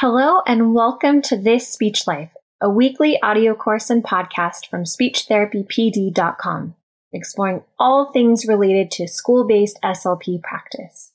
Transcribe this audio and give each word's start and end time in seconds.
Hello 0.00 0.40
and 0.46 0.72
welcome 0.72 1.20
to 1.20 1.36
This 1.36 1.68
Speech 1.68 2.06
Life, 2.06 2.30
a 2.58 2.70
weekly 2.70 3.20
audio 3.20 3.54
course 3.54 3.90
and 3.90 4.02
podcast 4.02 4.66
from 4.66 4.84
speechtherapypd.com, 4.84 6.74
exploring 7.12 7.62
all 7.78 8.10
things 8.10 8.46
related 8.46 8.90
to 8.92 9.06
school-based 9.06 9.78
SLP 9.84 10.42
practice. 10.42 11.12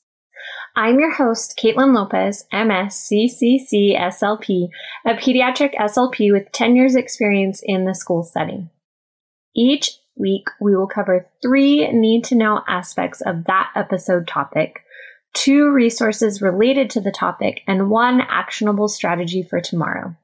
I'm 0.76 1.00
your 1.00 1.10
host, 1.12 1.58
Caitlin 1.60 1.96
Lopez, 1.96 2.46
MS, 2.52 2.94
CCC, 3.10 3.98
SLP, 3.98 4.68
a 5.04 5.14
pediatric 5.14 5.74
SLP 5.74 6.30
with 6.30 6.52
10 6.52 6.76
years 6.76 6.94
experience 6.94 7.62
in 7.64 7.86
the 7.86 7.94
school 7.94 8.22
setting. 8.22 8.70
Each 9.56 9.98
week, 10.14 10.46
we 10.60 10.76
will 10.76 10.86
cover 10.86 11.28
three 11.42 11.90
need 11.90 12.22
to 12.26 12.36
know 12.36 12.62
aspects 12.68 13.20
of 13.20 13.46
that 13.46 13.72
episode 13.74 14.28
topic 14.28 14.84
two 15.36 15.70
resources 15.70 16.40
related 16.40 16.90
to 16.90 17.00
the 17.00 17.12
topic, 17.12 17.62
and 17.66 17.90
one 17.90 18.20
actionable 18.22 18.88
strategy 18.88 19.42
for 19.42 19.60
tomorrow. 19.60 20.16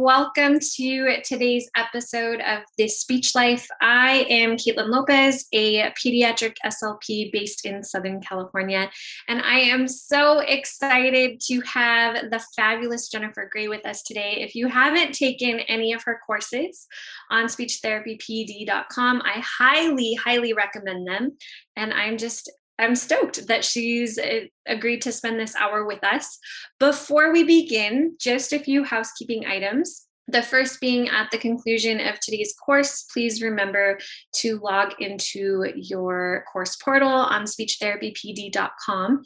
Welcome 0.00 0.58
to 0.58 1.20
today's 1.22 1.68
episode 1.76 2.40
of 2.40 2.62
This 2.78 3.00
Speech 3.00 3.34
Life. 3.34 3.68
I 3.82 4.24
am 4.30 4.56
Caitlin 4.56 4.88
Lopez, 4.88 5.44
a 5.52 5.92
pediatric 5.92 6.54
SLP 6.64 7.30
based 7.30 7.66
in 7.66 7.84
Southern 7.84 8.22
California, 8.22 8.90
and 9.28 9.42
I 9.42 9.58
am 9.58 9.86
so 9.86 10.38
excited 10.38 11.38
to 11.48 11.60
have 11.66 12.30
the 12.30 12.42
fabulous 12.56 13.10
Jennifer 13.10 13.46
Gray 13.52 13.68
with 13.68 13.84
us 13.84 14.02
today. 14.02 14.36
If 14.40 14.54
you 14.54 14.68
haven't 14.68 15.12
taken 15.12 15.60
any 15.60 15.92
of 15.92 16.02
her 16.04 16.18
courses 16.26 16.86
on 17.30 17.44
speechtherapypd.com, 17.44 19.22
I 19.22 19.44
highly, 19.44 20.14
highly 20.14 20.54
recommend 20.54 21.06
them. 21.06 21.36
And 21.76 21.92
I'm 21.92 22.16
just 22.16 22.50
I'm 22.80 22.96
stoked 22.96 23.46
that 23.46 23.64
she's 23.64 24.18
uh, 24.18 24.46
agreed 24.66 25.02
to 25.02 25.12
spend 25.12 25.38
this 25.38 25.54
hour 25.54 25.84
with 25.84 26.02
us. 26.02 26.38
Before 26.78 27.30
we 27.30 27.44
begin, 27.44 28.16
just 28.18 28.52
a 28.52 28.58
few 28.58 28.84
housekeeping 28.84 29.46
items. 29.46 30.06
The 30.28 30.42
first 30.42 30.80
being 30.80 31.08
at 31.08 31.30
the 31.30 31.38
conclusion 31.38 32.00
of 32.00 32.20
today's 32.20 32.54
course, 32.54 33.04
please 33.12 33.42
remember 33.42 33.98
to 34.36 34.60
log 34.60 34.94
into 35.00 35.64
your 35.74 36.44
course 36.52 36.76
portal 36.76 37.08
on 37.08 37.44
speechtherapypd.com 37.44 39.22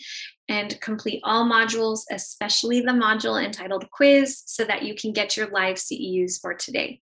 and 0.49 0.81
complete 0.81 1.21
all 1.23 1.45
modules, 1.45 2.01
especially 2.11 2.81
the 2.81 2.93
module 2.93 3.43
entitled 3.43 3.89
quiz, 3.91 4.43
so 4.47 4.65
that 4.65 4.83
you 4.83 4.95
can 4.95 5.13
get 5.13 5.37
your 5.37 5.49
live 5.49 5.77
CEUs 5.77 6.41
for 6.41 6.55
today. 6.55 7.01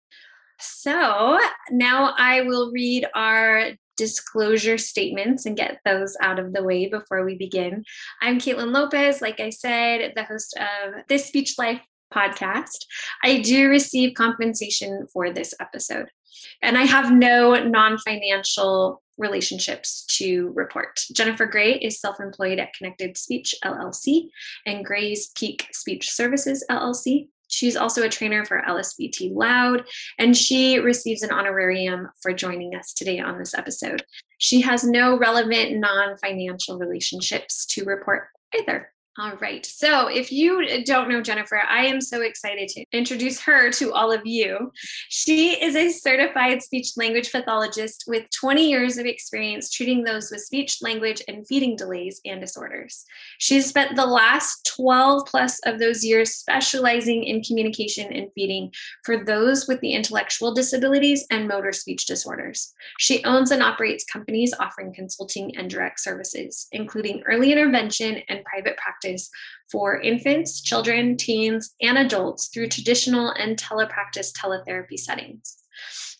So 0.59 1.39
now 1.71 2.13
I 2.17 2.41
will 2.41 2.71
read 2.71 3.07
our 3.15 3.71
disclosure 3.95 4.77
statements 4.77 5.45
and 5.45 5.57
get 5.57 5.79
those 5.85 6.15
out 6.21 6.39
of 6.39 6.53
the 6.53 6.63
way 6.63 6.87
before 6.87 7.25
we 7.25 7.35
begin. 7.35 7.83
I'm 8.21 8.39
Caitlin 8.39 8.73
Lopez, 8.73 9.21
like 9.21 9.39
I 9.39 9.49
said, 9.49 10.13
the 10.15 10.23
host 10.23 10.57
of 10.57 10.93
This 11.07 11.25
Speech 11.25 11.55
Life 11.57 11.81
podcast. 12.13 12.85
I 13.23 13.39
do 13.39 13.69
receive 13.69 14.13
compensation 14.15 15.07
for 15.11 15.31
this 15.31 15.53
episode, 15.59 16.09
and 16.61 16.77
I 16.77 16.83
have 16.83 17.11
no 17.11 17.55
non 17.55 17.97
financial 17.99 19.01
relationships 19.17 20.05
to 20.17 20.51
report. 20.55 20.99
Jennifer 21.13 21.45
Gray 21.45 21.73
is 21.73 21.99
self 21.99 22.19
employed 22.19 22.59
at 22.59 22.73
Connected 22.73 23.17
Speech 23.17 23.55
LLC 23.63 24.29
and 24.65 24.85
Gray's 24.85 25.31
Peak 25.35 25.67
Speech 25.71 26.11
Services 26.11 26.65
LLC. 26.69 27.29
She's 27.55 27.77
also 27.77 28.03
a 28.03 28.09
trainer 28.09 28.43
for 28.43 28.61
LSVT 28.67 29.33
Loud, 29.33 29.85
and 30.19 30.35
she 30.35 30.77
receives 30.79 31.21
an 31.21 31.31
honorarium 31.31 32.09
for 32.21 32.33
joining 32.33 32.75
us 32.75 32.93
today 32.93 33.19
on 33.19 33.39
this 33.39 33.53
episode. 33.53 34.03
She 34.39 34.59
has 34.61 34.83
no 34.83 35.17
relevant 35.17 35.79
non 35.79 36.17
financial 36.17 36.77
relationships 36.77 37.65
to 37.67 37.85
report 37.85 38.27
either. 38.53 38.91
All 39.17 39.37
right. 39.37 39.65
So, 39.65 40.07
if 40.07 40.29
you 40.29 40.83
don't 40.83 41.07
know 41.07 41.21
Jennifer, 41.21 41.61
I 41.69 41.85
am 41.85 42.01
so 42.01 42.21
excited 42.21 42.67
to 42.69 42.83
introduce 42.91 43.39
her 43.39 43.71
to 43.71 43.93
all 43.93 44.11
of 44.11 44.25
you. 44.25 44.73
She 45.07 45.51
is 45.51 45.77
a 45.77 45.89
certified 45.89 46.61
speech 46.61 46.89
language 46.97 47.31
pathologist 47.31 48.03
with 48.07 48.29
20 48.31 48.69
years 48.69 48.97
of 48.97 49.05
experience 49.05 49.71
treating 49.71 50.03
those 50.03 50.31
with 50.31 50.41
speech, 50.41 50.79
language, 50.81 51.21
and 51.29 51.47
feeding 51.47 51.77
delays 51.77 52.19
and 52.25 52.41
disorders. 52.41 53.05
She 53.37 53.55
has 53.55 53.67
spent 53.67 53.95
the 53.95 54.05
last 54.05 54.69
12 54.75 55.25
plus 55.27 55.61
of 55.65 55.79
those 55.79 56.03
years 56.03 56.35
specializing 56.35 57.23
in 57.23 57.41
communication 57.41 58.11
and 58.11 58.27
feeding 58.35 58.69
for 59.05 59.23
those 59.23 59.65
with 59.65 59.79
the 59.79 59.93
intellectual 59.93 60.53
disabilities 60.53 61.25
and 61.31 61.47
motor 61.47 61.71
speech 61.71 62.05
disorders. 62.05 62.73
She 62.99 63.23
owns 63.23 63.51
and 63.51 63.63
operates 63.63 64.03
companies 64.03 64.53
offering 64.59 64.93
consulting 64.93 65.55
and 65.55 65.69
direct 65.69 66.01
services, 66.01 66.67
including 66.73 67.23
early 67.25 67.53
intervention 67.53 68.17
and 68.27 68.43
private 68.43 68.75
practice 68.75 69.04
practice 69.05 69.29
for 69.71 69.99
infants, 69.99 70.61
children, 70.61 71.17
teens, 71.17 71.73
and 71.81 71.97
adults 71.97 72.47
through 72.47 72.67
traditional 72.67 73.29
and 73.31 73.57
telepractice 73.57 74.31
teletherapy 74.31 74.97
settings. 74.97 75.57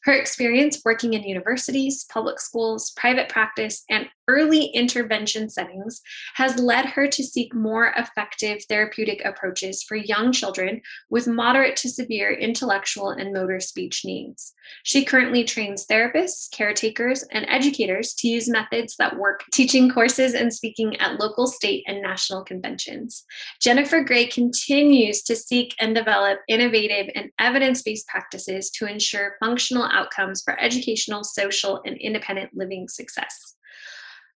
Her 0.04 0.14
experience 0.14 0.82
working 0.86 1.14
in 1.14 1.24
universities, 1.24 2.06
public 2.12 2.40
schools, 2.40 2.92
private 2.96 3.30
practice, 3.30 3.84
and 3.90 4.08
early 4.28 4.66
intervention 4.66 5.50
settings 5.50 6.02
has 6.36 6.60
led 6.60 6.86
her 6.86 7.08
to 7.08 7.24
seek 7.24 7.54
more 7.54 7.94
effective 7.98 8.64
therapeutic 8.66 9.24
approaches 9.26 9.84
for 9.84 9.96
young 9.96 10.32
children 10.32 10.82
with 11.10 11.28
moderate 11.28 11.76
to 11.78 11.90
severe 11.90 12.32
intellectual 12.32 13.10
and 13.10 13.34
motor 13.34 13.60
speech 13.60 14.04
needs. 14.06 14.54
She 14.84 15.06
currently 15.06 15.44
trains 15.44 15.86
therapists, 15.86 16.50
caretakers, 16.52 17.24
and 17.32 17.46
educators 17.50 18.14
to 18.16 18.28
use 18.28 18.50
methods 18.50 18.96
that 18.98 19.18
work 19.18 19.44
teaching 19.54 19.90
courses 19.90 20.34
and 20.34 20.54
speaking 20.54 20.96
at 20.98 21.20
local, 21.20 21.48
state, 21.48 21.84
and 21.88 22.02
national 22.02 22.44
conventions. 22.44 23.24
Jennifer 23.62 24.02
Gray 24.02 24.28
continues 24.28 25.22
to 25.24 25.36
seek 25.36 25.76
and 25.80 25.94
develop 25.94 26.40
innovative 26.48 27.12
and 27.16 27.30
evidence 27.40 27.82
based 27.82 28.08
practices 28.08 28.70
to 28.72 28.88
ensure 28.88 29.36
functional 29.40 29.84
outcomes 29.84 30.42
for 30.42 30.60
educational, 30.60 31.24
social, 31.24 31.82
and 31.86 31.98
independent 31.98 32.52
living 32.54 32.88
success 32.88 33.56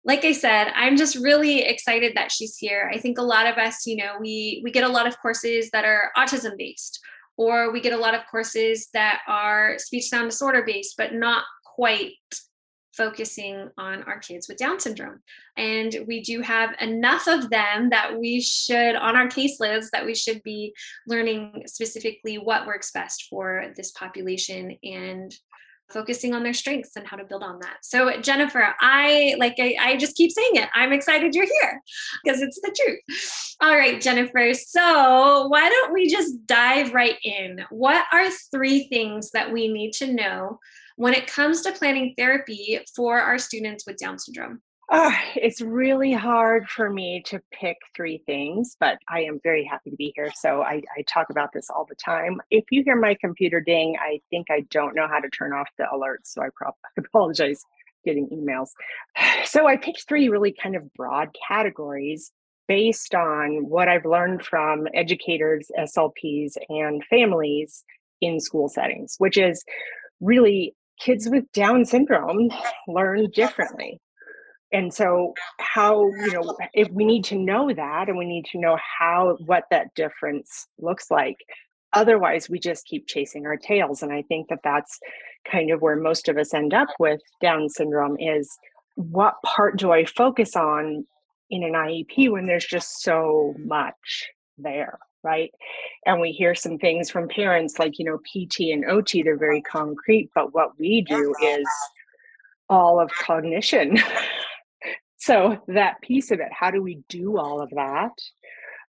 like 0.04 0.24
I 0.24 0.32
said, 0.32 0.72
I'm 0.74 0.96
just 0.96 1.16
really 1.16 1.60
excited 1.60 2.12
that 2.16 2.32
she's 2.32 2.56
here. 2.56 2.90
I 2.92 2.98
think 2.98 3.18
a 3.18 3.22
lot 3.22 3.46
of 3.46 3.58
us, 3.58 3.86
you 3.86 3.96
know, 3.96 4.14
we 4.20 4.60
we 4.64 4.70
get 4.70 4.84
a 4.84 4.88
lot 4.88 5.06
of 5.06 5.18
courses 5.20 5.70
that 5.70 5.84
are 5.84 6.12
autism 6.16 6.56
based 6.56 7.00
or 7.36 7.72
we 7.72 7.80
get 7.80 7.92
a 7.92 7.98
lot 7.98 8.14
of 8.14 8.22
courses 8.30 8.88
that 8.94 9.20
are 9.28 9.78
speech 9.78 10.08
sound 10.08 10.30
disorder 10.30 10.62
based 10.66 10.96
but 10.96 11.14
not 11.14 11.44
quite 11.76 12.14
focusing 12.98 13.70
on 13.78 14.02
our 14.02 14.18
kids 14.18 14.48
with 14.48 14.58
Down 14.58 14.80
syndrome. 14.80 15.20
And 15.56 16.04
we 16.08 16.20
do 16.20 16.42
have 16.42 16.74
enough 16.80 17.28
of 17.28 17.48
them 17.48 17.90
that 17.90 18.18
we 18.18 18.40
should, 18.40 18.96
on 18.96 19.14
our 19.16 19.28
case 19.28 19.60
lists, 19.60 19.90
that 19.92 20.04
we 20.04 20.16
should 20.16 20.42
be 20.42 20.74
learning 21.06 21.62
specifically 21.66 22.38
what 22.38 22.66
works 22.66 22.90
best 22.90 23.26
for 23.30 23.72
this 23.76 23.92
population 23.92 24.76
and 24.82 25.32
focusing 25.90 26.34
on 26.34 26.42
their 26.42 26.54
strengths 26.54 26.96
and 26.96 27.06
how 27.06 27.16
to 27.16 27.24
build 27.24 27.42
on 27.42 27.58
that. 27.60 27.78
So, 27.82 28.20
Jennifer, 28.20 28.74
I 28.80 29.34
like, 29.38 29.54
I, 29.58 29.76
I 29.80 29.96
just 29.96 30.16
keep 30.16 30.30
saying 30.30 30.56
it. 30.56 30.68
I'm 30.74 30.92
excited 30.92 31.34
you're 31.34 31.46
here 31.60 31.82
because 32.24 32.42
it's 32.42 32.60
the 32.60 32.74
truth. 32.78 33.56
All 33.60 33.76
right, 33.76 34.00
Jennifer. 34.00 34.52
So, 34.54 35.48
why 35.48 35.68
don't 35.68 35.92
we 35.92 36.08
just 36.08 36.46
dive 36.46 36.94
right 36.94 37.16
in? 37.24 37.64
What 37.70 38.04
are 38.12 38.28
three 38.50 38.88
things 38.88 39.30
that 39.32 39.52
we 39.52 39.68
need 39.68 39.92
to 39.94 40.12
know 40.12 40.58
when 40.96 41.14
it 41.14 41.26
comes 41.26 41.62
to 41.62 41.72
planning 41.72 42.14
therapy 42.16 42.80
for 42.94 43.20
our 43.20 43.38
students 43.38 43.86
with 43.86 43.96
Down 43.96 44.18
syndrome? 44.18 44.60
Uh, 44.90 45.12
it's 45.36 45.60
really 45.60 46.14
hard 46.14 46.66
for 46.66 46.88
me 46.88 47.22
to 47.26 47.42
pick 47.52 47.76
three 47.94 48.22
things, 48.24 48.74
but 48.80 48.98
I 49.06 49.20
am 49.22 49.38
very 49.42 49.62
happy 49.62 49.90
to 49.90 49.96
be 49.96 50.14
here. 50.16 50.30
So 50.34 50.62
I, 50.62 50.80
I, 50.96 51.02
talk 51.06 51.28
about 51.28 51.52
this 51.52 51.68
all 51.68 51.84
the 51.86 51.94
time. 51.94 52.40
If 52.50 52.64
you 52.70 52.82
hear 52.82 52.96
my 52.96 53.14
computer 53.20 53.60
ding, 53.60 53.96
I 54.00 54.20
think 54.30 54.46
I 54.50 54.62
don't 54.70 54.94
know 54.94 55.06
how 55.06 55.18
to 55.18 55.28
turn 55.28 55.52
off 55.52 55.68
the 55.76 55.84
alerts. 55.92 56.28
So 56.28 56.40
I, 56.40 56.48
pro- 56.54 56.68
I 56.70 56.72
apologize 57.06 57.62
getting 58.04 58.28
emails. 58.28 58.68
So 59.44 59.66
I 59.66 59.76
picked 59.76 60.06
three 60.08 60.28
really 60.28 60.54
kind 60.62 60.76
of 60.76 60.92
broad 60.94 61.28
categories 61.46 62.32
based 62.66 63.14
on 63.14 63.68
what 63.68 63.88
I've 63.88 64.04
learned 64.04 64.44
from 64.44 64.86
educators, 64.94 65.70
SLPs, 65.78 66.56
and 66.68 67.02
families 67.04 67.84
in 68.20 68.40
school 68.40 68.68
settings, 68.68 69.16
which 69.18 69.38
is 69.38 69.64
really 70.20 70.74
kids 71.00 71.28
with 71.28 71.50
Down 71.52 71.84
syndrome 71.84 72.50
learn 72.88 73.30
differently 73.30 74.00
and 74.72 74.92
so 74.92 75.34
how 75.58 76.06
you 76.24 76.32
know 76.32 76.56
if 76.74 76.88
we 76.90 77.04
need 77.04 77.24
to 77.24 77.36
know 77.36 77.72
that 77.72 78.08
and 78.08 78.18
we 78.18 78.26
need 78.26 78.44
to 78.44 78.58
know 78.58 78.76
how 78.98 79.36
what 79.46 79.64
that 79.70 79.94
difference 79.94 80.66
looks 80.78 81.10
like 81.10 81.36
otherwise 81.92 82.48
we 82.50 82.58
just 82.58 82.86
keep 82.86 83.06
chasing 83.06 83.46
our 83.46 83.56
tails 83.56 84.02
and 84.02 84.12
i 84.12 84.22
think 84.22 84.48
that 84.48 84.60
that's 84.62 84.98
kind 85.50 85.70
of 85.70 85.80
where 85.80 85.96
most 85.96 86.28
of 86.28 86.36
us 86.36 86.52
end 86.52 86.74
up 86.74 86.88
with 86.98 87.20
down 87.40 87.68
syndrome 87.68 88.16
is 88.18 88.58
what 88.96 89.34
part 89.44 89.78
do 89.78 89.92
i 89.92 90.04
focus 90.04 90.56
on 90.56 91.06
in 91.50 91.62
an 91.62 91.72
iep 91.72 92.30
when 92.30 92.46
there's 92.46 92.66
just 92.66 93.02
so 93.02 93.54
much 93.58 94.28
there 94.58 94.98
right? 95.24 95.50
And 96.06 96.20
we 96.20 96.30
hear 96.30 96.54
some 96.54 96.78
things 96.78 97.10
from 97.10 97.26
parents 97.26 97.80
like 97.80 97.98
you 97.98 98.04
know 98.04 98.18
pt 98.18 98.72
and 98.72 98.84
ot 98.84 99.24
they're 99.24 99.36
very 99.36 99.60
concrete 99.60 100.30
but 100.32 100.54
what 100.54 100.78
we 100.78 101.00
do 101.02 101.34
is 101.42 101.66
all 102.68 103.00
of 103.00 103.10
cognition. 103.10 103.98
so, 105.28 105.58
that 105.68 106.00
piece 106.00 106.30
of 106.30 106.40
it, 106.40 106.48
how 106.58 106.70
do 106.70 106.80
we 106.82 107.02
do 107.10 107.36
all 107.36 107.60
of 107.60 107.68
that 107.76 108.12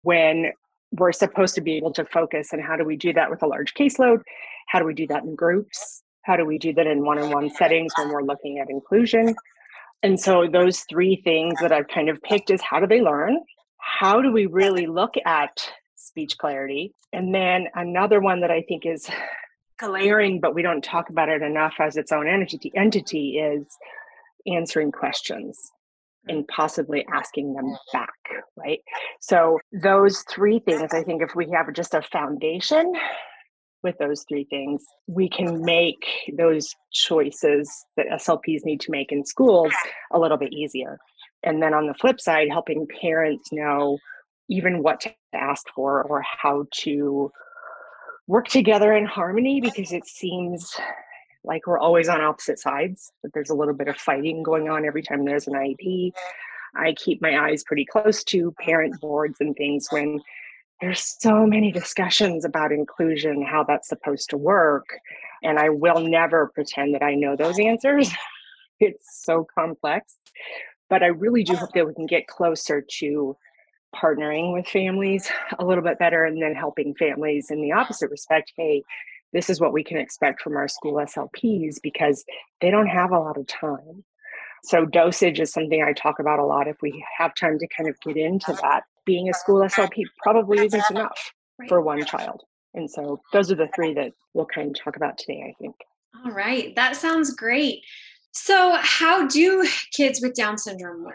when 0.03 0.53
we're 0.93 1.11
supposed 1.11 1.57
to 1.57 1.61
be 1.61 1.77
able 1.77 1.93
to 1.95 2.05
focus? 2.05 2.53
And 2.53 2.63
how 2.63 2.77
do 2.77 2.85
we 2.85 2.97
do 2.97 3.13
that 3.15 3.29
with 3.29 3.43
a 3.43 3.49
large 3.49 3.75
caseload? 3.75 4.21
How 4.69 4.79
do 4.79 4.85
we 4.85 4.95
do 4.95 5.09
that 5.09 5.25
in 5.25 5.35
groups? 5.35 6.05
How 6.23 6.37
do 6.37 6.45
we 6.45 6.57
do 6.57 6.73
that 6.75 6.87
in 6.87 7.05
one 7.05 7.19
on 7.19 7.33
one 7.33 7.51
settings 7.51 7.93
when 7.99 8.11
we're 8.11 8.23
looking 8.23 8.61
at 8.61 8.71
inclusion? 8.71 9.35
And 10.05 10.21
so, 10.21 10.47
those 10.47 10.85
three 10.89 11.21
things 11.25 11.59
that 11.61 11.73
I've 11.73 11.89
kind 11.89 12.09
of 12.09 12.23
picked 12.23 12.51
is 12.51 12.63
how 12.63 12.79
do 12.79 12.87
they 12.87 13.03
learn? 13.03 13.41
How 13.79 14.23
do 14.23 14.31
we 14.31 14.47
really 14.47 14.87
look 14.87 15.15
at 15.27 15.73
speech 15.97 16.39
clarity? 16.39 16.95
And 17.13 17.35
then 17.35 17.67
another 17.75 18.21
one 18.21 18.43
that 18.43 18.53
I 18.53 18.63
think 18.63 18.87
is 18.87 19.11
glaring, 19.77 20.39
but 20.39 20.55
we 20.55 20.63
don't 20.63 20.85
talk 20.85 21.11
about 21.11 21.31
it 21.31 21.43
enough 21.43 21.75
as 21.81 21.97
its 21.97 22.13
own 22.13 22.29
entity, 22.29 22.71
entity 22.77 23.39
is 23.39 23.67
answering 24.47 24.93
questions 24.93 25.73
and 26.27 26.47
possibly 26.49 27.07
asking 27.13 27.55
them 27.55 27.77
back, 27.93 28.13
right? 28.57 28.81
So, 29.21 29.59
those 29.73 30.25
three 30.31 30.59
things, 30.61 30.93
I 30.93 31.03
think 31.03 31.23
if 31.23 31.35
we 31.35 31.51
have 31.53 31.73
just 31.73 31.95
a 31.95 32.03
foundation 32.03 32.93
with 33.83 33.97
those 33.99 34.25
three 34.29 34.45
things, 34.45 34.85
we 35.07 35.29
can 35.29 35.63
make 35.63 36.05
those 36.37 36.75
choices 36.93 37.71
that 37.97 38.07
SLPs 38.09 38.65
need 38.65 38.81
to 38.81 38.91
make 38.91 39.13
in 39.13 39.25
schools 39.25 39.73
a 40.13 40.19
little 40.19 40.37
bit 40.37 40.53
easier. 40.53 40.99
And 41.45 41.63
then 41.63 41.75
on 41.75 41.87
the 41.87 41.95
flip 41.95 42.21
side, 42.21 42.49
helping 42.51 42.87
parents 43.01 43.53
know 43.53 43.99
even 44.49 44.83
what 44.83 45.01
to 45.03 45.15
ask 45.35 45.65
for 45.75 46.03
or 46.03 46.23
how 46.23 46.67
to 46.73 47.31
work 48.27 48.49
together 48.49 48.93
in 48.93 49.07
harmony 49.07 49.61
because 49.61 49.93
it 49.93 50.07
seems 50.07 50.75
like 51.49 51.67
we're 51.67 51.79
always 51.79 52.09
on 52.09 52.21
opposite 52.21 52.61
sides, 52.61 53.11
that 53.23 53.33
there's 53.33 53.51
a 53.51 53.55
little 53.55 53.75
bit 53.75 53.89
of 53.89 53.97
fighting 53.97 54.43
going 54.43 54.69
on 54.69 54.85
every 54.85 55.03
time 55.03 55.25
there's 55.25 55.49
an 55.49 55.55
IEP. 55.55 56.13
I 56.77 56.93
keep 56.93 57.23
my 57.23 57.39
eyes 57.39 57.65
pretty 57.65 57.87
close 57.87 58.23
to 58.25 58.55
parent 58.61 59.01
boards 59.01 59.39
and 59.41 59.57
things 59.57 59.89
when 59.91 60.21
there's 60.81 61.17
so 61.19 61.47
many 61.47 61.73
discussions 61.73 62.45
about 62.45 62.71
inclusion, 62.71 63.45
how 63.45 63.65
that's 63.65 63.89
supposed 63.89 64.31
to 64.31 64.37
work. 64.37 64.87
And 65.43 65.59
I 65.59 65.71
will 65.71 66.01
never 66.01 66.53
pretend 66.55 66.95
that 66.95 67.03
I 67.03 67.15
know 67.15 67.35
those 67.35 67.59
answers. 67.59 68.11
It's 68.81 69.25
so 69.25 69.45
complex. 69.59 70.19
But 70.89 71.03
I 71.03 71.07
really 71.07 71.43
do 71.43 71.57
hope 71.57 71.73
that 71.75 71.85
we 71.85 71.95
can 71.95 72.07
get 72.07 72.29
closer 72.29 72.81
to 73.01 73.37
partnering 73.93 74.53
with 74.53 74.69
families 74.69 75.29
a 75.59 75.65
little 75.65 75.83
bit 75.83 75.99
better 75.99 76.23
and 76.23 76.41
then 76.41 76.55
helping 76.55 76.95
families 76.95 77.51
in 77.51 77.61
the 77.61 77.73
opposite 77.73 78.09
respect. 78.09 78.53
Hey, 78.57 78.85
this 79.33 79.51
is 79.51 79.61
what 79.61 79.73
we 79.73 79.85
can 79.85 79.99
expect 79.99 80.43
from 80.43 80.57
our 80.57 80.69
school 80.69 80.95
SLPs 80.95 81.77
because 81.83 82.25
they 82.61 82.71
don't 82.71 82.87
have 82.87 83.11
a 83.11 83.19
lot 83.19 83.37
of 83.37 83.47
time. 83.47 84.05
So, 84.65 84.85
dosage 84.85 85.39
is 85.39 85.53
something 85.53 85.83
I 85.83 85.93
talk 85.93 86.19
about 86.19 86.41
a 86.41 86.45
lot. 86.45 86.67
If 86.67 86.79
we 86.83 87.05
have 87.17 87.35
time 87.35 87.59
to 87.59 87.69
kind 87.77 87.89
of 87.89 87.97
get 88.01 88.17
into 88.17 88.53
that, 88.63 88.83
being 89.05 89.29
a 89.29 89.35
school 89.35 89.61
SLP 89.61 90.05
probably 90.23 90.67
isn't 90.67 90.91
enough 90.91 91.33
for 91.69 91.81
one 91.81 92.05
child. 92.05 92.43
And 92.75 92.91
so 92.91 93.21
those 93.33 93.51
are 93.51 93.57
the 93.57 93.69
three 93.75 93.95
that 93.95 94.13
we'll 94.35 94.47
kind 94.47 94.69
of 94.69 94.83
talk 94.83 94.97
about 94.97 95.19
today, 95.19 95.43
I 95.49 95.55
think. 95.61 95.75
All 96.25 96.33
right, 96.33 96.75
that 96.77 96.97
sounds 96.97 97.35
great. 97.35 97.81
So, 98.33 98.77
how 98.81 99.27
do 99.27 99.67
kids 99.93 100.21
with 100.21 100.35
Down 100.35 100.59
syndrome 100.59 101.05
learn? 101.05 101.15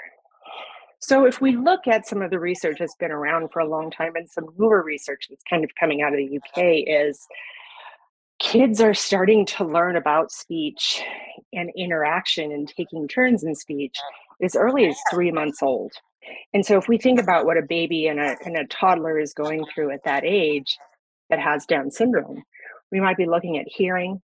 So, 0.99 1.25
if 1.25 1.41
we 1.41 1.55
look 1.55 1.87
at 1.87 2.07
some 2.07 2.21
of 2.21 2.31
the 2.31 2.39
research 2.39 2.77
that's 2.79 2.95
been 2.95 3.11
around 3.11 3.49
for 3.51 3.59
a 3.59 3.67
long 3.67 3.91
time 3.91 4.15
and 4.15 4.29
some 4.29 4.45
newer 4.57 4.83
research 4.83 5.27
that's 5.29 5.43
kind 5.49 5.63
of 5.63 5.69
coming 5.79 6.01
out 6.01 6.13
of 6.13 6.17
the 6.17 6.37
UK, 6.37 6.83
is 6.87 7.25
kids 8.43 8.81
are 8.81 8.93
starting 8.93 9.45
to 9.45 9.63
learn 9.63 9.95
about 9.95 10.31
speech 10.31 11.01
and 11.53 11.71
interaction 11.77 12.51
and 12.51 12.67
taking 12.67 13.07
turns 13.07 13.43
in 13.43 13.55
speech 13.55 13.95
as 14.43 14.55
early 14.55 14.85
as 14.85 14.97
three 15.09 15.31
months 15.31 15.63
old. 15.63 15.93
And 16.53 16.65
so 16.65 16.77
if 16.77 16.89
we 16.89 16.97
think 16.97 17.19
about 17.19 17.45
what 17.45 17.57
a 17.57 17.61
baby 17.61 18.07
and 18.07 18.19
a, 18.19 18.35
and 18.45 18.57
a 18.57 18.67
toddler 18.67 19.17
is 19.17 19.33
going 19.33 19.65
through 19.73 19.91
at 19.91 20.03
that 20.03 20.25
age 20.25 20.77
that 21.29 21.39
has 21.39 21.65
Down 21.65 21.89
syndrome, 21.89 22.43
we 22.91 22.99
might 22.99 23.17
be 23.17 23.25
looking 23.25 23.57
at 23.57 23.65
hearing, 23.67 24.21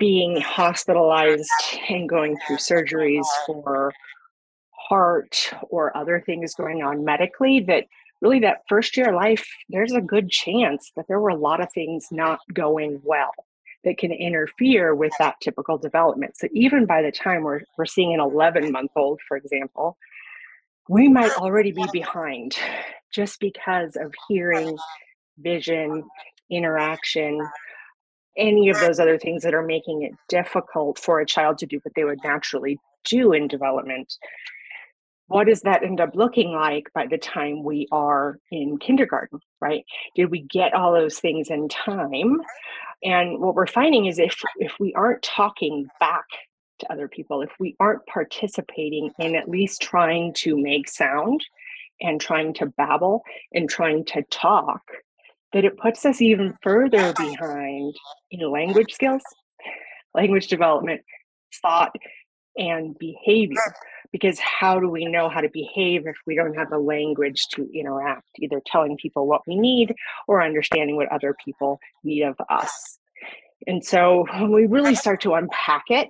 being 0.00 0.40
hospitalized 0.40 1.50
and 1.90 2.08
going 2.08 2.38
through 2.46 2.56
surgeries 2.56 3.26
for 3.46 3.92
heart 4.72 5.52
or 5.68 5.94
other 5.94 6.22
things 6.24 6.54
going 6.54 6.82
on 6.82 7.04
medically 7.04 7.60
that 7.60 7.84
really 8.22 8.40
that 8.40 8.62
first 8.68 8.96
year 8.96 9.10
of 9.10 9.14
life 9.14 9.46
there's 9.68 9.92
a 9.92 10.00
good 10.00 10.30
chance 10.30 10.90
that 10.96 11.04
there 11.08 11.20
were 11.20 11.28
a 11.28 11.36
lot 11.36 11.60
of 11.60 11.70
things 11.72 12.06
not 12.10 12.38
going 12.54 12.98
well 13.04 13.32
that 13.84 13.98
can 13.98 14.12
interfere 14.12 14.94
with 14.94 15.12
that 15.18 15.36
typical 15.40 15.78
development 15.78 16.36
so 16.36 16.48
even 16.52 16.86
by 16.86 17.02
the 17.02 17.12
time 17.12 17.42
we're, 17.42 17.60
we're 17.76 17.86
seeing 17.86 18.14
an 18.14 18.20
11 18.20 18.72
month 18.72 18.90
old 18.96 19.20
for 19.26 19.36
example 19.36 19.96
we 20.88 21.06
might 21.08 21.32
already 21.36 21.70
be 21.70 21.84
behind 21.92 22.56
just 23.12 23.40
because 23.40 23.96
of 23.96 24.12
hearing, 24.28 24.76
vision, 25.38 26.02
interaction, 26.50 27.38
any 28.36 28.70
of 28.70 28.80
those 28.80 28.98
other 28.98 29.18
things 29.18 29.42
that 29.42 29.54
are 29.54 29.62
making 29.62 30.02
it 30.02 30.12
difficult 30.28 30.98
for 30.98 31.20
a 31.20 31.26
child 31.26 31.58
to 31.58 31.66
do 31.66 31.78
what 31.82 31.94
they 31.94 32.04
would 32.04 32.20
naturally 32.24 32.78
do 33.04 33.32
in 33.32 33.48
development. 33.48 34.14
What 35.28 35.46
does 35.46 35.60
that 35.62 35.82
end 35.82 36.00
up 36.00 36.14
looking 36.14 36.52
like 36.52 36.90
by 36.94 37.06
the 37.06 37.18
time 37.18 37.62
we 37.62 37.86
are 37.92 38.38
in 38.50 38.78
kindergarten, 38.78 39.40
right? 39.60 39.84
Did 40.16 40.30
we 40.30 40.40
get 40.40 40.74
all 40.74 40.92
those 40.92 41.18
things 41.18 41.50
in 41.50 41.68
time? 41.68 42.40
And 43.02 43.38
what 43.38 43.54
we're 43.54 43.66
finding 43.66 44.06
is 44.06 44.18
if 44.18 44.42
if 44.56 44.72
we 44.80 44.92
aren't 44.94 45.22
talking 45.22 45.86
back 46.00 46.24
to 46.80 46.92
other 46.92 47.08
people, 47.08 47.42
if 47.42 47.50
we 47.60 47.76
aren't 47.78 48.06
participating 48.06 49.10
in 49.18 49.36
at 49.36 49.48
least 49.48 49.82
trying 49.82 50.32
to 50.38 50.56
make 50.56 50.88
sound 50.88 51.44
and 52.00 52.20
trying 52.20 52.54
to 52.54 52.66
babble 52.66 53.22
and 53.52 53.68
trying 53.68 54.04
to 54.06 54.22
talk, 54.30 54.82
that 55.52 55.64
it 55.64 55.76
puts 55.78 56.04
us 56.06 56.20
even 56.20 56.56
further 56.62 57.12
behind 57.14 57.94
in 58.30 58.50
language 58.50 58.92
skills, 58.92 59.22
language 60.14 60.48
development, 60.48 61.02
thought, 61.60 61.94
and 62.56 62.98
behavior. 62.98 63.74
Because 64.12 64.38
how 64.38 64.80
do 64.80 64.88
we 64.88 65.04
know 65.04 65.28
how 65.28 65.40
to 65.40 65.50
behave 65.52 66.06
if 66.06 66.16
we 66.26 66.34
don't 66.34 66.54
have 66.54 66.70
the 66.70 66.78
language 66.78 67.46
to 67.52 67.68
interact, 67.74 68.26
either 68.38 68.62
telling 68.66 68.96
people 68.96 69.26
what 69.26 69.42
we 69.46 69.58
need 69.58 69.94
or 70.26 70.42
understanding 70.42 70.96
what 70.96 71.12
other 71.12 71.34
people 71.44 71.78
need 72.02 72.22
of 72.22 72.36
us? 72.48 72.98
And 73.66 73.84
so 73.84 74.24
when 74.32 74.52
we 74.52 74.66
really 74.66 74.94
start 74.94 75.20
to 75.22 75.34
unpack 75.34 75.84
it, 75.88 76.08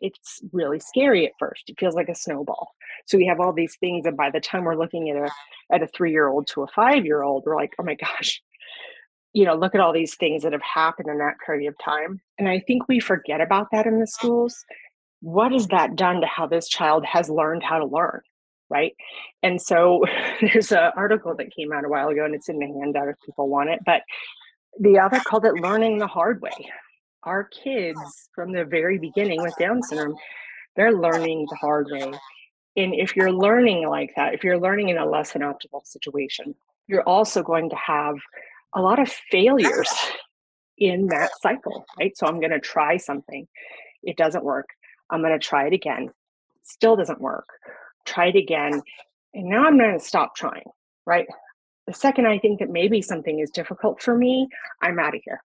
it's 0.00 0.40
really 0.52 0.80
scary 0.80 1.24
at 1.26 1.32
first. 1.38 1.64
It 1.68 1.78
feels 1.78 1.94
like 1.94 2.08
a 2.08 2.14
snowball. 2.14 2.74
So 3.06 3.16
we 3.16 3.26
have 3.26 3.40
all 3.40 3.52
these 3.52 3.76
things, 3.76 4.06
and 4.06 4.16
by 4.16 4.30
the 4.30 4.40
time 4.40 4.64
we're 4.64 4.76
looking 4.76 5.08
at 5.08 5.16
a 5.16 5.30
at 5.72 5.82
a 5.82 5.86
three 5.86 6.10
year 6.10 6.28
old 6.28 6.46
to 6.48 6.62
a 6.62 6.66
five 6.66 7.04
year 7.04 7.22
old, 7.22 7.44
we're 7.46 7.56
like, 7.56 7.72
oh 7.78 7.84
my 7.84 7.94
gosh, 7.94 8.42
you 9.32 9.44
know, 9.44 9.54
look 9.54 9.74
at 9.74 9.80
all 9.80 9.92
these 9.92 10.16
things 10.16 10.42
that 10.42 10.52
have 10.52 10.62
happened 10.62 11.08
in 11.08 11.18
that 11.18 11.36
period 11.44 11.68
of 11.68 11.78
time. 11.78 12.20
And 12.38 12.48
I 12.48 12.60
think 12.60 12.88
we 12.88 13.00
forget 13.00 13.40
about 13.40 13.68
that 13.72 13.86
in 13.86 14.00
the 14.00 14.06
schools. 14.06 14.64
What 15.20 15.52
has 15.52 15.68
that 15.68 15.96
done 15.96 16.20
to 16.20 16.26
how 16.26 16.46
this 16.46 16.68
child 16.68 17.04
has 17.04 17.28
learned 17.28 17.62
how 17.62 17.78
to 17.78 17.86
learn? 17.86 18.20
Right. 18.68 18.94
And 19.42 19.60
so 19.60 20.04
there's 20.40 20.72
an 20.72 20.92
article 20.96 21.34
that 21.36 21.54
came 21.54 21.72
out 21.72 21.84
a 21.84 21.88
while 21.88 22.08
ago, 22.08 22.24
and 22.24 22.34
it's 22.34 22.48
in 22.48 22.58
the 22.58 22.66
handout 22.66 23.08
if 23.08 23.16
people 23.24 23.48
want 23.48 23.70
it. 23.70 23.80
But 23.84 24.02
the 24.78 24.98
author 24.98 25.20
called 25.26 25.44
it 25.44 25.54
learning 25.54 25.98
the 25.98 26.06
hard 26.06 26.40
way. 26.40 26.70
Our 27.24 27.44
kids 27.44 28.00
from 28.34 28.52
the 28.52 28.64
very 28.64 28.98
beginning 28.98 29.42
with 29.42 29.54
Down 29.58 29.82
syndrome, 29.82 30.16
they're 30.76 30.92
learning 30.92 31.46
the 31.50 31.56
hard 31.56 31.88
way. 31.90 32.12
And 32.76 32.94
if 32.94 33.16
you're 33.16 33.32
learning 33.32 33.88
like 33.88 34.12
that, 34.16 34.32
if 34.32 34.44
you're 34.44 34.60
learning 34.60 34.88
in 34.88 34.96
a 34.96 35.04
less 35.04 35.32
than 35.32 35.42
optimal 35.42 35.84
situation, 35.84 36.54
you're 36.86 37.02
also 37.02 37.42
going 37.42 37.68
to 37.70 37.76
have 37.76 38.14
a 38.74 38.80
lot 38.80 38.98
of 38.98 39.10
failures 39.30 39.90
in 40.78 41.06
that 41.08 41.30
cycle, 41.42 41.84
right? 41.98 42.16
So 42.16 42.26
I'm 42.26 42.40
going 42.40 42.52
to 42.52 42.60
try 42.60 42.96
something, 42.96 43.46
it 44.02 44.16
doesn't 44.16 44.44
work. 44.44 44.66
I'm 45.10 45.22
going 45.22 45.38
to 45.38 45.44
try 45.44 45.66
it 45.66 45.72
again, 45.72 46.10
still 46.62 46.96
doesn't 46.96 47.20
work. 47.20 47.48
Try 48.06 48.26
it 48.28 48.36
again. 48.36 48.82
And 49.34 49.48
now 49.48 49.64
I'm 49.64 49.78
going 49.78 49.98
to 49.98 50.04
stop 50.04 50.34
trying, 50.34 50.70
right? 51.06 51.26
The 51.86 51.94
second 51.94 52.26
I 52.26 52.38
think 52.38 52.60
that 52.60 52.70
maybe 52.70 53.02
something 53.02 53.40
is 53.40 53.50
difficult 53.50 54.02
for 54.02 54.16
me, 54.16 54.48
I'm 54.80 54.98
out 54.98 55.14
of 55.14 55.22
here. 55.24 55.42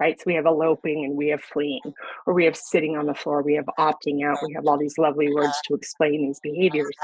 Right. 0.00 0.16
So 0.16 0.24
we 0.26 0.34
have 0.34 0.46
eloping 0.46 1.04
and 1.04 1.16
we 1.16 1.28
have 1.28 1.42
fleeing, 1.42 1.80
or 2.24 2.32
we 2.32 2.44
have 2.44 2.56
sitting 2.56 2.96
on 2.96 3.06
the 3.06 3.14
floor, 3.14 3.42
we 3.42 3.54
have 3.54 3.64
opting 3.80 4.24
out, 4.24 4.38
we 4.46 4.54
have 4.54 4.64
all 4.64 4.78
these 4.78 4.96
lovely 4.96 5.32
words 5.34 5.54
to 5.64 5.74
explain 5.74 6.22
these 6.22 6.38
behaviors. 6.38 6.94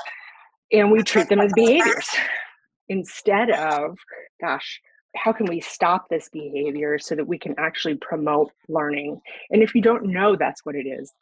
And 0.71 0.93
we 0.93 1.03
treat 1.03 1.29
them 1.29 1.41
as 1.41 1.53
behaviors 1.55 2.09
instead 2.89 3.51
of, 3.51 3.99
gosh, 4.41 4.81
how 5.17 5.33
can 5.33 5.47
we 5.47 5.61
stop 5.61 6.09
this 6.09 6.29
behavior 6.29 6.99
so 6.99 7.15
that 7.15 7.27
we 7.27 7.39
can 7.39 7.55
actually 7.59 7.97
promote 7.97 8.53
learning? 8.69 9.21
And 9.51 9.63
if 9.63 9.75
you 9.75 9.83
don't 9.83 10.07
know 10.07 10.37
that's 10.37 10.65
what 10.65 10.75
it 10.75 10.87
is, 10.87 11.13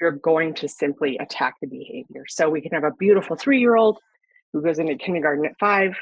you're 0.00 0.12
going 0.12 0.54
to 0.54 0.68
simply 0.68 1.16
attack 1.18 1.54
the 1.60 1.68
behavior. 1.68 2.24
So 2.28 2.48
we 2.48 2.60
can 2.60 2.72
have 2.72 2.84
a 2.84 2.92
beautiful 2.98 3.36
three 3.36 3.60
year 3.60 3.76
old 3.76 3.98
who 4.52 4.62
goes 4.62 4.78
into 4.78 4.96
kindergarten 4.96 5.46
at 5.46 5.58
five 5.58 5.94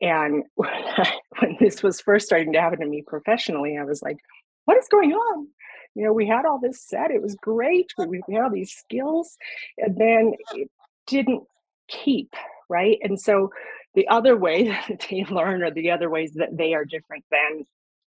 and 0.00 0.44
when 0.54 1.56
this 1.60 1.82
was 1.82 2.00
first 2.00 2.26
starting 2.26 2.52
to 2.52 2.60
happen 2.60 2.80
to 2.80 2.86
me 2.86 3.02
professionally, 3.06 3.78
I 3.78 3.84
was 3.84 4.02
like, 4.02 4.18
what 4.64 4.76
is 4.76 4.88
going 4.88 5.12
on? 5.12 5.48
You 5.94 6.04
know, 6.04 6.12
we 6.12 6.26
had 6.26 6.44
all 6.44 6.58
this 6.58 6.82
set, 6.82 7.10
it 7.10 7.22
was 7.22 7.36
great. 7.36 7.92
We, 7.96 8.20
we 8.26 8.34
had 8.34 8.44
all 8.44 8.50
these 8.50 8.72
skills, 8.72 9.36
and 9.78 9.96
then 9.96 10.32
it 10.54 10.68
didn't 11.06 11.44
keep, 11.88 12.34
right? 12.68 12.98
And 13.02 13.20
so 13.20 13.50
the 13.94 14.08
other 14.08 14.36
way 14.36 14.64
that 14.88 15.06
they 15.08 15.24
learn 15.24 15.62
or 15.62 15.70
the 15.70 15.90
other 15.90 16.10
ways 16.10 16.32
that 16.34 16.56
they 16.56 16.74
are 16.74 16.84
different 16.84 17.24
than 17.30 17.64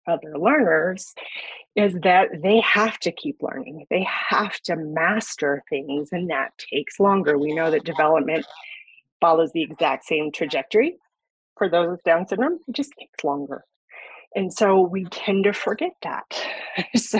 other 0.08 0.38
learners 0.38 1.14
is 1.76 1.94
that 2.04 2.30
they 2.42 2.60
have 2.62 2.98
to 3.00 3.12
keep 3.12 3.42
learning. 3.42 3.86
They 3.90 4.06
have 4.30 4.60
to 4.62 4.76
master 4.76 5.64
things, 5.70 6.10
and 6.12 6.30
that 6.30 6.58
takes 6.58 7.00
longer. 7.00 7.38
We 7.38 7.54
know 7.54 7.72
that 7.72 7.84
development 7.84 8.46
follows 9.20 9.52
the 9.54 9.64
exact 9.64 10.06
same 10.06 10.32
trajectory 10.32 10.98
for 11.58 11.70
those 11.70 11.90
with 11.90 12.04
Down 12.04 12.28
syndrome, 12.28 12.60
it 12.68 12.76
just 12.76 12.94
takes 13.00 13.24
longer. 13.24 13.64
And 14.36 14.52
so 14.52 14.82
we 14.82 15.06
tend 15.06 15.46
to 15.46 15.54
forget 15.54 15.94
that. 16.04 16.26
so 16.96 17.20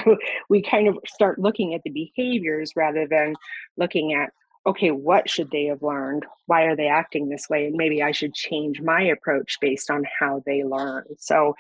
we 0.50 0.62
kind 0.62 0.88
of 0.88 0.98
start 1.08 1.40
looking 1.40 1.74
at 1.74 1.82
the 1.84 1.90
behaviors 1.90 2.74
rather 2.76 3.08
than 3.08 3.36
looking 3.78 4.14
at, 4.14 4.32
okay, 4.68 4.92
what 4.92 5.30
should 5.30 5.50
they 5.52 5.66
have 5.66 5.82
learned? 5.82 6.26
Why 6.48 6.64
are 6.64 6.76
they 6.76 6.88
acting 6.88 7.30
this 7.30 7.48
way? 7.50 7.68
And 7.68 7.76
maybe 7.76 8.04
I 8.04 8.12
should 8.12 8.34
change 8.34 8.82
my 8.82 9.02
approach 9.02 9.58
based 9.62 9.90
on 9.90 10.04
how 10.20 10.44
they 10.46 10.64
learn. 10.64 11.06
So 11.18 11.56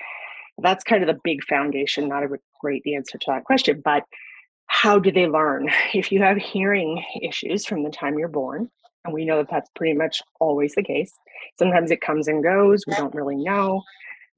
that's 0.61 0.83
kind 0.83 1.03
of 1.03 1.07
the 1.07 1.19
big 1.23 1.43
foundation, 1.43 2.07
not 2.07 2.23
a 2.23 2.29
great 2.61 2.83
answer 2.85 3.17
to 3.17 3.25
that 3.27 3.43
question, 3.43 3.81
but 3.83 4.03
how 4.67 4.99
do 4.99 5.11
they 5.11 5.27
learn? 5.27 5.69
If 5.93 6.11
you 6.11 6.21
have 6.21 6.37
hearing 6.37 7.03
issues 7.21 7.65
from 7.65 7.83
the 7.83 7.89
time 7.89 8.17
you're 8.17 8.27
born, 8.27 8.69
and 9.03 9.13
we 9.13 9.25
know 9.25 9.37
that 9.37 9.49
that's 9.49 9.69
pretty 9.75 9.93
much 9.93 10.21
always 10.39 10.73
the 10.75 10.83
case, 10.83 11.13
sometimes 11.59 11.91
it 11.91 12.01
comes 12.01 12.27
and 12.27 12.43
goes, 12.43 12.83
we 12.87 12.95
don't 12.95 13.13
really 13.13 13.35
know. 13.35 13.83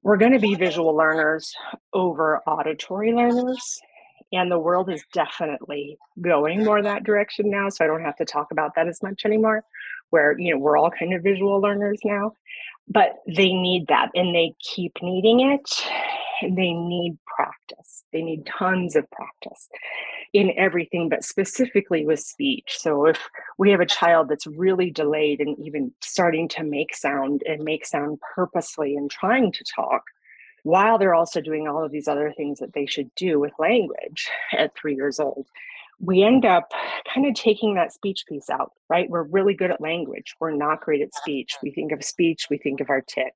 We're 0.02 0.18
going 0.18 0.32
to 0.32 0.38
be 0.38 0.54
visual 0.54 0.94
learners 0.94 1.52
over 1.92 2.40
auditory 2.46 3.12
learners. 3.12 3.80
And 4.30 4.52
the 4.52 4.58
world 4.58 4.90
is 4.90 5.02
definitely 5.14 5.96
going 6.20 6.62
more 6.62 6.82
that 6.82 7.04
direction 7.04 7.50
now. 7.50 7.70
So 7.70 7.84
I 7.84 7.88
don't 7.88 8.04
have 8.04 8.16
to 8.16 8.26
talk 8.26 8.48
about 8.52 8.74
that 8.76 8.86
as 8.86 9.02
much 9.02 9.22
anymore, 9.24 9.64
where, 10.10 10.38
you 10.38 10.52
know, 10.52 10.60
we're 10.60 10.76
all 10.76 10.90
kind 10.90 11.14
of 11.14 11.22
visual 11.22 11.60
learners 11.60 11.98
now 12.04 12.32
but 12.88 13.16
they 13.26 13.52
need 13.52 13.86
that 13.88 14.08
and 14.14 14.34
they 14.34 14.54
keep 14.60 14.92
needing 15.02 15.40
it. 15.40 15.70
They 16.42 16.72
need 16.72 17.18
practice. 17.26 18.04
They 18.12 18.22
need 18.22 18.46
tons 18.46 18.96
of 18.96 19.10
practice 19.10 19.68
in 20.32 20.52
everything 20.56 21.08
but 21.08 21.24
specifically 21.24 22.06
with 22.06 22.20
speech. 22.20 22.76
So 22.78 23.06
if 23.06 23.18
we 23.58 23.70
have 23.70 23.80
a 23.80 23.86
child 23.86 24.28
that's 24.28 24.46
really 24.46 24.90
delayed 24.90 25.40
and 25.40 25.58
even 25.58 25.92
starting 26.00 26.48
to 26.50 26.64
make 26.64 26.94
sound 26.94 27.42
and 27.46 27.64
make 27.64 27.84
sound 27.84 28.18
purposely 28.34 28.94
and 28.96 29.10
trying 29.10 29.52
to 29.52 29.64
talk 29.64 30.02
while 30.64 30.98
they're 30.98 31.14
also 31.14 31.40
doing 31.40 31.66
all 31.66 31.84
of 31.84 31.92
these 31.92 32.08
other 32.08 32.32
things 32.36 32.58
that 32.58 32.72
they 32.74 32.86
should 32.86 33.14
do 33.14 33.38
with 33.40 33.52
language 33.58 34.28
at 34.52 34.76
3 34.76 34.94
years 34.94 35.18
old 35.18 35.46
we 36.00 36.22
end 36.22 36.44
up 36.44 36.70
kind 37.12 37.26
of 37.26 37.34
taking 37.34 37.74
that 37.74 37.92
speech 37.92 38.24
piece 38.28 38.48
out, 38.50 38.72
right? 38.88 39.10
We're 39.10 39.24
really 39.24 39.54
good 39.54 39.70
at 39.70 39.80
language. 39.80 40.34
We're 40.40 40.52
not 40.52 40.80
great 40.80 41.02
at 41.02 41.14
speech. 41.14 41.56
We 41.62 41.70
think 41.70 41.92
of 41.92 42.04
speech, 42.04 42.46
we 42.50 42.58
think 42.58 42.80
of 42.80 42.90
artic. 42.90 43.34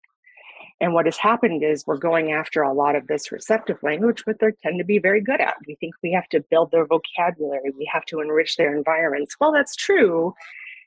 And 0.81 0.95
what 0.95 1.07
has 1.07 1.17
happened 1.17 1.63
is 1.63 1.87
we're 1.87 1.97
going 1.97 2.33
after 2.33 2.63
a 2.63 2.73
lot 2.73 2.97
of 2.97 3.07
this 3.07 3.31
receptive 3.31 3.81
language, 3.83 4.25
but 4.27 4.39
they 4.41 4.49
tend 4.63 4.79
to 4.79 4.85
be 4.85 4.99
very 4.99 5.21
good 5.21 5.41
at. 5.41 5.55
We 5.67 5.77
think 5.77 5.95
we 6.03 6.13
have 6.13 6.29
to 6.31 6.41
build 6.51 6.71
their 6.71 6.87
vocabulary, 6.87 7.73
we 7.77 7.89
have 7.93 8.05
to 8.07 8.21
enrich 8.21 8.57
their 8.57 8.77
environments. 8.77 9.37
Well, 9.41 9.53
that's 9.53 9.77
true. 9.77 10.35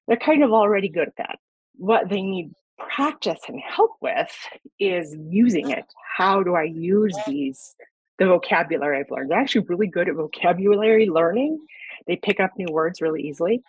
They're 0.08 0.18
kind 0.18 0.44
of 0.44 0.52
already 0.52 0.90
good 0.90 1.08
at 1.08 1.16
that. 1.18 1.40
What 1.78 2.10
they 2.10 2.22
need 2.22 2.52
practice 2.78 3.40
and 3.48 3.60
help 3.60 3.92
with 4.02 4.34
is 4.80 5.16
using 5.30 5.72
it. 5.72 5.86
How 6.18 6.44
do 6.44 6.56
I 6.56 6.64
use 6.64 7.16
these 7.26 7.76
the 8.20 8.26
vocabulary 8.26 9.00
I've 9.00 9.12
learned. 9.12 9.32
They're 9.32 9.40
actually 9.40 9.66
really 9.68 9.88
good 9.88 10.10
at 10.10 10.16
vocabulary 10.16 11.08
learning. 11.08 11.60
They 12.08 12.16
pick 12.16 12.40
up 12.40 12.52
new 12.58 12.72
words 12.72 13.02
really 13.02 13.22
easily. 13.22 13.64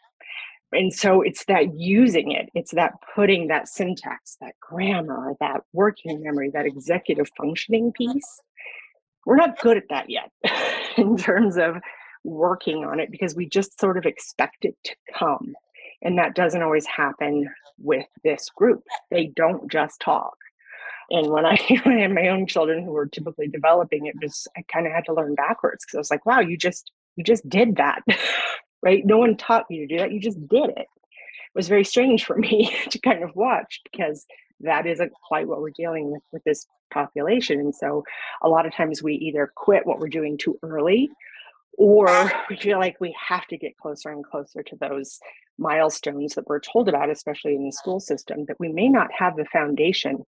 And 0.73 0.93
so 0.93 1.23
it's 1.23 1.45
that 1.47 1.75
using 1.75 2.33
it, 2.33 2.51
it's 2.55 2.73
that 2.73 2.95
putting 3.15 3.49
that 3.49 3.69
syntax, 3.69 4.37
that 4.41 4.55
grammar, 4.61 5.35
that 5.41 5.63
working 5.73 6.23
memory, 6.23 6.51
that 6.53 6.67
executive 6.67 7.29
functioning 7.37 7.93
piece. 7.93 8.41
We're 9.25 9.37
not 9.37 9.61
good 9.61 9.77
at 9.77 9.89
that 9.91 10.11
yet 10.11 10.31
in 10.97 11.17
terms 11.17 11.57
of 11.57 11.77
working 12.25 12.85
on 12.85 13.01
it 13.01 13.11
because 13.11 13.35
we 13.35 13.49
just 13.49 13.81
sort 13.81 13.97
of 13.97 14.07
expect 14.07 14.65
it 14.65 14.77
to 14.85 14.97
come. 15.17 15.55
And 16.03 16.19
that 16.19 16.35
doesn't 16.35 16.63
always 16.63 16.87
happen 16.87 17.49
with 17.79 18.07
this 18.25 18.51
group. 18.51 18.83
They 19.11 19.27
don't 19.35 19.71
just 19.71 20.01
talk 20.01 20.37
and 21.11 21.31
when 21.31 21.47
I, 21.47 21.57
when 21.85 21.99
I 21.99 22.03
had 22.03 22.15
my 22.15 22.29
own 22.29 22.47
children 22.47 22.85
who 22.85 22.93
were 22.93 23.07
typically 23.07 23.49
developing, 23.49 24.07
it 24.07 24.15
was 24.21 24.47
I 24.57 24.63
kind 24.73 24.87
of 24.87 24.93
had 24.93 25.05
to 25.07 25.15
learn 25.15 25.35
backwards 25.35 25.85
because 25.85 25.97
I 25.97 26.01
was 26.01 26.11
like, 26.11 26.27
wow, 26.27 26.41
you 26.41 26.57
just 26.57 26.91
you 27.17 27.25
just 27.25 27.49
did 27.49 27.77
that, 27.77 28.03
right? 28.83 29.05
No 29.05 29.19
one 29.19 29.37
taught 29.37 29.67
you 29.71 29.87
to 29.87 29.95
do 29.95 29.99
that. 30.01 30.13
You 30.13 30.21
just 30.21 30.39
did 30.49 30.71
it. 30.71 30.79
It 30.79 31.55
was 31.55 31.69
very 31.69 31.85
strange 31.85 32.25
for 32.25 32.37
me 32.37 32.75
to 32.91 32.99
kind 32.99 33.23
of 33.23 33.35
watch 33.35 33.81
because 33.91 34.27
that 34.61 34.87
isn't 34.87 35.13
quite 35.29 35.47
what 35.47 35.61
we're 35.61 35.71
dealing 35.71 36.11
with 36.13 36.23
with 36.33 36.45
this 36.45 36.67
population. 36.93 37.61
And 37.61 37.75
so 37.75 38.05
a 38.43 38.49
lot 38.49 38.67
of 38.67 38.75
times 38.75 39.03
we 39.03 39.15
either 39.15 39.53
quit 39.55 39.87
what 39.87 39.99
we're 39.99 40.09
doing 40.09 40.39
too 40.39 40.59
early 40.63 41.11
or 41.77 42.33
we 42.49 42.57
feel 42.57 42.79
like 42.79 42.97
we 43.01 43.15
have 43.29 43.47
to 43.49 43.59
get 43.59 43.77
closer 43.77 44.11
and 44.11 44.25
closer 44.25 44.63
to 44.63 44.77
those 44.77 45.19
milestones 45.59 46.35
that 46.35 46.47
we're 46.47 46.61
told 46.61 46.89
about, 46.89 47.11
especially 47.11 47.55
in 47.55 47.65
the 47.65 47.73
school 47.73 48.01
system, 48.01 48.45
that 48.47 48.59
we 48.59 48.69
may 48.73 48.89
not 48.89 49.09
have 49.17 49.37
the 49.37 49.45
foundation 49.53 50.25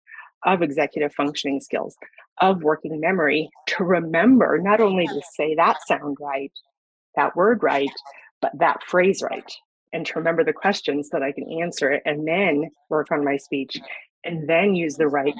of 0.45 0.61
executive 0.61 1.13
functioning 1.13 1.59
skills, 1.59 1.95
of 2.39 2.63
working 2.63 2.99
memory 2.99 3.49
to 3.67 3.83
remember 3.83 4.59
not 4.59 4.79
only 4.79 5.07
to 5.07 5.21
say 5.35 5.55
that 5.55 5.77
sound 5.87 6.17
right, 6.19 6.51
that 7.15 7.35
word 7.35 7.63
right, 7.63 7.91
but 8.41 8.51
that 8.59 8.83
phrase 8.83 9.23
right, 9.23 9.51
and 9.91 10.05
to 10.05 10.13
remember 10.15 10.43
the 10.43 10.53
questions 10.53 11.09
that 11.09 11.23
I 11.23 11.31
can 11.31 11.51
answer 11.61 11.91
it, 11.91 12.03
and 12.05 12.27
then 12.27 12.69
work 12.89 13.11
on 13.11 13.25
my 13.25 13.37
speech, 13.37 13.77
and 14.23 14.47
then 14.47 14.75
use 14.75 14.95
the 14.95 15.07
right 15.07 15.35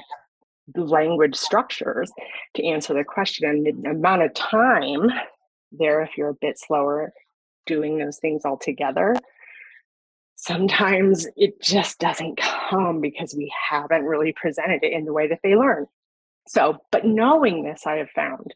language 0.74 1.36
structures 1.36 2.10
to 2.54 2.64
answer 2.64 2.94
the 2.94 3.04
question. 3.04 3.48
And 3.48 3.84
the 3.84 3.90
amount 3.90 4.22
of 4.22 4.34
time 4.34 5.10
there, 5.72 6.02
if 6.02 6.16
you're 6.16 6.30
a 6.30 6.34
bit 6.34 6.58
slower 6.58 7.12
doing 7.66 7.98
those 7.98 8.18
things 8.18 8.42
all 8.44 8.56
together, 8.56 9.14
sometimes 10.38 11.26
it 11.36 11.60
just 11.60 11.98
doesn't 11.98 12.38
come 12.38 13.00
because 13.00 13.34
we 13.36 13.52
haven't 13.70 14.04
really 14.04 14.32
presented 14.32 14.82
it 14.84 14.92
in 14.92 15.04
the 15.04 15.12
way 15.12 15.28
that 15.28 15.40
they 15.42 15.56
learn. 15.56 15.86
So, 16.46 16.78
but 16.92 17.04
knowing 17.04 17.64
this, 17.64 17.86
I 17.86 17.96
have 17.96 18.10
found 18.10 18.54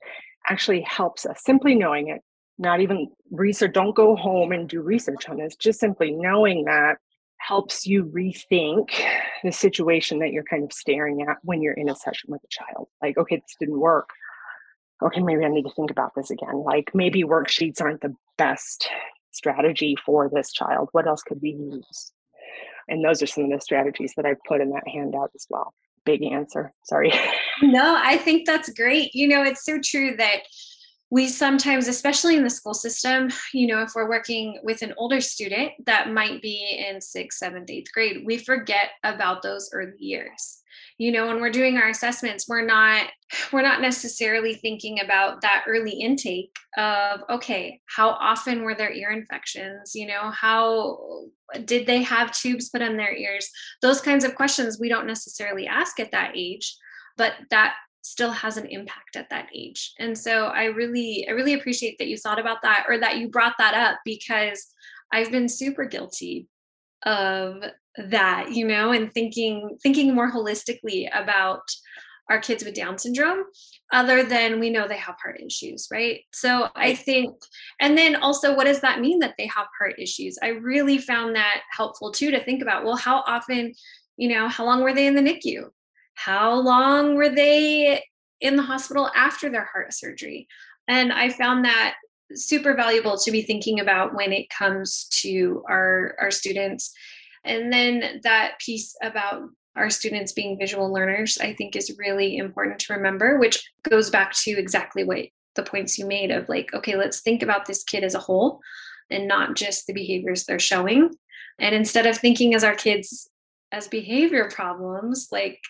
actually 0.49 0.81
helps 0.83 1.27
us. 1.27 1.43
Simply 1.45 1.75
knowing 1.75 2.09
it, 2.09 2.23
not 2.57 2.81
even 2.81 3.11
research, 3.33 3.75
don't 3.75 3.97
go 3.97 4.15
home 4.15 4.53
and 4.53 4.69
do 4.69 4.81
research 4.81 5.29
on 5.29 5.39
this, 5.39 5.57
just 5.57 5.81
simply 5.81 6.13
knowing 6.13 6.65
that 6.65 6.99
helps 7.39 7.85
you 7.85 8.05
rethink 8.05 8.91
the 9.43 9.51
situation 9.51 10.21
that 10.21 10.31
you're 10.31 10.45
kind 10.45 10.63
of 10.63 10.73
staring 10.73 11.23
at 11.23 11.39
when 11.43 11.61
you're 11.61 11.75
in 11.75 11.89
a 11.89 11.97
session 11.97 12.31
with 12.31 12.43
a 12.45 12.49
child. 12.49 12.87
Like, 13.03 13.19
okay, 13.19 13.37
this 13.37 13.57
didn't 13.59 13.81
work. 13.81 14.09
Okay, 15.03 15.21
maybe 15.21 15.45
I 15.45 15.49
need 15.49 15.65
to 15.65 15.75
think 15.75 15.91
about 15.91 16.13
this 16.15 16.31
again. 16.31 16.63
Like, 16.65 16.93
maybe 16.95 17.25
worksheets 17.25 17.81
aren't 17.81 18.03
the 18.03 18.15
best 18.39 18.89
strategy 19.33 19.97
for 20.05 20.31
this 20.33 20.53
child? 20.53 20.89
What 20.93 21.07
else 21.07 21.23
could 21.23 21.41
we 21.43 21.51
use? 21.51 22.13
And 22.89 23.05
those 23.05 23.23
are 23.23 23.27
some 23.27 23.45
of 23.45 23.51
the 23.51 23.61
strategies 23.61 24.15
that 24.17 24.27
I 24.27 24.35
put 24.47 24.61
in 24.61 24.71
that 24.71 24.87
handout 24.87 25.31
as 25.35 25.47
well. 25.49 25.75
Big 26.05 26.23
answer. 26.23 26.73
Sorry. 26.85 27.13
no, 27.63 27.97
I 27.97 28.17
think 28.19 28.47
that's 28.47 28.71
great. 28.71 29.15
You 29.15 29.29
know, 29.29 29.43
it's 29.43 29.65
so 29.65 29.79
true 29.83 30.17
that 30.17 30.41
we 31.13 31.29
sometimes, 31.29 31.89
especially 31.89 32.37
in 32.37 32.43
the 32.43 32.49
school 32.49 32.73
system, 32.73 33.29
you 33.53 33.67
know, 33.67 33.83
if 33.83 33.91
we're 33.95 34.09
working 34.09 34.59
with 34.63 34.81
an 34.81 34.95
older 34.97 35.21
student 35.21 35.73
that 35.85 36.11
might 36.11 36.41
be 36.41 36.83
in 36.89 37.03
sixth, 37.03 37.37
seventh, 37.37 37.69
eighth 37.69 37.93
grade, 37.93 38.23
we 38.25 38.39
forget 38.39 38.93
about 39.05 39.43
those 39.43 39.69
early 39.75 39.99
years. 39.99 40.61
You 40.97 41.13
know 41.13 41.27
when 41.27 41.41
we're 41.41 41.51
doing 41.51 41.77
our 41.77 41.91
assessments 41.91 42.49
we're 42.49 42.65
not 42.65 43.09
we're 43.53 43.61
not 43.61 43.83
necessarily 43.83 44.55
thinking 44.55 45.01
about 45.01 45.43
that 45.43 45.65
early 45.67 45.91
intake 45.91 46.57
of 46.79 47.21
okay 47.29 47.81
how 47.87 48.11
often 48.11 48.63
were 48.63 48.75
their 48.75 48.93
ear 48.93 49.11
infections? 49.11 49.95
You 49.95 50.07
know 50.07 50.31
how 50.31 51.25
did 51.67 51.87
they 51.87 52.03
have 52.03 52.33
tubes 52.33 52.71
put 52.71 52.81
in 52.81 52.97
their 52.97 53.15
ears? 53.15 53.51
Those 53.83 54.01
kinds 54.01 54.25
of 54.25 54.35
questions 54.35 54.81
we 54.81 54.89
don't 54.89 55.07
necessarily 55.07 55.67
ask 55.67 56.01
at 56.01 56.13
that 56.13 56.33
age 56.35 56.75
but 57.19 57.35
that 57.51 57.75
still 58.03 58.31
has 58.31 58.57
an 58.57 58.67
impact 58.67 59.17
at 59.17 59.31
that 59.31 59.49
age. 59.55 59.95
And 59.99 60.17
so 60.17 60.47
i 60.47 60.65
really 60.65 61.27
i 61.29 61.33
really 61.33 61.55
appreciate 61.55 61.99
that 61.99 62.09
you 62.09 62.17
thought 62.17 62.41
about 62.41 62.63
that 62.63 62.85
or 62.89 62.99
that 62.99 63.19
you 63.19 63.29
brought 63.29 63.55
that 63.59 63.75
up 63.75 63.99
because 64.05 64.69
i've 65.13 65.31
been 65.31 65.49
super 65.49 65.85
guilty 65.85 66.49
of 67.05 67.63
that 68.09 68.53
you 68.53 68.67
know 68.67 68.93
and 68.93 69.13
thinking 69.13 69.77
thinking 69.83 70.15
more 70.15 70.31
holistically 70.31 71.09
about 71.13 71.63
our 72.31 72.39
kids 72.39 72.65
with 72.65 72.75
down 72.75 72.97
syndrome 72.97 73.45
other 73.93 74.23
than 74.23 74.61
we 74.61 74.71
know 74.71 74.87
they 74.87 74.97
have 74.97 75.17
heart 75.23 75.41
issues 75.45 75.89
right? 75.93 76.21
So 76.33 76.69
i 76.75 76.95
think 76.95 77.35
and 77.81 77.99
then 77.99 78.17
also 78.17 78.55
what 78.55 78.65
does 78.65 78.81
that 78.81 79.01
mean 79.01 79.19
that 79.19 79.35
they 79.37 79.47
have 79.47 79.67
heart 79.79 79.95
issues? 79.99 80.39
I 80.43 80.49
really 80.49 80.99
found 80.99 81.37
that 81.37 81.63
helpful 81.77 82.11
too 82.13 82.31
to 82.31 82.43
think 82.43 82.63
about 82.63 82.85
well 82.85 82.97
how 82.97 83.23
often 83.27 83.75
you 84.17 84.29
know 84.29 84.49
how 84.49 84.65
long 84.65 84.83
were 84.83 84.95
they 84.95 85.07
in 85.07 85.15
the 85.15 85.23
nicu 85.23 85.71
how 86.15 86.55
long 86.55 87.15
were 87.15 87.29
they 87.29 88.03
in 88.41 88.57
the 88.57 88.63
hospital 88.63 89.11
after 89.15 89.49
their 89.51 89.69
heart 89.73 89.93
surgery? 89.93 90.49
And 90.89 91.13
i 91.13 91.29
found 91.29 91.65
that 91.65 91.95
super 92.35 92.75
valuable 92.75 93.19
to 93.19 93.31
be 93.31 93.43
thinking 93.43 93.81
about 93.81 94.15
when 94.15 94.33
it 94.33 94.49
comes 94.51 95.07
to 95.23 95.63
our 95.69 96.15
our 96.21 96.31
students. 96.31 96.93
And 97.45 97.73
then 97.73 98.21
that 98.23 98.59
piece 98.61 98.95
about 99.03 99.43
our 99.75 99.91
students 99.91 100.33
being 100.33 100.59
visual 100.59 100.93
learners 100.93 101.39
i 101.41 101.55
think 101.55 101.75
is 101.75 101.97
really 101.99 102.37
important 102.37 102.79
to 102.79 102.93
remember 102.93 103.39
which 103.39 103.67
goes 103.89 104.11
back 104.11 104.35
to 104.35 104.51
exactly 104.51 105.03
what 105.03 105.25
the 105.55 105.63
points 105.63 105.99
you 105.99 106.05
made 106.05 106.31
of 106.31 106.47
like 106.47 106.75
okay 106.75 106.95
let's 106.95 107.23
think 107.23 107.43
about 107.43 107.65
this 107.65 107.83
kid 107.83 108.05
as 108.05 108.15
a 108.15 108.19
whole 108.19 108.61
and 109.13 109.29
not 109.29 109.55
just 109.55 109.87
the 109.87 109.93
behaviors 109.93 110.45
they're 110.45 110.59
showing. 110.59 111.11
And 111.59 111.75
instead 111.75 112.07
of 112.07 112.17
thinking 112.17 112.55
as 112.55 112.65
our 112.65 112.75
kids 112.75 113.29
as 113.71 113.89
behavior 113.89 114.51
problems 114.53 115.29
like 115.31 115.61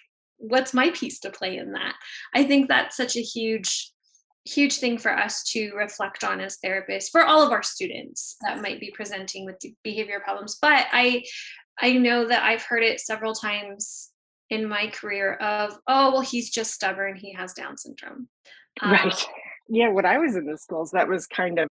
what's 0.42 0.75
my 0.75 0.90
piece 0.90 1.20
to 1.20 1.30
play 1.30 1.56
in 1.56 1.72
that? 1.72 1.94
I 2.34 2.44
think 2.44 2.68
that's 2.68 2.96
such 2.96 3.16
a 3.16 3.22
huge 3.22 3.90
huge 4.44 4.78
thing 4.78 4.99
for 4.99 5.16
us 5.16 5.44
to 5.44 5.72
reflect 5.75 6.25
on 6.25 6.40
as 6.40 6.58
therapists 6.64 7.11
for 7.12 7.22
all 7.22 7.46
of 7.46 7.52
our 7.52 7.62
students 7.62 8.37
that 8.40 8.61
might 8.61 8.80
be 8.80 8.90
presenting 8.92 9.44
with 9.44 9.56
behavior 9.84 10.20
problems. 10.20 10.58
But 10.61 10.87
i 10.92 11.22
i 11.80 11.92
know 11.94 12.26
that 12.26 12.42
i've 12.42 12.62
heard 12.62 12.82
it 12.82 13.00
several 13.00 13.32
times 13.32 14.11
in 14.50 14.68
my 14.68 14.88
career 14.88 15.34
of 15.37 15.78
oh 15.87 16.12
well 16.12 16.20
he's 16.20 16.50
just 16.50 16.75
stubborn 16.75 17.16
he 17.16 17.32
has 17.32 17.54
down 17.54 17.78
syndrome. 17.78 18.28
Right. 18.82 19.06
Um, 19.06 19.12
yeah 19.68 19.88
when 19.88 20.04
i 20.04 20.18
was 20.18 20.37
in 20.37 20.44
the 20.44 20.58
schools 20.58 20.90
that 20.90 21.08
was 21.08 21.26
kind 21.26 21.58
of 21.58 21.68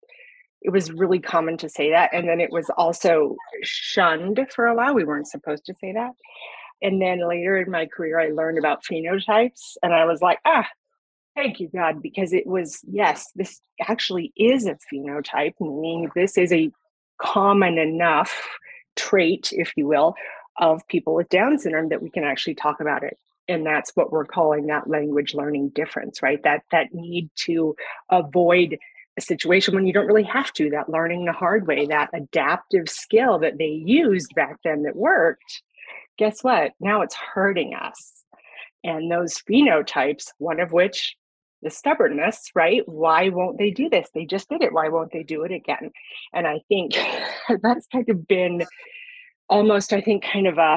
it 0.62 0.70
was 0.70 0.92
really 0.92 1.18
common 1.18 1.58
to 1.58 1.68
say 1.68 1.90
that 1.90 2.10
and 2.14 2.28
then 2.28 2.40
it 2.40 2.50
was 2.50 2.70
also 2.78 3.34
shunned 3.62 4.46
for 4.54 4.66
a 4.66 4.74
while. 4.74 4.94
We 4.94 5.04
weren't 5.04 5.28
supposed 5.28 5.64
to 5.66 5.74
say 5.74 5.92
that 5.92 6.12
and 6.82 7.00
then 7.00 7.26
later 7.26 7.56
in 7.58 7.70
my 7.70 7.86
career 7.86 8.18
i 8.18 8.28
learned 8.28 8.58
about 8.58 8.84
phenotypes 8.84 9.76
and 9.82 9.94
i 9.94 10.04
was 10.04 10.20
like 10.20 10.38
ah 10.44 10.66
Thank 11.36 11.60
you, 11.60 11.68
God, 11.68 12.02
because 12.02 12.32
it 12.32 12.46
was, 12.46 12.80
yes, 12.90 13.30
this 13.34 13.60
actually 13.88 14.32
is 14.36 14.66
a 14.66 14.76
phenotype, 14.92 15.54
meaning 15.60 16.10
this 16.14 16.36
is 16.36 16.52
a 16.52 16.72
common 17.20 17.78
enough 17.78 18.32
trait, 18.96 19.52
if 19.52 19.72
you 19.76 19.86
will, 19.86 20.14
of 20.58 20.86
people 20.88 21.14
with 21.14 21.28
Down 21.28 21.58
syndrome 21.58 21.88
that 21.90 22.02
we 22.02 22.10
can 22.10 22.24
actually 22.24 22.56
talk 22.56 22.80
about 22.80 23.04
it. 23.04 23.16
And 23.48 23.64
that's 23.64 23.92
what 23.94 24.12
we're 24.12 24.24
calling 24.24 24.66
that 24.66 24.88
language 24.88 25.34
learning 25.34 25.70
difference, 25.70 26.22
right? 26.22 26.42
That 26.42 26.62
that 26.72 26.92
need 26.92 27.30
to 27.46 27.74
avoid 28.10 28.78
a 29.16 29.20
situation 29.20 29.74
when 29.74 29.86
you 29.86 29.92
don't 29.92 30.06
really 30.06 30.22
have 30.24 30.52
to, 30.54 30.70
that 30.70 30.88
learning 30.88 31.24
the 31.24 31.32
hard 31.32 31.66
way, 31.66 31.86
that 31.86 32.10
adaptive 32.12 32.88
skill 32.88 33.38
that 33.38 33.58
they 33.58 33.66
used 33.66 34.34
back 34.34 34.58
then 34.62 34.82
that 34.82 34.94
worked. 34.94 35.62
Guess 36.20 36.44
what? 36.44 36.72
Now 36.80 37.00
it's 37.00 37.14
hurting 37.14 37.72
us. 37.74 38.24
And 38.84 39.10
those 39.10 39.38
phenotypes, 39.38 40.26
one 40.36 40.60
of 40.60 40.70
which 40.70 41.16
the 41.62 41.70
stubbornness, 41.70 42.50
right? 42.54 42.86
Why 42.86 43.30
won't 43.30 43.56
they 43.56 43.70
do 43.70 43.88
this? 43.88 44.10
They 44.14 44.26
just 44.26 44.50
did 44.50 44.62
it. 44.62 44.74
Why 44.74 44.90
won't 44.90 45.12
they 45.12 45.22
do 45.22 45.44
it 45.44 45.50
again? 45.50 45.90
And 46.34 46.46
I 46.46 46.60
think 46.68 46.92
that's 47.62 47.86
kind 47.86 48.06
of 48.10 48.28
been 48.28 48.66
almost, 49.48 49.94
I 49.94 50.02
think, 50.02 50.22
kind 50.22 50.46
of 50.46 50.58
a 50.58 50.76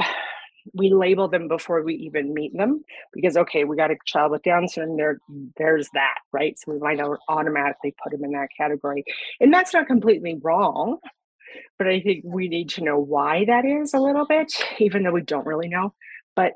we 0.74 0.94
label 0.94 1.28
them 1.28 1.50
before 1.50 1.84
we 1.84 1.96
even 1.96 2.34
meet 2.34 2.56
them 2.56 2.86
because 3.12 3.36
okay, 3.36 3.66
we 3.66 3.76
got 3.76 3.92
a 3.92 3.98
child 4.06 4.32
with 4.32 4.44
Down 4.44 4.70
syndrome. 4.70 4.96
There, 4.96 5.20
there's 5.58 5.90
that, 5.94 6.20
right? 6.32 6.58
So 6.58 6.72
we 6.72 6.80
might 6.80 7.02
automatically 7.28 7.94
put 8.02 8.14
them 8.14 8.24
in 8.24 8.32
that 8.32 8.48
category, 8.56 9.04
and 9.42 9.54
that's 9.54 9.74
not 9.74 9.88
completely 9.88 10.40
wrong. 10.42 11.00
But 11.78 11.88
I 11.88 12.02
think 12.02 12.24
we 12.26 12.48
need 12.48 12.70
to 12.72 12.84
know 12.84 12.98
why 13.00 13.46
that 13.46 13.66
is 13.66 13.94
a 13.94 14.00
little 14.00 14.26
bit, 14.26 14.54
even 14.80 15.04
though 15.04 15.12
we 15.12 15.22
don't 15.22 15.46
really 15.46 15.70
know. 15.70 15.94
But 16.36 16.54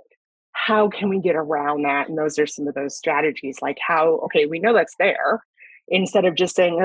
how 0.54 0.90
can 0.90 1.10
we 1.10 1.20
get 1.20 1.36
around 1.36 1.84
that? 1.84 2.10
And 2.10 2.18
those 2.18 2.40
are 2.40 2.48
some 2.48 2.68
of 2.68 2.74
those 2.74 2.98
strategies 2.98 3.62
like 3.62 3.78
how, 3.86 4.20
okay, 4.26 4.46
we 4.46 4.60
know 4.60 4.74
that's 4.74 4.96
there 5.00 5.44
instead 5.88 6.26
of 6.26 6.36
just 6.36 6.56
saying, 6.56 6.76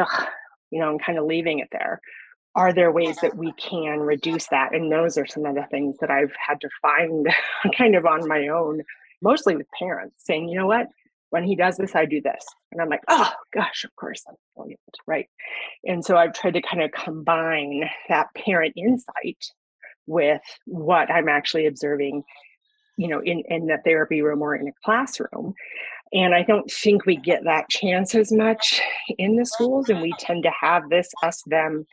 you 0.70 0.80
know, 0.80 0.90
and 0.90 1.02
kind 1.02 1.18
of 1.18 1.24
leaving 1.24 1.58
it 1.58 1.68
there. 1.72 2.00
Are 2.54 2.72
there 2.72 2.92
ways 2.92 3.16
that 3.22 3.36
we 3.36 3.52
can 3.52 4.00
reduce 4.00 4.46
that? 4.48 4.74
And 4.74 4.92
those 4.92 5.16
are 5.16 5.26
some 5.26 5.46
of 5.46 5.54
the 5.54 5.66
things 5.70 5.96
that 6.00 6.10
I've 6.10 6.34
had 6.36 6.60
to 6.60 6.68
find 6.82 7.26
kind 7.76 7.94
of 7.94 8.04
on 8.04 8.28
my 8.28 8.48
own, 8.48 8.82
mostly 9.22 9.56
with 9.56 9.66
parents 9.78 10.22
saying, 10.24 10.48
you 10.48 10.58
know 10.58 10.66
what, 10.66 10.88
when 11.32 11.44
he 11.44 11.56
does 11.56 11.78
this, 11.78 11.96
I 11.96 12.04
do 12.04 12.20
this. 12.20 12.44
And 12.70 12.80
I'm 12.82 12.90
like, 12.90 13.00
oh 13.08 13.32
gosh, 13.54 13.84
of 13.84 13.96
course 13.96 14.22
I'm 14.28 14.34
brilliant, 14.54 14.80
right? 15.06 15.26
And 15.82 16.04
so 16.04 16.18
I've 16.18 16.34
tried 16.34 16.54
to 16.54 16.62
kind 16.62 16.82
of 16.82 16.92
combine 16.92 17.88
that 18.10 18.26
parent 18.36 18.74
insight 18.76 19.38
with 20.06 20.42
what 20.66 21.10
I'm 21.10 21.30
actually 21.30 21.64
observing 21.66 22.22
you 22.98 23.08
know 23.08 23.20
in 23.22 23.42
in 23.48 23.66
the 23.66 23.78
therapy 23.84 24.20
room 24.20 24.42
or 24.42 24.54
in 24.54 24.68
a 24.68 24.72
classroom 24.84 25.54
and 26.12 26.34
i 26.34 26.42
don't 26.42 26.70
think 26.70 27.06
we 27.06 27.16
get 27.16 27.42
that 27.44 27.66
chance 27.70 28.14
as 28.14 28.30
much 28.30 28.82
in 29.16 29.36
the 29.36 29.46
schools 29.46 29.88
and 29.88 30.02
we 30.02 30.12
tend 30.18 30.42
to 30.42 30.50
have 30.50 30.82
this 30.90 31.08
us 31.22 31.42
them 31.46 31.86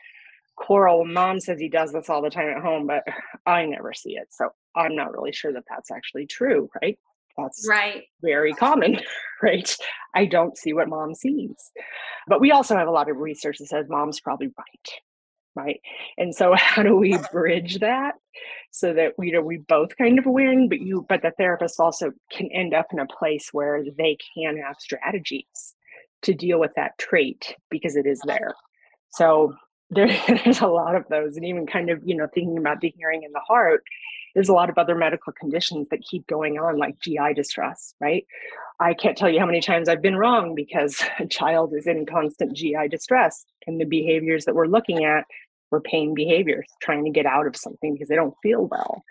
quarrel 0.56 1.06
mom 1.06 1.40
says 1.40 1.58
he 1.58 1.70
does 1.70 1.90
this 1.92 2.10
all 2.10 2.20
the 2.20 2.28
time 2.28 2.50
at 2.50 2.62
home 2.62 2.86
but 2.86 3.02
i 3.46 3.64
never 3.64 3.94
see 3.94 4.10
it 4.10 4.26
so 4.30 4.50
i'm 4.76 4.94
not 4.94 5.10
really 5.10 5.32
sure 5.32 5.54
that 5.54 5.64
that's 5.70 5.90
actually 5.90 6.26
true 6.26 6.68
right 6.82 6.98
that's 7.42 7.66
right. 7.68 8.04
very 8.22 8.52
common 8.52 9.00
right? 9.42 9.74
I 10.14 10.26
don't 10.26 10.58
see 10.58 10.72
what 10.72 10.88
mom 10.88 11.14
sees. 11.14 11.56
But 12.28 12.40
we 12.40 12.50
also 12.50 12.76
have 12.76 12.88
a 12.88 12.92
lot 12.92 13.10
of 13.10 13.16
research 13.16 13.58
that 13.58 13.68
says 13.68 13.86
mom's 13.88 14.20
probably 14.20 14.48
right 14.48 14.90
right? 15.56 15.80
And 16.16 16.34
so 16.34 16.54
how 16.56 16.82
do 16.82 16.96
we 16.96 17.16
bridge 17.32 17.80
that 17.80 18.14
so 18.70 18.94
that 18.94 19.12
you 19.18 19.32
know 19.32 19.42
we 19.42 19.58
both 19.58 19.96
kind 19.96 20.18
of 20.18 20.26
win 20.26 20.68
but 20.68 20.80
you 20.80 21.04
but 21.08 21.22
the 21.22 21.32
therapist 21.36 21.80
also 21.80 22.12
can 22.30 22.48
end 22.52 22.72
up 22.72 22.86
in 22.92 23.00
a 23.00 23.06
place 23.06 23.48
where 23.52 23.82
they 23.98 24.16
can 24.34 24.56
have 24.56 24.76
strategies 24.78 25.74
to 26.22 26.34
deal 26.34 26.60
with 26.60 26.70
that 26.76 26.96
trait 26.98 27.56
because 27.70 27.96
it 27.96 28.06
is 28.06 28.20
there. 28.26 28.54
So 29.12 29.54
there, 29.90 30.08
there's 30.44 30.60
a 30.60 30.66
lot 30.66 30.94
of 30.94 31.04
those 31.08 31.36
and 31.36 31.44
even 31.44 31.66
kind 31.66 31.90
of 31.90 32.00
you 32.04 32.14
know 32.14 32.28
thinking 32.32 32.58
about 32.58 32.80
the 32.80 32.92
hearing 32.96 33.24
and 33.24 33.34
the 33.34 33.40
heart 33.40 33.82
there's 34.34 34.48
a 34.48 34.54
lot 34.54 34.70
of 34.70 34.78
other 34.78 34.94
medical 34.94 35.32
conditions 35.32 35.88
that 35.90 36.04
keep 36.08 36.26
going 36.26 36.58
on 36.58 36.78
like 36.78 36.98
gi 37.00 37.34
distress 37.34 37.94
right? 38.00 38.26
I 38.78 38.94
can't 38.94 39.16
tell 39.16 39.28
you 39.28 39.40
how 39.40 39.46
many 39.46 39.60
times 39.60 39.88
i've 39.88 40.02
been 40.02 40.16
wrong 40.16 40.54
because 40.54 41.02
a 41.18 41.26
child 41.26 41.74
is 41.74 41.86
in 41.86 42.06
constant 42.06 42.56
gi 42.56 42.88
distress 42.90 43.44
and 43.66 43.80
the 43.80 43.84
behaviors 43.84 44.44
that 44.44 44.54
we're 44.54 44.66
looking 44.66 45.04
at 45.04 45.24
were 45.70 45.80
pain 45.80 46.14
behaviors 46.14 46.66
trying 46.80 47.04
to 47.04 47.10
get 47.10 47.26
out 47.26 47.46
of 47.46 47.56
something 47.56 47.92
because 47.92 48.08
they 48.08 48.16
don't 48.16 48.34
feel 48.42 48.66
well 48.66 49.04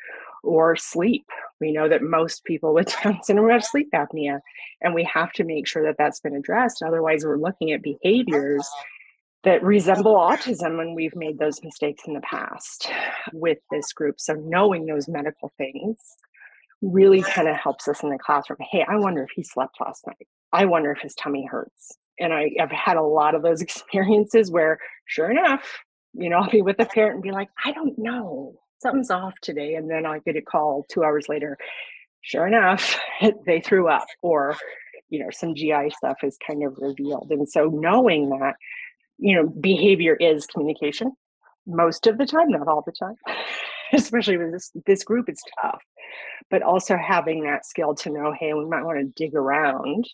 or 0.43 0.75
sleep. 0.75 1.25
We 1.59 1.71
know 1.71 1.89
that 1.89 2.01
most 2.01 2.43
people 2.43 2.73
with 2.73 2.93
down 3.03 3.21
syndrome 3.23 3.49
have 3.49 3.63
sleep 3.63 3.89
apnea 3.93 4.39
and 4.81 4.93
we 4.93 5.03
have 5.03 5.31
to 5.33 5.43
make 5.43 5.67
sure 5.67 5.83
that 5.83 5.95
that's 5.97 6.19
been 6.19 6.35
addressed 6.35 6.81
otherwise 6.81 7.25
we're 7.25 7.37
looking 7.37 7.71
at 7.71 7.81
behaviors 7.81 8.67
that 9.43 9.63
resemble 9.63 10.15
autism 10.15 10.77
when 10.77 10.95
we've 10.95 11.15
made 11.15 11.39
those 11.39 11.63
mistakes 11.63 12.03
in 12.05 12.13
the 12.13 12.21
past 12.21 12.89
with 13.33 13.59
this 13.71 13.93
group. 13.93 14.15
So 14.19 14.33
knowing 14.33 14.85
those 14.85 15.07
medical 15.07 15.51
things 15.57 15.97
really 16.81 17.21
mm-hmm. 17.21 17.31
kind 17.31 17.47
of 17.47 17.55
helps 17.55 17.87
us 17.87 18.03
in 18.03 18.09
the 18.09 18.17
classroom. 18.17 18.59
Hey, 18.69 18.85
I 18.87 18.97
wonder 18.97 19.23
if 19.23 19.29
he 19.35 19.43
slept 19.43 19.77
last 19.79 20.05
night. 20.07 20.27
I 20.51 20.65
wonder 20.65 20.91
if 20.91 21.01
his 21.01 21.15
tummy 21.15 21.47
hurts. 21.49 21.97
And 22.19 22.33
I, 22.33 22.51
have 22.57 22.71
had 22.71 22.97
a 22.97 23.03
lot 23.03 23.35
of 23.35 23.43
those 23.43 23.61
experiences 23.61 24.51
where, 24.51 24.79
sure 25.05 25.31
enough, 25.31 25.79
you 26.13 26.29
know, 26.29 26.37
I'll 26.37 26.49
be 26.49 26.61
with 26.61 26.79
a 26.79 26.85
parent 26.85 27.15
and 27.15 27.23
be 27.23 27.31
like, 27.31 27.49
I 27.63 27.71
don't 27.71 27.97
know, 27.97 28.55
something's 28.81 29.11
off 29.11 29.35
today. 29.41 29.75
And 29.75 29.89
then 29.89 30.05
I 30.05 30.19
get 30.19 30.35
a 30.35 30.41
call 30.41 30.85
two 30.89 31.03
hours 31.03 31.27
later. 31.29 31.57
Sure 32.21 32.45
enough, 32.45 32.99
they 33.45 33.61
threw 33.61 33.87
up, 33.87 34.07
or, 34.21 34.57
you 35.09 35.23
know, 35.23 35.29
some 35.31 35.55
GI 35.55 35.91
stuff 35.95 36.17
is 36.23 36.37
kind 36.45 36.65
of 36.65 36.77
revealed. 36.77 37.27
And 37.29 37.47
so 37.47 37.69
knowing 37.71 38.29
that 38.29 38.55
you 39.19 39.35
know, 39.35 39.47
behavior 39.47 40.15
is 40.15 40.47
communication 40.47 41.11
most 41.67 42.07
of 42.07 42.17
the 42.17 42.25
time, 42.25 42.49
not 42.49 42.67
all 42.67 42.83
the 42.85 42.91
time. 42.91 43.15
Especially 43.93 44.37
with 44.37 44.51
this 44.51 44.71
this 44.85 45.03
group, 45.03 45.27
it's 45.27 45.41
tough. 45.61 45.81
But 46.51 46.61
also 46.61 46.95
having 46.95 47.43
that 47.43 47.65
skill 47.65 47.95
to 47.95 48.11
know, 48.11 48.33
hey, 48.39 48.53
we 48.53 48.65
might 48.65 48.83
want 48.83 48.99
to 48.99 49.05
dig 49.15 49.33
around 49.35 50.05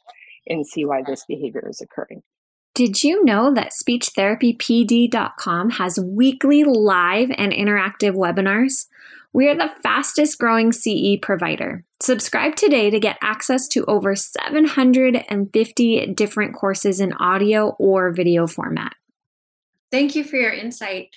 and 0.47 0.65
see 0.65 0.85
why 0.85 1.01
this 1.05 1.25
behavior 1.27 1.67
is 1.69 1.81
occurring. 1.81 2.23
Did 2.73 3.03
you 3.03 3.23
know 3.23 3.53
that 3.53 3.71
speechtherapypd.com 3.71 5.69
has 5.71 5.99
weekly 5.99 6.63
live 6.63 7.31
and 7.37 7.51
interactive 7.51 8.15
webinars? 8.15 8.87
We 9.35 9.47
are 9.49 9.55
the 9.55 9.69
fastest 9.83 10.39
growing 10.39 10.71
CE 10.71 11.19
provider. 11.21 11.83
Subscribe 12.01 12.55
today 12.55 12.89
to 12.89 13.01
get 13.01 13.17
access 13.21 13.67
to 13.67 13.83
over 13.83 14.15
750 14.15 16.13
different 16.13 16.55
courses 16.55 17.01
in 17.01 17.11
audio 17.11 17.75
or 17.77 18.13
video 18.13 18.47
format. 18.47 18.93
Thank 19.91 20.15
you 20.15 20.23
for 20.23 20.37
your 20.37 20.53
insight. 20.53 21.09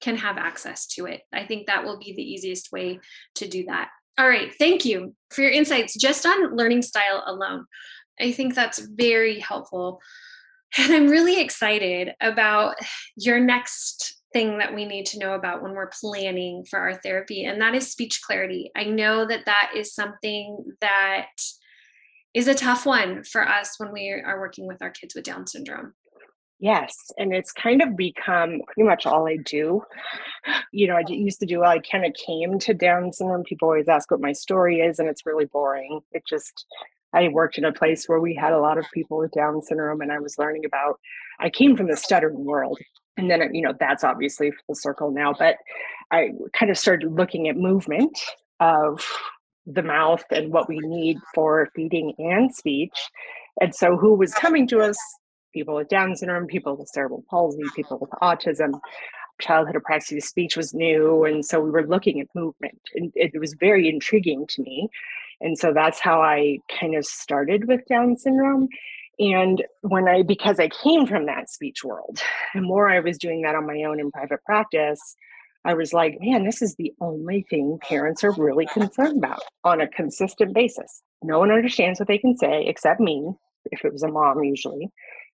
can 0.00 0.16
have 0.16 0.38
access 0.38 0.86
to 0.86 1.06
it. 1.06 1.22
I 1.32 1.44
think 1.44 1.66
that 1.66 1.84
will 1.84 1.98
be 1.98 2.12
the 2.12 2.22
easiest 2.22 2.72
way 2.72 3.00
to 3.36 3.48
do 3.48 3.64
that. 3.64 3.90
All 4.16 4.28
right. 4.28 4.52
Thank 4.58 4.84
you 4.84 5.14
for 5.30 5.42
your 5.42 5.50
insights 5.50 5.96
just 5.96 6.24
on 6.26 6.56
learning 6.56 6.82
style 6.82 7.22
alone. 7.26 7.66
I 8.20 8.32
think 8.32 8.54
that's 8.54 8.78
very 8.78 9.40
helpful. 9.40 10.00
And 10.78 10.92
I'm 10.92 11.08
really 11.08 11.40
excited 11.40 12.12
about 12.20 12.76
your 13.16 13.40
next 13.40 14.19
thing 14.32 14.58
that 14.58 14.74
we 14.74 14.84
need 14.84 15.06
to 15.06 15.18
know 15.18 15.34
about 15.34 15.62
when 15.62 15.72
we're 15.72 15.90
planning 16.00 16.64
for 16.68 16.78
our 16.78 16.94
therapy, 16.94 17.44
and 17.44 17.60
that 17.60 17.74
is 17.74 17.90
speech 17.90 18.20
clarity. 18.22 18.70
I 18.76 18.84
know 18.84 19.26
that 19.26 19.46
that 19.46 19.72
is 19.76 19.94
something 19.94 20.64
that 20.80 21.28
is 22.32 22.46
a 22.46 22.54
tough 22.54 22.86
one 22.86 23.24
for 23.24 23.46
us 23.46 23.74
when 23.78 23.92
we 23.92 24.10
are 24.10 24.38
working 24.38 24.66
with 24.66 24.82
our 24.82 24.90
kids 24.90 25.14
with 25.14 25.24
Down 25.24 25.46
syndrome. 25.46 25.94
Yes, 26.60 26.94
and 27.16 27.34
it's 27.34 27.52
kind 27.52 27.80
of 27.82 27.96
become 27.96 28.60
pretty 28.66 28.86
much 28.86 29.06
all 29.06 29.26
I 29.26 29.38
do. 29.38 29.82
You 30.72 30.88
know, 30.88 30.96
I 30.96 31.04
used 31.08 31.40
to 31.40 31.46
do, 31.46 31.64
I 31.64 31.78
kind 31.78 32.04
of 32.04 32.12
came 32.14 32.58
to 32.58 32.74
Down 32.74 33.12
syndrome. 33.12 33.44
People 33.44 33.68
always 33.68 33.88
ask 33.88 34.10
what 34.10 34.20
my 34.20 34.32
story 34.32 34.80
is, 34.80 34.98
and 34.98 35.08
it's 35.08 35.24
really 35.24 35.46
boring. 35.46 36.00
It 36.12 36.22
just, 36.28 36.66
I 37.14 37.28
worked 37.28 37.56
in 37.56 37.64
a 37.64 37.72
place 37.72 38.04
where 38.06 38.20
we 38.20 38.34
had 38.34 38.52
a 38.52 38.60
lot 38.60 38.76
of 38.76 38.84
people 38.92 39.18
with 39.18 39.32
Down 39.32 39.62
syndrome, 39.62 40.02
and 40.02 40.12
I 40.12 40.18
was 40.18 40.38
learning 40.38 40.66
about, 40.66 41.00
I 41.40 41.48
came 41.48 41.76
from 41.76 41.88
the 41.88 41.96
stuttering 41.96 42.44
world. 42.44 42.78
And 43.16 43.30
then, 43.30 43.42
uh, 43.42 43.48
you 43.52 43.62
know, 43.62 43.74
that's 43.78 44.04
obviously 44.04 44.52
full 44.66 44.74
circle 44.74 45.10
now, 45.10 45.34
but 45.38 45.56
I 46.10 46.30
kind 46.52 46.70
of 46.70 46.78
started 46.78 47.12
looking 47.12 47.48
at 47.48 47.56
movement 47.56 48.18
of 48.60 49.04
the 49.66 49.82
mouth 49.82 50.24
and 50.30 50.52
what 50.52 50.68
we 50.68 50.78
need 50.78 51.18
for 51.34 51.68
feeding 51.74 52.14
and 52.18 52.54
speech. 52.54 52.96
And 53.60 53.74
so, 53.74 53.96
who 53.96 54.14
was 54.14 54.32
coming 54.32 54.66
to 54.68 54.80
us 54.80 54.96
people 55.52 55.74
with 55.74 55.88
Down 55.88 56.14
syndrome, 56.16 56.46
people 56.46 56.76
with 56.76 56.88
cerebral 56.88 57.24
palsy, 57.28 57.62
people 57.74 57.98
with 57.98 58.10
autism. 58.22 58.80
Childhood 59.40 59.76
apraxia 59.76 60.22
speech 60.22 60.56
was 60.56 60.74
new. 60.74 61.24
And 61.24 61.44
so 61.44 61.60
we 61.60 61.70
were 61.70 61.86
looking 61.86 62.20
at 62.20 62.28
movement, 62.34 62.78
and 62.94 63.12
it 63.14 63.38
was 63.38 63.54
very 63.54 63.88
intriguing 63.88 64.46
to 64.48 64.62
me. 64.62 64.88
And 65.40 65.58
so 65.58 65.72
that's 65.72 65.98
how 65.98 66.20
I 66.20 66.58
kind 66.78 66.94
of 66.94 67.06
started 67.06 67.66
with 67.66 67.86
Down 67.86 68.16
syndrome. 68.16 68.68
And 69.20 69.62
when 69.82 70.08
I, 70.08 70.22
because 70.22 70.58
I 70.58 70.68
came 70.82 71.06
from 71.06 71.26
that 71.26 71.50
speech 71.50 71.84
world, 71.84 72.18
the 72.54 72.62
more 72.62 72.88
I 72.88 73.00
was 73.00 73.18
doing 73.18 73.42
that 73.42 73.54
on 73.54 73.66
my 73.66 73.82
own 73.82 74.00
in 74.00 74.10
private 74.10 74.42
practice, 74.46 74.98
I 75.66 75.74
was 75.74 75.92
like, 75.92 76.16
man, 76.20 76.46
this 76.46 76.62
is 76.62 76.74
the 76.76 76.94
only 77.02 77.44
thing 77.50 77.78
parents 77.82 78.24
are 78.24 78.32
really 78.32 78.64
concerned 78.72 79.18
about 79.18 79.42
on 79.62 79.82
a 79.82 79.88
consistent 79.88 80.54
basis. 80.54 81.02
No 81.22 81.38
one 81.38 81.50
understands 81.50 82.00
what 82.00 82.08
they 82.08 82.16
can 82.16 82.34
say 82.34 82.64
except 82.66 82.98
me, 82.98 83.30
if 83.66 83.84
it 83.84 83.92
was 83.92 84.02
a 84.02 84.08
mom 84.08 84.42
usually. 84.42 84.88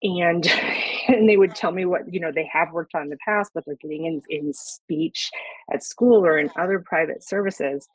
And 0.02 0.46
and 1.08 1.26
they 1.26 1.38
would 1.38 1.54
tell 1.54 1.72
me 1.72 1.86
what 1.86 2.02
you 2.12 2.20
know 2.20 2.30
they 2.34 2.48
have 2.52 2.72
worked 2.72 2.94
on 2.94 3.04
in 3.04 3.08
the 3.08 3.16
past 3.26 3.50
but 3.54 3.64
they're 3.66 3.76
getting 3.80 4.04
in 4.04 4.22
in 4.28 4.52
speech 4.52 5.30
at 5.72 5.82
school 5.82 6.24
or 6.24 6.38
in 6.38 6.50
other 6.58 6.84
private 6.86 7.26
services 7.26 7.88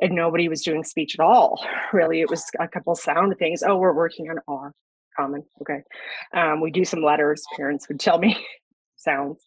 and 0.00 0.14
nobody 0.14 0.48
was 0.48 0.62
doing 0.62 0.84
speech 0.84 1.16
at 1.18 1.24
all. 1.24 1.66
Really 1.92 2.20
it 2.20 2.30
was 2.30 2.44
a 2.60 2.68
couple 2.68 2.94
sound 2.94 3.34
things. 3.38 3.62
Oh 3.66 3.76
we're 3.76 3.94
working 3.94 4.28
on 4.30 4.38
r 4.46 4.72
common 5.16 5.42
okay 5.60 5.82
um, 6.34 6.60
we 6.60 6.70
do 6.70 6.84
some 6.84 7.02
letters 7.02 7.44
parents 7.56 7.88
would 7.88 8.00
tell 8.00 8.18
me 8.18 8.36
sounds 8.96 9.44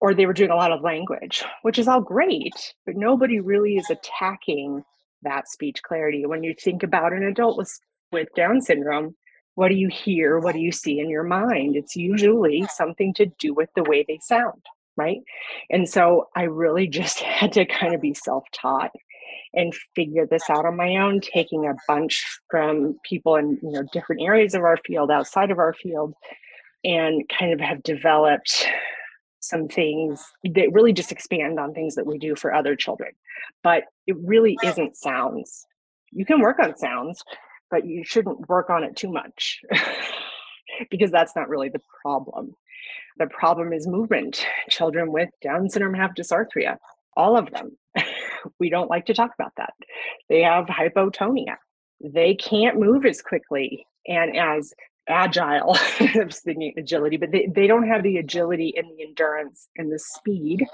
or 0.00 0.14
they 0.14 0.26
were 0.26 0.32
doing 0.32 0.50
a 0.50 0.56
lot 0.56 0.72
of 0.72 0.82
language 0.82 1.44
which 1.62 1.78
is 1.78 1.88
all 1.88 2.00
great 2.00 2.74
but 2.86 2.96
nobody 2.96 3.40
really 3.40 3.76
is 3.76 3.90
attacking 3.90 4.82
that 5.22 5.48
speech 5.48 5.82
clarity 5.82 6.26
when 6.26 6.42
you 6.42 6.54
think 6.54 6.82
about 6.82 7.12
an 7.12 7.22
adult 7.22 7.56
with 7.56 7.78
with 8.12 8.28
down 8.34 8.60
syndrome 8.60 9.14
what 9.58 9.70
do 9.70 9.74
you 9.74 9.88
hear? 9.88 10.38
What 10.38 10.54
do 10.54 10.60
you 10.60 10.70
see 10.70 11.00
in 11.00 11.10
your 11.10 11.24
mind? 11.24 11.74
It's 11.74 11.96
usually 11.96 12.64
something 12.72 13.12
to 13.14 13.26
do 13.40 13.52
with 13.52 13.68
the 13.74 13.82
way 13.82 14.04
they 14.06 14.20
sound, 14.22 14.64
right? 14.96 15.18
And 15.68 15.88
so 15.88 16.28
I 16.36 16.44
really 16.44 16.86
just 17.00 17.18
had 17.18 17.50
to 17.54 17.66
kind 17.66 17.92
of 17.92 18.00
be 18.00 18.14
self 18.14 18.44
taught 18.52 18.92
and 19.54 19.74
figure 19.94 20.26
this 20.26 20.48
out 20.50 20.66
on 20.66 20.76
my 20.76 20.96
own, 20.96 21.20
taking 21.20 21.66
a 21.66 21.74
bunch 21.86 22.24
from 22.50 22.98
people 23.04 23.36
in 23.36 23.58
you 23.62 23.72
know 23.72 23.82
different 23.92 24.22
areas 24.22 24.54
of 24.54 24.62
our 24.62 24.76
field, 24.86 25.10
outside 25.10 25.50
of 25.50 25.58
our 25.58 25.72
field, 25.74 26.14
and 26.84 27.22
kind 27.28 27.52
of 27.52 27.60
have 27.60 27.82
developed 27.82 28.66
some 29.40 29.68
things 29.68 30.24
that 30.44 30.72
really 30.72 30.92
just 30.92 31.12
expand 31.12 31.58
on 31.58 31.72
things 31.72 31.94
that 31.94 32.06
we 32.06 32.18
do 32.18 32.34
for 32.36 32.52
other 32.52 32.76
children. 32.76 33.10
But 33.62 33.84
it 34.06 34.16
really 34.22 34.56
isn't 34.64 34.96
sounds. 34.96 35.66
You 36.12 36.24
can 36.24 36.40
work 36.40 36.58
on 36.58 36.76
sounds, 36.76 37.22
but 37.70 37.86
you 37.86 38.04
shouldn't 38.04 38.48
work 38.48 38.70
on 38.70 38.82
it 38.84 38.96
too 38.96 39.10
much 39.10 39.60
because 40.90 41.10
that's 41.10 41.36
not 41.36 41.48
really 41.48 41.68
the 41.68 41.82
problem. 42.02 42.54
The 43.18 43.26
problem 43.26 43.72
is 43.72 43.86
movement. 43.86 44.46
Children 44.68 45.12
with 45.12 45.28
Down 45.42 45.68
syndrome 45.68 45.94
have 45.94 46.12
dysarthria, 46.14 46.76
all 47.16 47.36
of 47.36 47.50
them. 47.50 47.76
We 48.58 48.70
don't 48.70 48.90
like 48.90 49.06
to 49.06 49.14
talk 49.14 49.32
about 49.38 49.52
that. 49.56 49.74
They 50.28 50.42
have 50.42 50.66
hypotonia. 50.66 51.56
They 52.00 52.34
can't 52.34 52.78
move 52.78 53.04
as 53.06 53.22
quickly 53.22 53.86
and 54.06 54.36
as 54.36 54.72
agile, 55.08 55.74
thinking 56.34 56.74
agility, 56.76 57.16
but 57.16 57.32
they, 57.32 57.48
they 57.54 57.66
don't 57.66 57.88
have 57.88 58.02
the 58.02 58.18
agility 58.18 58.74
and 58.76 58.86
the 58.96 59.04
endurance 59.04 59.68
and 59.76 59.90
the 59.90 59.98
speed 59.98 60.64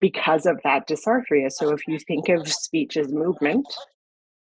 because 0.00 0.44
of 0.46 0.60
that 0.64 0.88
dysarthria. 0.88 1.50
So 1.50 1.70
if 1.72 1.86
you 1.86 1.98
think 1.98 2.28
of 2.28 2.46
speech 2.48 2.96
as 2.96 3.12
movement, 3.12 3.66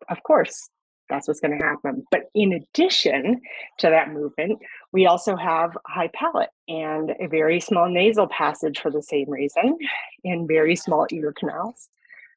of 0.09 0.23
course, 0.25 0.69
that's 1.09 1.29
what's 1.29 1.41
going 1.41 1.59
to 1.59 1.65
happen. 1.65 2.05
But 2.11 2.31
in 2.35 2.53
addition 2.55 3.41
to 3.79 3.91
that 3.91 4.13
movement, 4.13 4.59
we 4.93 5.07
also 5.07 5.37
have 5.37 5.77
high 5.87 6.11
palate 6.15 6.49
and 6.69 7.13
a 7.21 7.29
very 7.29 7.61
small 7.61 7.89
nasal 7.89 8.29
passage 8.29 8.81
for 8.81 8.91
the 8.91 9.03
same 9.03 9.29
reason, 9.29 9.77
and 10.25 10.49
very 10.49 10.75
small 10.75 11.07
ear 11.13 11.35
canals, 11.39 11.89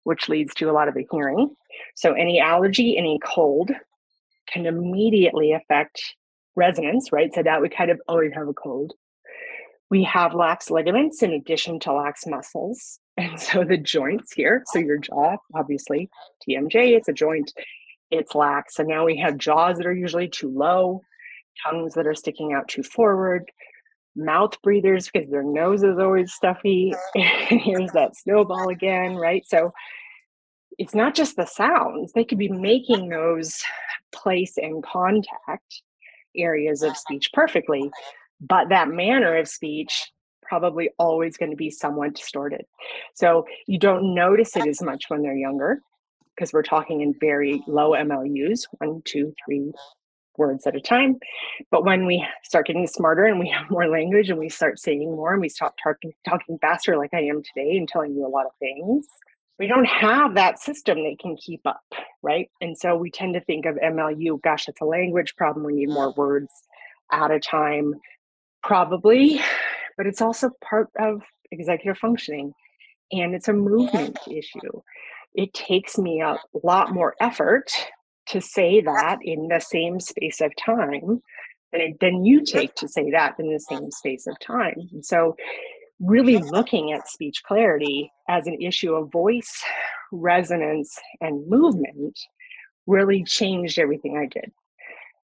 which 0.05 0.29
leads 0.29 0.53
to 0.53 0.69
a 0.69 0.71
lot 0.71 0.87
of 0.87 0.93
the 0.93 1.05
hearing. 1.11 1.49
So 1.95 2.13
any 2.13 2.39
allergy, 2.39 2.97
any 2.97 3.19
cold 3.23 3.71
can 4.47 4.65
immediately 4.65 5.51
affect 5.51 6.01
resonance, 6.55 7.11
right? 7.11 7.33
So 7.33 7.43
that 7.43 7.61
we 7.61 7.69
kind 7.69 7.91
of 7.91 7.99
always 8.07 8.31
have 8.33 8.47
a 8.47 8.53
cold. 8.53 8.93
We 9.89 10.03
have 10.03 10.33
lax 10.33 10.69
ligaments 10.69 11.21
in 11.21 11.33
addition 11.33 11.79
to 11.81 11.93
lax 11.93 12.25
muscles. 12.25 12.99
And 13.17 13.39
so 13.39 13.63
the 13.63 13.77
joints 13.77 14.33
here, 14.33 14.61
so 14.73 14.79
your 14.79 14.97
jaw, 14.97 15.37
obviously, 15.53 16.09
TMJ, 16.45 16.97
it's 16.97 17.07
a 17.07 17.13
joint, 17.13 17.53
it's 18.11 18.35
lax. 18.35 18.77
And 18.77 18.89
now 18.89 19.05
we 19.05 19.15
have 19.19 19.37
jaws 19.37 19.77
that 19.77 19.85
are 19.85 19.93
usually 19.93 20.27
too 20.27 20.49
low, 20.49 21.01
tongues 21.63 21.93
that 21.93 22.07
are 22.07 22.13
sticking 22.13 22.51
out 22.51 22.67
too 22.67 22.83
forward, 22.83 23.49
mouth 24.15 24.61
breathers 24.61 25.09
because 25.09 25.29
their 25.29 25.43
nose 25.43 25.83
is 25.83 25.97
always 25.99 26.33
stuffy. 26.33 26.93
Here's 27.15 27.91
that 27.91 28.15
snowball 28.15 28.69
again, 28.69 29.15
right? 29.15 29.45
So 29.45 29.71
it's 30.77 30.95
not 30.95 31.15
just 31.15 31.35
the 31.35 31.45
sounds, 31.45 32.11
they 32.13 32.23
could 32.23 32.37
be 32.37 32.49
making 32.49 33.09
those 33.09 33.61
place 34.13 34.57
and 34.57 34.83
contact 34.83 35.81
areas 36.35 36.81
of 36.81 36.97
speech 36.97 37.29
perfectly, 37.33 37.89
but 38.41 38.69
that 38.69 38.89
manner 38.89 39.37
of 39.37 39.47
speech 39.47 40.11
probably 40.41 40.89
always 40.99 41.37
going 41.37 41.51
to 41.51 41.57
be 41.57 41.69
somewhat 41.69 42.13
distorted. 42.13 42.65
So 43.13 43.45
you 43.67 43.79
don't 43.79 44.13
notice 44.13 44.55
it 44.55 44.67
as 44.67 44.81
much 44.81 45.05
when 45.07 45.21
they're 45.21 45.35
younger 45.35 45.79
because 46.35 46.53
we're 46.53 46.63
talking 46.63 47.01
in 47.01 47.15
very 47.19 47.63
low 47.67 47.91
MLUs, 47.91 48.67
one, 48.77 49.01
two, 49.05 49.33
three 49.45 49.71
words 50.37 50.65
at 50.67 50.75
a 50.75 50.81
time. 50.81 51.17
But 51.71 51.85
when 51.85 52.05
we 52.05 52.25
start 52.43 52.67
getting 52.67 52.87
smarter 52.87 53.25
and 53.25 53.39
we 53.39 53.49
have 53.49 53.69
more 53.69 53.87
language 53.87 54.29
and 54.29 54.39
we 54.39 54.49
start 54.49 54.79
saying 54.79 55.11
more 55.11 55.33
and 55.33 55.41
we 55.41 55.49
stop 55.49 55.75
talking 55.81 56.13
talking 56.27 56.57
faster 56.59 56.97
like 56.97 57.13
I 57.13 57.21
am 57.21 57.41
today 57.43 57.77
and 57.77 57.87
telling 57.87 58.13
you 58.13 58.25
a 58.25 58.29
lot 58.29 58.45
of 58.45 58.51
things, 58.59 59.05
we 59.59 59.67
don't 59.67 59.85
have 59.85 60.35
that 60.35 60.59
system 60.59 61.03
that 61.03 61.17
can 61.19 61.37
keep 61.37 61.61
up, 61.65 61.83
right? 62.21 62.49
And 62.61 62.77
so 62.77 62.95
we 62.95 63.09
tend 63.09 63.35
to 63.35 63.41
think 63.41 63.65
of 63.65 63.75
MLU, 63.75 64.41
gosh, 64.41 64.67
it's 64.67 64.81
a 64.81 64.85
language 64.85 65.35
problem. 65.35 65.65
We 65.65 65.73
need 65.73 65.89
more 65.89 66.11
words 66.11 66.51
at 67.11 67.31
a 67.31 67.39
time, 67.39 67.93
probably, 68.63 69.39
but 69.95 70.07
it's 70.07 70.21
also 70.21 70.49
part 70.61 70.89
of 70.99 71.21
executive 71.51 71.97
functioning 71.97 72.51
and 73.11 73.35
it's 73.35 73.47
a 73.47 73.53
movement 73.53 74.17
issue 74.27 74.81
it 75.35 75.53
takes 75.53 75.97
me 75.97 76.21
a 76.21 76.37
lot 76.63 76.93
more 76.93 77.15
effort 77.19 77.69
to 78.27 78.41
say 78.41 78.81
that 78.81 79.19
in 79.21 79.47
the 79.47 79.59
same 79.59 79.99
space 79.99 80.41
of 80.41 80.51
time 80.55 81.21
than, 81.71 81.97
than 82.01 82.25
you 82.25 82.43
take 82.43 82.75
to 82.75 82.87
say 82.87 83.11
that 83.11 83.35
in 83.39 83.51
the 83.51 83.59
same 83.59 83.91
space 83.91 84.27
of 84.27 84.39
time. 84.39 84.89
And 84.91 85.05
so, 85.05 85.35
really 85.99 86.37
looking 86.37 86.91
at 86.91 87.07
speech 87.07 87.41
clarity 87.43 88.11
as 88.27 88.47
an 88.47 88.61
issue 88.61 88.93
of 88.93 89.11
voice, 89.11 89.63
resonance, 90.11 90.99
and 91.21 91.47
movement 91.47 92.19
really 92.85 93.23
changed 93.23 93.79
everything 93.79 94.17
I 94.17 94.25
did. 94.25 94.51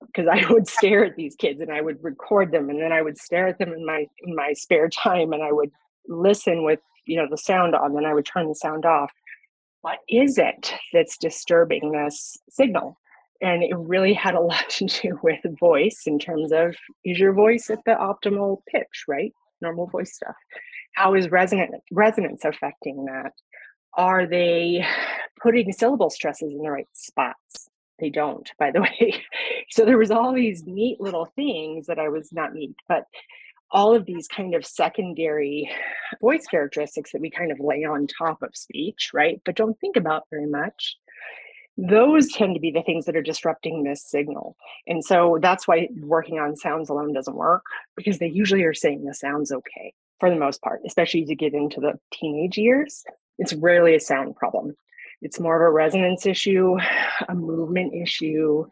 Because 0.06 0.28
I 0.28 0.44
would 0.50 0.68
stare 0.68 1.04
at 1.04 1.16
these 1.16 1.36
kids 1.36 1.60
and 1.60 1.70
I 1.70 1.80
would 1.80 2.02
record 2.02 2.52
them, 2.52 2.70
and 2.70 2.80
then 2.80 2.92
I 2.92 3.02
would 3.02 3.18
stare 3.18 3.48
at 3.48 3.58
them 3.58 3.72
in 3.72 3.84
my 3.84 4.06
in 4.24 4.34
my 4.34 4.52
spare 4.54 4.88
time, 5.02 5.32
and 5.32 5.42
I 5.42 5.52
would 5.52 5.70
listen 6.08 6.64
with 6.64 6.80
you 7.04 7.16
know 7.16 7.26
the 7.28 7.38
sound 7.38 7.74
on, 7.74 7.94
then 7.94 8.06
I 8.06 8.14
would 8.14 8.26
turn 8.26 8.48
the 8.48 8.54
sound 8.54 8.84
off 8.84 9.10
what 9.82 9.98
is 10.08 10.38
it 10.38 10.72
that's 10.92 11.18
disturbing 11.18 11.92
this 11.92 12.36
signal? 12.48 12.98
And 13.40 13.62
it 13.62 13.76
really 13.76 14.14
had 14.14 14.34
a 14.34 14.40
lot 14.52 14.68
to 14.70 14.86
do 14.86 15.18
with 15.22 15.40
voice 15.60 16.02
in 16.06 16.18
terms 16.18 16.52
of 16.52 16.74
is 17.04 17.18
your 17.18 17.34
voice 17.34 17.68
at 17.68 17.84
the 17.84 17.92
optimal 17.92 18.58
pitch, 18.68 19.04
right? 19.06 19.32
Normal 19.60 19.88
voice 19.88 20.14
stuff. 20.14 20.34
How 20.94 21.14
is 21.14 21.30
resonant, 21.30 21.74
resonance 21.90 22.44
affecting 22.44 23.04
that? 23.06 23.32
Are 23.94 24.26
they 24.26 24.86
putting 25.42 25.72
syllable 25.72 26.10
stresses 26.10 26.52
in 26.52 26.62
the 26.62 26.70
right 26.70 26.88
spots? 26.92 27.68
They 27.98 28.10
don't, 28.10 28.50
by 28.58 28.70
the 28.70 28.80
way. 29.00 29.22
So 29.70 29.84
there 29.84 29.98
was 29.98 30.10
all 30.10 30.32
these 30.32 30.64
neat 30.64 31.00
little 31.00 31.26
things 31.36 31.86
that 31.86 31.98
I 31.98 32.08
was 32.08 32.32
not 32.32 32.54
neat, 32.54 32.74
but 32.88 33.04
all 33.72 33.96
of 33.96 34.04
these 34.04 34.28
kind 34.28 34.54
of 34.54 34.66
secondary 34.66 35.70
voice 36.20 36.44
characteristics 36.46 37.12
that 37.12 37.20
we 37.20 37.30
kind 37.30 37.50
of 37.50 37.58
lay 37.58 37.84
on 37.84 38.06
top 38.06 38.42
of 38.42 38.54
speech, 38.54 39.10
right? 39.14 39.40
But 39.44 39.56
don't 39.56 39.78
think 39.80 39.96
about 39.96 40.28
very 40.30 40.46
much. 40.46 40.96
Those 41.78 42.30
tend 42.30 42.54
to 42.54 42.60
be 42.60 42.70
the 42.70 42.82
things 42.82 43.06
that 43.06 43.16
are 43.16 43.22
disrupting 43.22 43.82
this 43.82 44.04
signal. 44.04 44.56
And 44.86 45.02
so 45.02 45.38
that's 45.40 45.66
why 45.66 45.88
working 46.00 46.38
on 46.38 46.54
sounds 46.54 46.90
alone 46.90 47.14
doesn't 47.14 47.34
work 47.34 47.64
because 47.96 48.18
they 48.18 48.28
usually 48.28 48.62
are 48.64 48.74
saying 48.74 49.04
the 49.04 49.14
sound's 49.14 49.50
okay 49.50 49.94
for 50.20 50.28
the 50.28 50.36
most 50.36 50.60
part, 50.60 50.82
especially 50.86 51.22
as 51.22 51.30
you 51.30 51.34
get 51.34 51.54
into 51.54 51.80
the 51.80 51.98
teenage 52.12 52.58
years. 52.58 53.04
It's 53.38 53.54
rarely 53.54 53.94
a 53.94 54.00
sound 54.00 54.36
problem. 54.36 54.76
It's 55.22 55.40
more 55.40 55.56
of 55.56 55.66
a 55.66 55.72
resonance 55.72 56.26
issue, 56.26 56.76
a 57.28 57.34
movement 57.34 57.94
issue, 57.94 58.66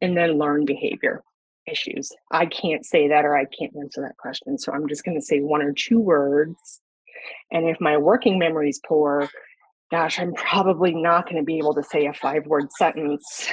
and 0.00 0.16
then 0.16 0.38
learned 0.38 0.66
behavior 0.66 1.24
issues? 1.66 2.12
I 2.30 2.46
can't 2.46 2.84
say 2.84 3.08
that 3.08 3.24
or 3.24 3.36
I 3.36 3.44
can't 3.44 3.74
answer 3.76 4.02
that 4.02 4.16
question. 4.16 4.58
So 4.58 4.72
I'm 4.72 4.88
just 4.88 5.04
going 5.04 5.18
to 5.18 5.24
say 5.24 5.40
one 5.40 5.62
or 5.62 5.72
two 5.72 6.00
words. 6.00 6.80
And 7.50 7.68
if 7.68 7.80
my 7.80 7.96
working 7.96 8.38
memory 8.38 8.70
is 8.70 8.80
poor, 8.86 9.28
gosh, 9.90 10.18
I'm 10.18 10.34
probably 10.34 10.94
not 10.94 11.24
going 11.24 11.36
to 11.36 11.44
be 11.44 11.58
able 11.58 11.74
to 11.74 11.82
say 11.82 12.06
a 12.06 12.12
five 12.12 12.46
word 12.46 12.70
sentence 12.72 13.48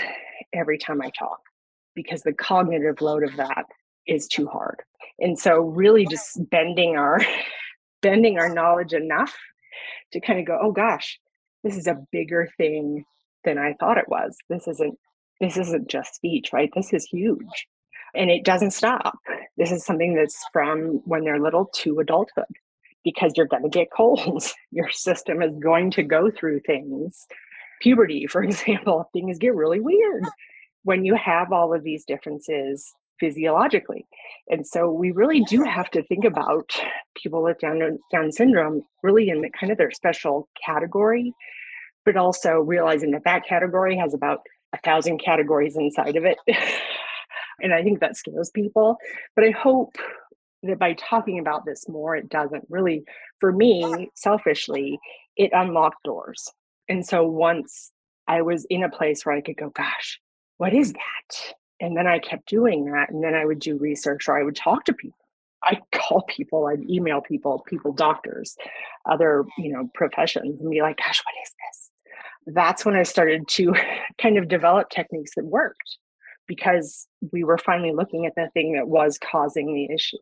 every 0.54 0.78
time 0.78 1.02
I 1.02 1.12
talk 1.17 1.39
because 1.95 2.21
the 2.21 2.34
cognitive 2.34 3.02
load 3.02 3.23
of 3.23 3.36
that 3.38 3.65
is 4.08 4.28
too 4.28 4.47
hard. 4.47 4.82
And 5.19 5.38
so 5.38 5.60
really 5.60 6.06
just 6.06 6.49
bending 6.49 6.97
our 6.97 7.19
bending 8.02 8.38
our 8.38 8.49
knowledge 8.49 8.93
enough 8.93 9.34
to 10.12 10.19
kind 10.19 10.39
of 10.39 10.45
go, 10.45 10.60
oh 10.62 10.71
gosh, 10.71 11.19
this 11.63 11.78
is 11.78 11.88
a 11.88 12.04
bigger 12.12 12.49
thing 12.58 13.06
than 13.45 13.58
I 13.58 13.76
thought 13.80 13.97
it 13.97 14.10
was. 14.10 14.36
This 14.49 14.67
isn't 14.67 14.97
this 15.39 15.58
isn't 15.58 15.89
just 15.89 16.15
speech, 16.15 16.52
right? 16.54 16.69
This 16.76 16.93
is 16.93 17.06
huge 17.06 17.67
and 18.13 18.30
it 18.30 18.43
doesn't 18.43 18.71
stop. 18.71 19.17
This 19.58 19.71
is 19.71 19.86
something 19.86 20.15
that's 20.15 20.39
from 20.52 21.02
when 21.06 21.23
they're 21.23 21.39
little 21.39 21.69
to 21.78 21.99
adulthood 21.99 22.45
because 23.04 23.34
you're 23.36 23.47
going 23.47 23.63
to 23.63 23.69
get 23.69 23.91
colds. 23.91 24.54
Your 24.71 24.89
system 24.91 25.41
is 25.41 25.58
going 25.60 25.91
to 25.91 26.04
go 26.04 26.32
through 26.32 26.62
things. 26.62 27.28
Puberty, 27.82 28.28
for 28.28 28.43
example, 28.43 29.10
things 29.13 29.38
get 29.38 29.56
really 29.56 29.80
weird 29.80 30.23
when 30.84 31.06
you 31.06 31.15
have 31.15 31.52
all 31.52 31.73
of 31.73 31.84
these 31.84 32.06
differences 32.06 32.93
physiologically. 33.19 34.06
And 34.49 34.65
so 34.67 34.91
we 34.91 35.12
really 35.12 35.41
do 35.41 35.63
have 35.63 35.89
to 35.91 36.04
think 36.04 36.26
about 36.26 36.71
people 37.15 37.43
with 37.43 37.60
Down, 37.60 37.99
Down 38.12 38.32
syndrome 38.32 38.84
really 39.02 39.30
in 39.30 39.41
the, 39.41 39.49
kind 39.49 39.71
of 39.71 39.78
their 39.78 39.91
special 39.91 40.49
category, 40.65 41.34
but 42.06 42.17
also 42.17 42.56
realizing 42.56 43.12
that 43.12 43.23
that 43.23 43.45
category 43.47 43.95
has 43.95 44.13
about 44.13 44.39
a 44.73 44.78
thousand 44.80 45.19
categories 45.19 45.78
inside 45.78 46.15
of 46.15 46.26
it. 46.26 46.38
And 47.63 47.73
I 47.73 47.82
think 47.82 48.02
that 48.02 48.17
scares 48.17 48.52
people. 48.52 48.97
But 49.36 49.45
I 49.45 49.52
hope 49.52 49.95
that 50.63 50.78
by 50.78 50.93
talking 50.93 51.39
about 51.39 51.65
this 51.65 51.88
more, 51.89 52.15
it 52.15 52.30
doesn't 52.30 52.65
really, 52.69 53.04
for 53.39 53.52
me, 53.52 54.10
selfishly, 54.15 54.99
it 55.36 55.52
unlocked 55.54 56.04
doors. 56.04 56.52
And 56.88 57.06
so 57.06 57.26
once 57.26 57.91
I 58.28 58.41
was 58.41 58.65
in 58.69 58.84
a 58.84 58.89
place 58.89 59.26
where 59.26 59.36
I 59.36 59.41
could 59.41 59.58
go, 59.58 59.69
gosh, 59.69 60.19
what 60.58 60.73
is 60.73 60.93
that? 60.93 61.54
And 61.80 61.97
then 61.97 62.08
I 62.08 62.19
kept 62.19 62.47
doing 62.47 62.86
that. 62.86 63.10
And 63.10 63.23
then 63.23 63.34
I 63.34 63.45
would 63.45 63.60
do 63.60 63.78
research 63.78 64.28
or 64.28 64.38
I 64.38 64.43
would 64.43 64.56
talk 64.56 64.86
to 64.86 64.93
people. 64.93 65.17
I'd 65.63 65.82
call 65.91 66.23
people, 66.23 66.67
I'd 66.67 66.89
email 66.89 67.21
people, 67.21 67.63
people, 67.67 67.93
doctors, 67.93 68.56
other, 69.10 69.45
you 69.58 69.71
know, 69.71 69.89
professions 69.93 70.60
and 70.60 70.69
be 70.69 70.82
like, 70.82 70.97
gosh, 70.97 71.21
what 71.26 71.36
is 71.43 71.52
this? 71.52 72.56
That's 72.56 72.86
when 72.86 72.95
I 72.95 73.04
started 73.04 73.47
to 73.49 73.73
kind 74.21 74.38
of 74.38 74.47
develop 74.47 74.89
techniques 74.89 75.32
that 75.36 75.45
worked 75.45 75.97
because 76.48 77.08
we 77.32 77.44
were 77.44 77.58
finally 77.58 77.94
looking 77.94 78.26
at 78.26 78.36
the 78.36 78.50
thing 78.54 78.74
that 78.74 78.88
was 78.88 79.18
causing 79.18 79.74
the 79.74 79.94
issue. 79.94 80.18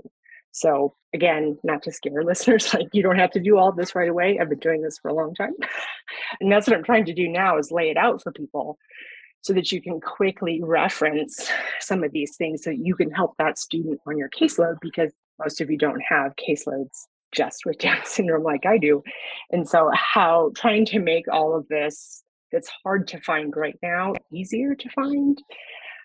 So 0.51 0.95
again, 1.13 1.57
not 1.63 1.83
to 1.83 1.91
scare 1.91 2.23
listeners, 2.25 2.73
like 2.73 2.89
you 2.93 3.03
don't 3.03 3.19
have 3.19 3.31
to 3.31 3.39
do 3.39 3.57
all 3.57 3.71
this 3.71 3.95
right 3.95 4.09
away. 4.09 4.39
I've 4.39 4.49
been 4.49 4.59
doing 4.59 4.81
this 4.81 4.97
for 4.97 5.09
a 5.09 5.13
long 5.13 5.33
time. 5.33 5.53
and 6.41 6.51
that's 6.51 6.67
what 6.67 6.77
I'm 6.77 6.83
trying 6.83 7.05
to 7.05 7.13
do 7.13 7.27
now 7.27 7.57
is 7.57 7.71
lay 7.71 7.89
it 7.89 7.97
out 7.97 8.21
for 8.21 8.31
people 8.31 8.77
so 9.41 9.53
that 9.53 9.71
you 9.71 9.81
can 9.81 9.99
quickly 9.99 10.61
reference 10.63 11.49
some 11.79 12.03
of 12.03 12.11
these 12.11 12.35
things 12.35 12.63
so 12.63 12.69
you 12.69 12.95
can 12.95 13.09
help 13.09 13.35
that 13.37 13.57
student 13.57 13.99
on 14.05 14.17
your 14.17 14.29
caseload 14.29 14.75
because 14.81 15.11
most 15.39 15.61
of 15.61 15.71
you 15.71 15.77
don't 15.77 16.01
have 16.07 16.35
caseloads 16.35 17.07
just 17.31 17.65
with 17.65 17.77
Down 17.79 18.01
syndrome 18.05 18.43
like 18.43 18.65
I 18.65 18.77
do. 18.77 19.03
And 19.51 19.67
so 19.67 19.89
how 19.93 20.51
trying 20.55 20.85
to 20.87 20.99
make 20.99 21.25
all 21.31 21.55
of 21.55 21.67
this 21.67 22.23
that's 22.51 22.69
hard 22.83 23.07
to 23.07 23.21
find 23.21 23.55
right 23.55 23.77
now 23.81 24.13
easier 24.31 24.75
to 24.75 24.89
find 24.89 25.41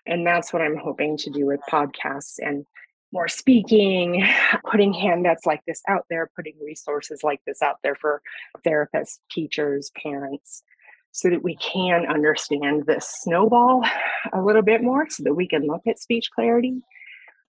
and 0.07 0.25
that's 0.25 0.53
what 0.53 0.61
I'm 0.61 0.77
hoping 0.77 1.17
to 1.17 1.29
do 1.29 1.45
with 1.45 1.59
podcasts 1.69 2.39
and 2.39 2.65
more 3.11 3.27
speaking, 3.27 4.25
putting 4.69 4.93
handouts 4.93 5.45
like 5.45 5.61
this 5.65 5.81
out 5.87 6.05
there, 6.09 6.29
putting 6.35 6.55
resources 6.61 7.23
like 7.23 7.41
this 7.45 7.61
out 7.61 7.77
there 7.83 7.95
for 7.95 8.21
therapists, 8.65 9.19
teachers, 9.31 9.91
parents, 10.01 10.63
so 11.11 11.29
that 11.29 11.43
we 11.43 11.55
can 11.55 12.05
understand 12.05 12.85
this 12.85 13.07
snowball 13.21 13.83
a 14.33 14.41
little 14.41 14.61
bit 14.61 14.83
more 14.83 15.09
so 15.09 15.23
that 15.23 15.33
we 15.33 15.47
can 15.47 15.65
look 15.65 15.81
at 15.87 15.99
speech 15.99 16.29
clarity, 16.33 16.81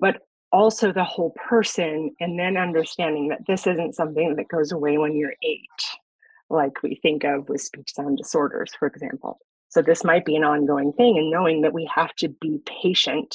but 0.01 0.23
also 0.51 0.93
the 0.93 1.05
whole 1.05 1.35
person, 1.49 2.15
and 2.21 2.39
then 2.39 2.57
understanding 2.57 3.29
that 3.29 3.47
this 3.47 3.67
isn't 3.67 3.95
something 3.95 4.37
that 4.37 4.49
goes 4.49 4.73
away 4.73 4.97
when 4.97 5.15
you're 5.15 5.35
eight, 5.43 5.69
like 6.49 6.83
we 6.83 6.99
think 7.03 7.25
of 7.25 7.49
with 7.51 7.61
speech 7.61 7.93
sound 7.95 8.17
disorders, 8.17 8.73
for 8.79 8.89
example. 8.89 9.39
So 9.71 9.83
this 9.83 10.05
might 10.05 10.25
be 10.25 10.37
an 10.37 10.45
ongoing 10.45 10.93
thing, 10.93 11.19
and 11.19 11.31
knowing 11.31 11.63
that 11.63 11.75
we 11.75 11.89
have 11.95 12.15
to 12.17 12.29
be 12.29 12.61
patient 12.65 13.35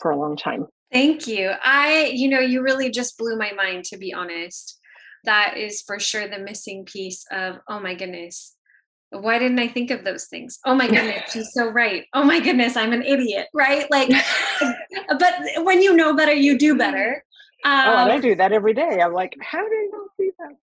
for 0.00 0.10
a 0.10 0.18
long 0.18 0.36
time. 0.36 0.66
Thank 0.92 1.26
you. 1.26 1.52
I, 1.62 2.10
you 2.12 2.28
know, 2.28 2.40
you 2.40 2.62
really 2.62 2.90
just 2.90 3.16
blew 3.16 3.36
my 3.36 3.52
mind, 3.52 3.84
to 3.86 3.96
be 3.96 4.12
honest. 4.12 4.78
That 5.24 5.56
is 5.56 5.82
for 5.82 5.98
sure 5.98 6.28
the 6.28 6.38
missing 6.38 6.84
piece 6.84 7.24
of, 7.30 7.56
oh 7.68 7.80
my 7.80 7.94
goodness, 7.94 8.56
why 9.10 9.38
didn't 9.38 9.58
I 9.58 9.68
think 9.68 9.90
of 9.90 10.04
those 10.04 10.26
things? 10.26 10.58
Oh 10.64 10.74
my 10.74 10.88
goodness, 10.88 11.22
she's 11.32 11.50
so 11.52 11.68
right. 11.68 12.04
Oh 12.12 12.24
my 12.24 12.40
goodness, 12.40 12.76
I'm 12.76 12.92
an 12.92 13.02
idiot, 13.02 13.48
right? 13.54 13.90
Like, 13.90 14.10
but 15.18 15.34
when 15.58 15.82
you 15.82 15.96
know 15.96 16.14
better, 16.14 16.32
you 16.32 16.58
do 16.58 16.76
better. 16.76 17.24
Um, 17.64 17.88
oh, 17.88 17.96
and 17.98 18.12
I 18.12 18.18
do 18.18 18.34
that 18.34 18.52
every 18.52 18.74
day. 18.74 19.00
I'm 19.00 19.12
like, 19.12 19.36
how 19.40 19.62
did 19.62 19.72
I 19.72 19.88
not 19.92 20.08
see 20.11 20.11
that? 20.11 20.11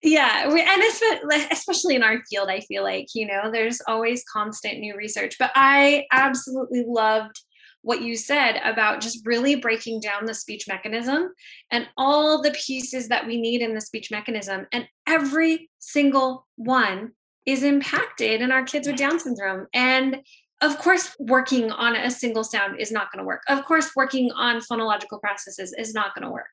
Yeah 0.04 0.50
and 0.50 1.52
especially 1.52 1.96
in 1.96 2.04
our 2.04 2.22
field 2.30 2.50
i 2.50 2.60
feel 2.62 2.84
like 2.84 3.08
you 3.16 3.26
know 3.26 3.50
there's 3.52 3.82
always 3.88 4.24
constant 4.32 4.80
new 4.80 4.96
research 4.96 5.36
but 5.40 5.52
i 5.56 6.06
absolutely 6.12 6.84
loved 6.86 7.40
what 7.84 8.02
you 8.02 8.16
said 8.16 8.60
about 8.64 9.02
just 9.02 9.26
really 9.26 9.56
breaking 9.56 10.00
down 10.00 10.26
the 10.26 10.34
speech 10.34 10.68
mechanism 10.68 11.30
and 11.72 11.88
all 11.98 12.42
the 12.42 12.52
pieces 12.52 13.10
that 13.10 13.26
we 13.28 13.40
need 13.40 13.62
in 13.62 13.74
the 13.74 13.82
speech 13.82 14.10
mechanism 14.12 14.66
and 14.72 14.88
every 15.08 15.70
single 15.80 16.48
one 16.56 17.12
is 17.46 17.64
impacted 17.64 18.42
in 18.42 18.52
our 18.52 18.64
kids 18.64 18.88
with 18.88 18.96
down 18.96 19.20
syndrome 19.20 19.68
and 19.74 20.22
of 20.62 20.78
course 20.78 21.14
working 21.20 21.72
on 21.72 21.96
a 21.96 22.10
single 22.10 22.44
sound 22.44 22.80
is 22.80 22.90
not 22.90 23.12
going 23.12 23.22
to 23.22 23.28
work. 23.28 23.42
Of 23.50 23.66
course 23.66 23.92
working 23.98 24.32
on 24.32 24.62
phonological 24.62 25.20
processes 25.20 25.76
is 25.78 25.94
not 25.94 26.16
going 26.16 26.24
to 26.26 26.32
work 26.32 26.50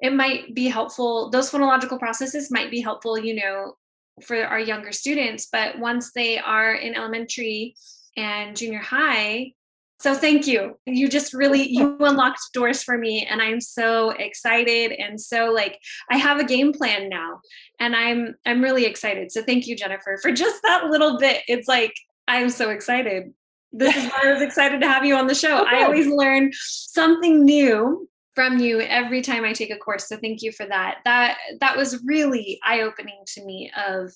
it 0.00 0.12
might 0.12 0.54
be 0.54 0.68
helpful 0.68 1.30
those 1.30 1.50
phonological 1.50 1.98
processes 1.98 2.50
might 2.50 2.70
be 2.70 2.80
helpful 2.80 3.18
you 3.18 3.34
know 3.34 3.74
for 4.22 4.44
our 4.44 4.60
younger 4.60 4.92
students 4.92 5.48
but 5.50 5.78
once 5.78 6.12
they 6.12 6.38
are 6.38 6.74
in 6.74 6.94
elementary 6.94 7.74
and 8.16 8.56
junior 8.56 8.80
high 8.80 9.52
so 10.00 10.14
thank 10.14 10.46
you. 10.46 10.78
You 10.86 11.08
just 11.08 11.34
really 11.34 11.68
you 11.68 11.96
unlocked 12.00 12.40
doors 12.52 12.82
for 12.82 12.96
me 12.96 13.26
and 13.28 13.42
i'm 13.42 13.60
so 13.60 14.10
excited 14.10 14.92
and 14.92 15.20
so 15.20 15.46
like 15.46 15.78
i 16.10 16.16
have 16.16 16.38
a 16.38 16.44
game 16.44 16.72
plan 16.72 17.08
now 17.08 17.40
and 17.80 17.96
i'm 17.96 18.34
i'm 18.46 18.62
really 18.62 18.84
excited. 18.84 19.32
So 19.32 19.42
thank 19.42 19.66
you 19.66 19.76
jennifer 19.76 20.18
for 20.22 20.32
just 20.32 20.62
that 20.62 20.86
little 20.86 21.18
bit. 21.18 21.42
It's 21.48 21.68
like 21.68 21.94
i'm 22.28 22.50
so 22.50 22.70
excited. 22.70 23.32
This 23.72 23.96
is 23.96 24.04
why 24.04 24.20
i 24.24 24.32
was 24.32 24.42
excited 24.42 24.80
to 24.80 24.88
have 24.88 25.04
you 25.04 25.16
on 25.16 25.26
the 25.26 25.34
show. 25.34 25.62
Okay. 25.62 25.76
Oh, 25.76 25.80
i 25.80 25.84
always 25.84 26.06
learn 26.06 26.50
something 26.52 27.44
new 27.44 28.08
from 28.38 28.58
you 28.58 28.80
every 28.82 29.20
time 29.20 29.44
I 29.44 29.52
take 29.52 29.72
a 29.72 29.76
course. 29.76 30.06
So 30.06 30.16
thank 30.16 30.42
you 30.42 30.52
for 30.52 30.64
that. 30.66 30.98
That 31.04 31.38
that 31.58 31.76
was 31.76 32.00
really 32.04 32.60
eye 32.64 32.82
opening 32.82 33.18
to 33.34 33.44
me 33.44 33.68
of 33.76 34.12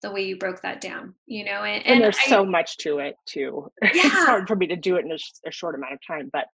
the 0.00 0.10
way 0.10 0.22
you 0.22 0.38
broke 0.38 0.62
that 0.62 0.80
down. 0.80 1.14
You 1.26 1.44
know, 1.44 1.62
and, 1.62 1.84
and, 1.84 1.96
and 1.96 2.02
there's 2.02 2.16
I, 2.24 2.30
so 2.30 2.46
much 2.46 2.78
to 2.78 3.00
it 3.00 3.16
too. 3.26 3.70
Yeah. 3.82 3.90
it's 3.92 4.14
hard 4.14 4.48
for 4.48 4.56
me 4.56 4.66
to 4.68 4.76
do 4.76 4.96
it 4.96 5.04
in 5.04 5.12
a, 5.12 5.18
a 5.46 5.52
short 5.52 5.74
amount 5.74 5.92
of 5.92 5.98
time, 6.06 6.30
but 6.32 6.46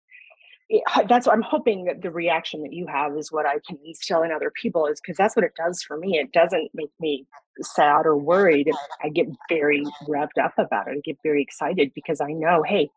it, 0.67 0.81
that's 1.07 1.27
what 1.27 1.33
I'm 1.33 1.43
hoping 1.43 1.85
that 1.85 2.01
the 2.01 2.09
reaction 2.09 2.63
that 2.63 2.73
you 2.73 2.87
have 2.87 3.15
is 3.15 3.31
what 3.31 3.45
I 3.45 3.59
can 3.67 3.77
instill 3.85 4.23
in 4.23 4.31
other 4.31 4.51
people 4.59 4.87
is 4.87 4.99
because 4.99 5.15
that's 5.15 5.35
what 5.35 5.45
it 5.45 5.53
does 5.55 5.83
for 5.83 5.97
me. 5.97 6.17
It 6.17 6.31
doesn't 6.31 6.71
make 6.73 6.89
me 6.99 7.27
sad 7.61 8.07
or 8.07 8.17
worried. 8.17 8.71
I 9.03 9.09
get 9.09 9.27
very 9.47 9.85
revved 10.07 10.43
up 10.43 10.53
about 10.57 10.87
it. 10.87 10.97
I 10.97 11.01
get 11.03 11.17
very 11.21 11.43
excited 11.43 11.91
because 11.93 12.19
I 12.19 12.31
know, 12.31 12.63
hey, 12.63 12.89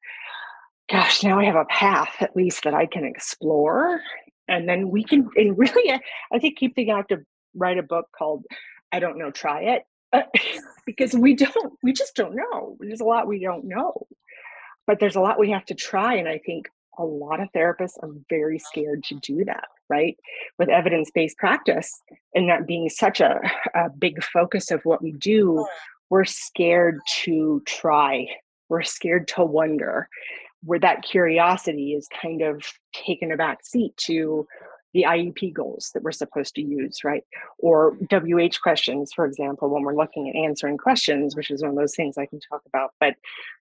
gosh, 0.91 1.23
now 1.23 1.39
I 1.39 1.45
have 1.45 1.57
a 1.57 1.67
path 1.67 2.17
at 2.21 2.35
least 2.37 2.65
that 2.65 2.75
I 2.75 2.87
can 2.87 3.05
explore. 3.05 4.01
And 4.49 4.69
then 4.69 4.91
we 4.91 5.05
can, 5.05 5.29
and 5.37 5.57
really, 5.57 5.93
I 6.33 6.39
think 6.39 6.59
keep 6.59 6.75
thinking 6.75 6.95
I 6.95 6.99
have 6.99 7.09
to 7.09 7.25
write 7.55 7.79
a 7.79 7.83
book 7.83 8.07
called 8.17 8.45
I 8.93 9.01
Don't 9.01 9.19
Know, 9.19 9.31
Try 9.31 9.63
It. 9.63 9.83
Uh, 10.13 10.23
because 10.87 11.13
we 11.13 11.35
don't, 11.35 11.75
we 11.83 11.93
just 11.93 12.15
don't 12.17 12.35
know. 12.35 12.77
There's 12.81 13.01
a 13.01 13.05
lot 13.05 13.27
we 13.27 13.41
don't 13.41 13.65
know. 13.65 14.07
But 14.87 15.01
there's 15.01 15.17
a 15.17 15.21
lot 15.21 15.39
we 15.39 15.51
have 15.51 15.67
to 15.67 15.75
try. 15.75 16.15
And 16.15 16.29
I 16.29 16.39
think 16.39 16.67
a 16.99 17.05
lot 17.05 17.41
of 17.41 17.53
therapists 17.53 18.03
are 18.03 18.11
very 18.31 18.59
scared 18.59 19.05
to 19.05 19.15
do 19.17 19.45
that, 19.45 19.65
right? 19.91 20.17
With 20.59 20.71
evidence 20.71 21.11
based 21.15 21.37
practice 21.37 22.03
and 22.35 22.49
that 22.49 22.67
being 22.67 22.89
such 22.89 23.21
a, 23.21 23.39
a 23.75 23.91
big 23.91 24.23
focus 24.25 24.71
of 24.71 24.81
what 24.85 25.03
we 25.03 25.13
do, 25.13 25.67
we're 26.09 26.25
scared 26.25 27.01
to 27.25 27.63
try. 27.67 28.27
We're 28.71 28.83
scared 28.83 29.29
to 29.29 29.45
wonder 29.45 30.09
where 30.63 30.79
that 30.81 31.03
curiosity 31.03 31.93
is 31.93 32.09
kind 32.21 32.43
of 32.43 32.63
taken 32.93 33.33
a 33.33 33.37
back 33.37 33.65
seat 33.65 33.97
to 33.97 34.47
the 34.95 35.05
IEP 35.07 35.53
goals 35.53 35.91
that 35.93 36.03
we're 36.03 36.13
supposed 36.13 36.55
to 36.55 36.63
use, 36.63 37.05
right? 37.05 37.23
Or 37.59 37.97
WH 38.11 38.61
questions, 38.63 39.13
for 39.15 39.27
example, 39.27 39.69
when 39.69 39.83
we're 39.83 39.95
looking 39.95 40.29
at 40.29 40.37
answering 40.37 40.79
questions, 40.79 41.37
which 41.37 41.51
is 41.51 41.63
one 41.63 41.71
of 41.71 41.77
those 41.77 41.95
things 41.95 42.17
I 42.17 42.27
can 42.27 42.41
talk 42.41 42.63
about, 42.67 42.95
but 42.99 43.15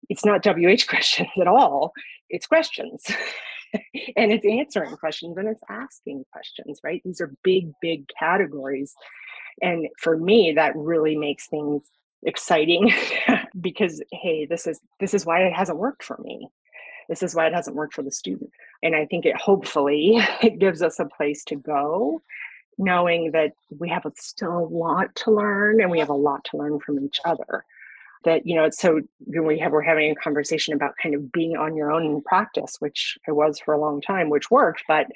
it's 0.09 0.25
not 0.25 0.45
WH 0.45 0.85
questions 0.87 1.29
at 1.39 1.47
all, 1.47 1.93
it's 2.29 2.45
questions. 2.45 3.03
and 4.15 4.31
it's 4.31 4.45
answering 4.45 4.95
questions 4.97 5.37
and 5.37 5.47
it's 5.47 5.63
asking 5.69 6.25
questions, 6.31 6.81
right? 6.83 7.01
These 7.05 7.21
are 7.21 7.33
big, 7.43 7.71
big 7.81 8.09
categories. 8.19 8.93
And 9.61 9.87
for 9.97 10.17
me, 10.17 10.53
that 10.55 10.75
really 10.75 11.15
makes 11.15 11.47
things 11.47 11.83
exciting 12.25 12.89
because 13.59 14.01
hey 14.13 14.45
this 14.45 14.65
is 14.65 14.79
this 15.01 15.13
is 15.13 15.25
why 15.25 15.41
it 15.41 15.51
hasn't 15.51 15.77
worked 15.77 16.03
for 16.03 16.17
me 16.23 16.47
this 17.09 17.23
is 17.23 17.35
why 17.35 17.47
it 17.47 17.53
hasn't 17.53 17.75
worked 17.75 17.93
for 17.93 18.03
the 18.03 18.11
student. 18.11 18.51
And 18.81 18.95
i 18.95 19.05
think 19.05 19.25
it 19.25 19.35
hopefully 19.35 20.17
it 20.41 20.59
gives 20.59 20.81
us 20.81 20.99
a 20.99 21.05
place 21.05 21.43
to 21.45 21.55
go 21.55 22.21
knowing 22.77 23.31
that 23.31 23.51
we 23.77 23.89
have 23.89 24.05
a, 24.05 24.11
still 24.15 24.57
a 24.57 24.65
lot 24.65 25.13
to 25.15 25.31
learn 25.31 25.81
and 25.81 25.91
we 25.91 25.99
have 25.99 26.09
a 26.09 26.13
lot 26.13 26.43
to 26.45 26.57
learn 26.57 26.79
from 26.79 27.03
each 27.03 27.19
other. 27.25 27.65
That 28.25 28.47
you 28.47 28.55
know 28.55 28.63
it's 28.63 28.79
so 28.79 29.01
we 29.27 29.59
have 29.59 29.73
we're 29.73 29.81
having 29.81 30.09
a 30.09 30.15
conversation 30.15 30.73
about 30.73 30.93
kind 31.01 31.13
of 31.13 31.29
being 31.33 31.57
on 31.57 31.75
your 31.75 31.91
own 31.91 32.05
in 32.05 32.21
practice 32.21 32.77
which 32.79 33.17
i 33.27 33.33
was 33.33 33.59
for 33.59 33.73
a 33.73 33.81
long 33.81 33.99
time 33.99 34.29
which 34.29 34.49
worked 34.49 34.81
but 34.87 35.07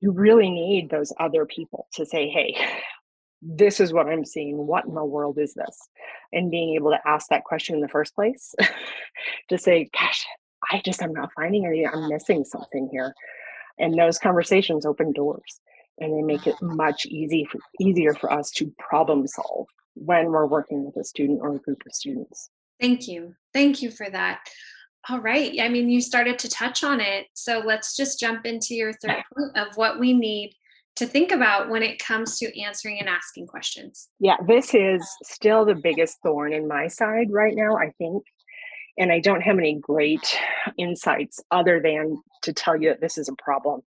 you 0.00 0.12
really 0.12 0.48
need 0.48 0.88
those 0.88 1.12
other 1.18 1.44
people 1.46 1.88
to 1.94 2.06
say 2.06 2.28
hey 2.28 2.56
this 3.42 3.80
is 3.80 3.92
what 3.92 4.06
i'm 4.06 4.24
seeing. 4.24 4.56
What 4.56 4.84
in 4.84 4.94
the 4.94 5.04
world 5.04 5.36
is 5.40 5.54
this? 5.54 5.88
And 6.32 6.48
being 6.48 6.76
able 6.76 6.92
to 6.92 7.00
ask 7.04 7.26
that 7.30 7.42
question 7.42 7.74
in 7.74 7.80
the 7.80 7.88
first 7.88 8.14
place 8.14 8.54
to 9.48 9.58
say 9.58 9.90
gosh 9.92 10.24
I 10.70 10.82
just 10.84 11.02
am 11.02 11.12
not 11.12 11.30
finding 11.34 11.66
anything. 11.66 11.90
I'm 11.92 12.08
missing 12.08 12.44
something 12.44 12.88
here. 12.90 13.14
And 13.78 13.98
those 13.98 14.18
conversations 14.18 14.84
open 14.84 15.12
doors 15.12 15.60
and 15.98 16.16
they 16.16 16.22
make 16.22 16.46
it 16.46 16.56
ah. 16.62 16.66
much 16.66 17.06
easy 17.06 17.46
for, 17.50 17.60
easier 17.80 18.14
for 18.14 18.32
us 18.32 18.50
to 18.52 18.72
problem 18.78 19.26
solve 19.26 19.66
when 19.94 20.26
we're 20.26 20.46
working 20.46 20.84
with 20.84 20.96
a 20.96 21.04
student 21.04 21.40
or 21.42 21.54
a 21.54 21.58
group 21.58 21.82
of 21.86 21.92
students. 21.92 22.50
Thank 22.80 23.08
you. 23.08 23.34
Thank 23.52 23.82
you 23.82 23.90
for 23.90 24.08
that. 24.10 24.40
All 25.08 25.20
right. 25.20 25.58
I 25.60 25.68
mean, 25.68 25.88
you 25.88 26.00
started 26.00 26.38
to 26.40 26.48
touch 26.48 26.84
on 26.84 27.00
it. 27.00 27.26
So 27.34 27.62
let's 27.64 27.96
just 27.96 28.20
jump 28.20 28.44
into 28.44 28.74
your 28.74 28.92
third 28.92 29.22
point 29.36 29.56
of 29.56 29.76
what 29.76 29.98
we 29.98 30.12
need 30.12 30.54
to 30.96 31.06
think 31.06 31.30
about 31.30 31.68
when 31.68 31.82
it 31.82 31.98
comes 32.00 32.38
to 32.38 32.60
answering 32.60 32.98
and 32.98 33.08
asking 33.08 33.46
questions. 33.46 34.08
Yeah, 34.18 34.36
this 34.46 34.74
is 34.74 35.08
still 35.22 35.64
the 35.64 35.76
biggest 35.76 36.18
thorn 36.24 36.52
in 36.52 36.66
my 36.66 36.88
side 36.88 37.28
right 37.30 37.54
now, 37.54 37.76
I 37.76 37.92
think, 37.98 38.24
and 38.98 39.12
I 39.12 39.20
don't 39.20 39.42
have 39.42 39.58
any 39.58 39.76
great 39.76 40.36
insights 40.76 41.40
other 41.50 41.80
than 41.80 42.20
to 42.42 42.52
tell 42.52 42.76
you 42.76 42.90
that 42.90 43.00
this 43.00 43.16
is 43.16 43.28
a 43.28 43.34
problem. 43.42 43.82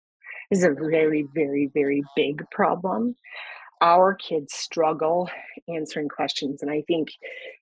This 0.50 0.60
is 0.60 0.64
a 0.64 0.72
very, 0.72 1.26
very, 1.34 1.70
very 1.72 2.02
big 2.16 2.42
problem. 2.50 3.16
Our 3.80 4.14
kids 4.14 4.54
struggle 4.54 5.28
answering 5.68 6.08
questions. 6.08 6.62
And 6.62 6.70
I 6.70 6.82
think 6.86 7.08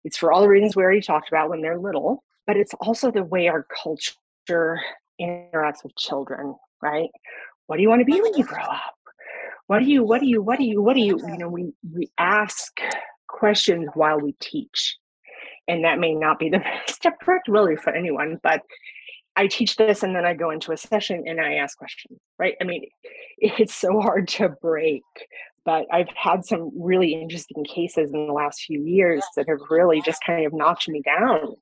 it's 0.04 0.16
for 0.16 0.32
all 0.32 0.42
the 0.42 0.48
reasons 0.48 0.76
we 0.76 0.82
already 0.82 1.00
talked 1.00 1.28
about 1.28 1.50
when 1.50 1.60
they're 1.60 1.78
little, 1.78 2.22
but 2.46 2.56
it's 2.56 2.74
also 2.74 3.10
the 3.10 3.24
way 3.24 3.48
our 3.48 3.66
culture 3.82 4.80
interacts 5.20 5.82
with 5.82 5.96
children, 5.96 6.54
right? 6.82 7.10
What 7.66 7.76
do 7.76 7.82
you 7.82 7.88
want 7.88 8.00
to 8.00 8.04
be 8.04 8.20
when 8.20 8.34
you 8.34 8.44
grow 8.44 8.62
up? 8.62 8.94
What 9.66 9.80
do 9.80 9.86
you, 9.86 10.04
what 10.04 10.20
do 10.20 10.26
you, 10.26 10.42
what 10.42 10.58
do 10.58 10.64
you, 10.64 10.82
what 10.82 10.94
do 10.94 11.00
you, 11.00 11.18
you 11.18 11.38
know, 11.38 11.48
we, 11.48 11.72
we 11.92 12.10
ask 12.18 12.80
questions 13.28 13.88
while 13.94 14.20
we 14.20 14.34
teach 14.40 14.96
and 15.70 15.84
that 15.84 15.98
may 15.98 16.14
not 16.14 16.38
be 16.38 16.48
the 16.48 16.58
best 16.86 17.04
approach 17.06 17.42
really 17.48 17.76
for 17.76 17.94
anyone 17.94 18.38
but 18.42 18.62
i 19.36 19.46
teach 19.46 19.76
this 19.76 20.02
and 20.02 20.14
then 20.14 20.24
i 20.24 20.34
go 20.34 20.50
into 20.50 20.72
a 20.72 20.76
session 20.76 21.24
and 21.26 21.40
i 21.40 21.54
ask 21.54 21.78
questions 21.78 22.18
right? 22.38 22.54
I 22.60 22.64
mean 22.64 22.84
it's 23.38 23.74
so 23.74 24.00
hard 24.00 24.28
to 24.28 24.50
break 24.60 25.02
but 25.64 25.86
i've 25.92 26.08
had 26.14 26.44
some 26.44 26.70
really 26.74 27.14
interesting 27.14 27.64
cases 27.64 28.10
in 28.12 28.26
the 28.26 28.32
last 28.32 28.62
few 28.62 28.82
years 28.82 29.22
that 29.36 29.48
have 29.48 29.60
really 29.70 30.02
just 30.02 30.24
kind 30.24 30.44
of 30.44 30.52
knocked 30.52 30.88
me 30.88 31.02
down. 31.02 31.54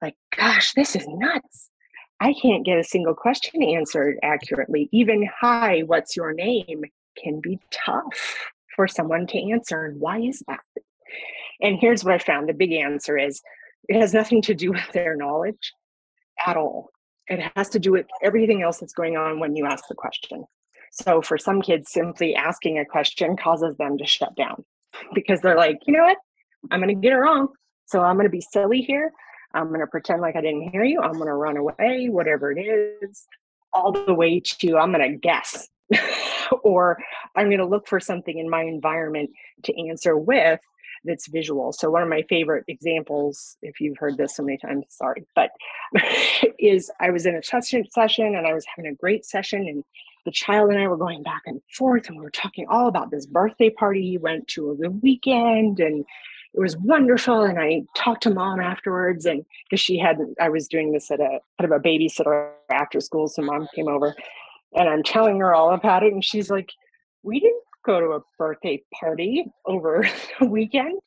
Like 0.00 0.16
gosh 0.36 0.72
this 0.72 0.96
is 0.96 1.06
nuts. 1.06 1.70
I 2.20 2.34
can't 2.40 2.64
get 2.64 2.78
a 2.78 2.84
single 2.84 3.14
question 3.14 3.62
answered 3.62 4.16
accurately. 4.22 4.88
Even 4.92 5.28
hi 5.40 5.80
what's 5.86 6.16
your 6.16 6.32
name? 6.32 6.82
can 7.22 7.40
be 7.40 7.58
tough 7.70 8.50
for 8.74 8.88
someone 8.88 9.26
to 9.26 9.50
answer 9.52 9.84
and 9.84 10.00
why 10.00 10.18
is 10.18 10.42
that 10.48 10.60
and 11.62 11.78
here's 11.80 12.04
what 12.04 12.14
I 12.14 12.18
found 12.18 12.48
the 12.48 12.54
big 12.54 12.72
answer 12.72 13.16
is 13.16 13.40
it 13.88 13.98
has 13.98 14.12
nothing 14.12 14.42
to 14.42 14.54
do 14.54 14.70
with 14.72 14.92
their 14.92 15.16
knowledge 15.16 15.72
at 16.46 16.56
all. 16.56 16.90
It 17.28 17.40
has 17.56 17.68
to 17.70 17.78
do 17.78 17.92
with 17.92 18.06
everything 18.22 18.62
else 18.62 18.78
that's 18.78 18.92
going 18.92 19.16
on 19.16 19.40
when 19.40 19.56
you 19.56 19.64
ask 19.64 19.84
the 19.88 19.94
question. 19.94 20.44
So 20.90 21.22
for 21.22 21.38
some 21.38 21.62
kids, 21.62 21.90
simply 21.90 22.34
asking 22.34 22.78
a 22.78 22.84
question 22.84 23.36
causes 23.36 23.76
them 23.78 23.96
to 23.96 24.06
shut 24.06 24.34
down 24.36 24.64
because 25.14 25.40
they're 25.40 25.56
like, 25.56 25.78
you 25.86 25.94
know 25.94 26.04
what? 26.04 26.18
I'm 26.70 26.80
going 26.80 26.94
to 26.94 27.00
get 27.00 27.12
it 27.12 27.16
wrong. 27.16 27.48
So 27.86 28.02
I'm 28.02 28.16
going 28.16 28.26
to 28.26 28.30
be 28.30 28.40
silly 28.40 28.82
here. 28.82 29.12
I'm 29.54 29.68
going 29.68 29.80
to 29.80 29.86
pretend 29.86 30.20
like 30.20 30.36
I 30.36 30.40
didn't 30.40 30.70
hear 30.70 30.84
you. 30.84 31.00
I'm 31.00 31.14
going 31.14 31.26
to 31.26 31.34
run 31.34 31.56
away, 31.56 32.08
whatever 32.08 32.52
it 32.52 32.60
is, 32.60 33.26
all 33.72 33.92
the 33.92 34.14
way 34.14 34.40
to 34.40 34.76
I'm 34.76 34.92
going 34.92 35.10
to 35.10 35.16
guess 35.16 35.68
or 36.62 36.98
I'm 37.36 37.46
going 37.46 37.58
to 37.58 37.66
look 37.66 37.86
for 37.86 38.00
something 38.00 38.38
in 38.38 38.48
my 38.48 38.62
environment 38.62 39.30
to 39.64 39.88
answer 39.88 40.16
with 40.16 40.60
that's 41.04 41.28
visual. 41.28 41.72
So 41.72 41.90
one 41.90 42.02
of 42.02 42.08
my 42.08 42.22
favorite 42.28 42.64
examples, 42.68 43.56
if 43.62 43.80
you've 43.80 43.98
heard 43.98 44.16
this 44.16 44.36
so 44.36 44.42
many 44.42 44.58
times, 44.58 44.84
sorry, 44.88 45.26
but 45.34 45.50
is 46.58 46.90
I 47.00 47.10
was 47.10 47.26
in 47.26 47.34
a 47.34 47.42
session 47.42 47.84
session 47.90 48.34
and 48.34 48.46
I 48.46 48.54
was 48.54 48.64
having 48.66 48.90
a 48.90 48.94
great 48.94 49.24
session 49.24 49.66
and 49.66 49.84
the 50.24 50.30
child 50.30 50.70
and 50.70 50.78
I 50.78 50.86
were 50.86 50.96
going 50.96 51.22
back 51.22 51.42
and 51.46 51.60
forth 51.76 52.08
and 52.08 52.16
we 52.16 52.22
were 52.22 52.30
talking 52.30 52.66
all 52.68 52.86
about 52.86 53.10
this 53.10 53.26
birthday 53.26 53.70
party 53.70 54.02
he 54.02 54.18
went 54.18 54.46
to 54.48 54.70
over 54.70 54.82
the 54.82 54.90
weekend 54.90 55.80
and 55.80 56.04
it 56.54 56.60
was 56.60 56.76
wonderful 56.76 57.42
and 57.42 57.58
I 57.58 57.82
talked 57.96 58.22
to 58.24 58.30
mom 58.30 58.60
afterwards 58.60 59.26
and 59.26 59.44
because 59.64 59.80
she 59.80 59.98
had 59.98 60.18
I 60.40 60.48
was 60.48 60.68
doing 60.68 60.92
this 60.92 61.10
at 61.10 61.20
a 61.20 61.40
kind 61.58 61.72
of 61.72 61.72
a 61.72 61.80
babysitter 61.80 62.50
after 62.70 63.00
school 63.00 63.26
so 63.26 63.42
mom 63.42 63.68
came 63.74 63.88
over 63.88 64.14
and 64.74 64.88
I'm 64.88 65.02
telling 65.02 65.40
her 65.40 65.54
all 65.54 65.72
about 65.72 66.04
it 66.04 66.12
and 66.12 66.24
she's 66.24 66.50
like 66.50 66.70
we 67.22 67.40
didn't 67.40 67.62
go 67.84 68.00
to 68.00 68.12
a 68.12 68.20
birthday 68.38 68.82
party 68.98 69.44
over 69.66 70.08
the 70.40 70.46
weekend. 70.46 70.98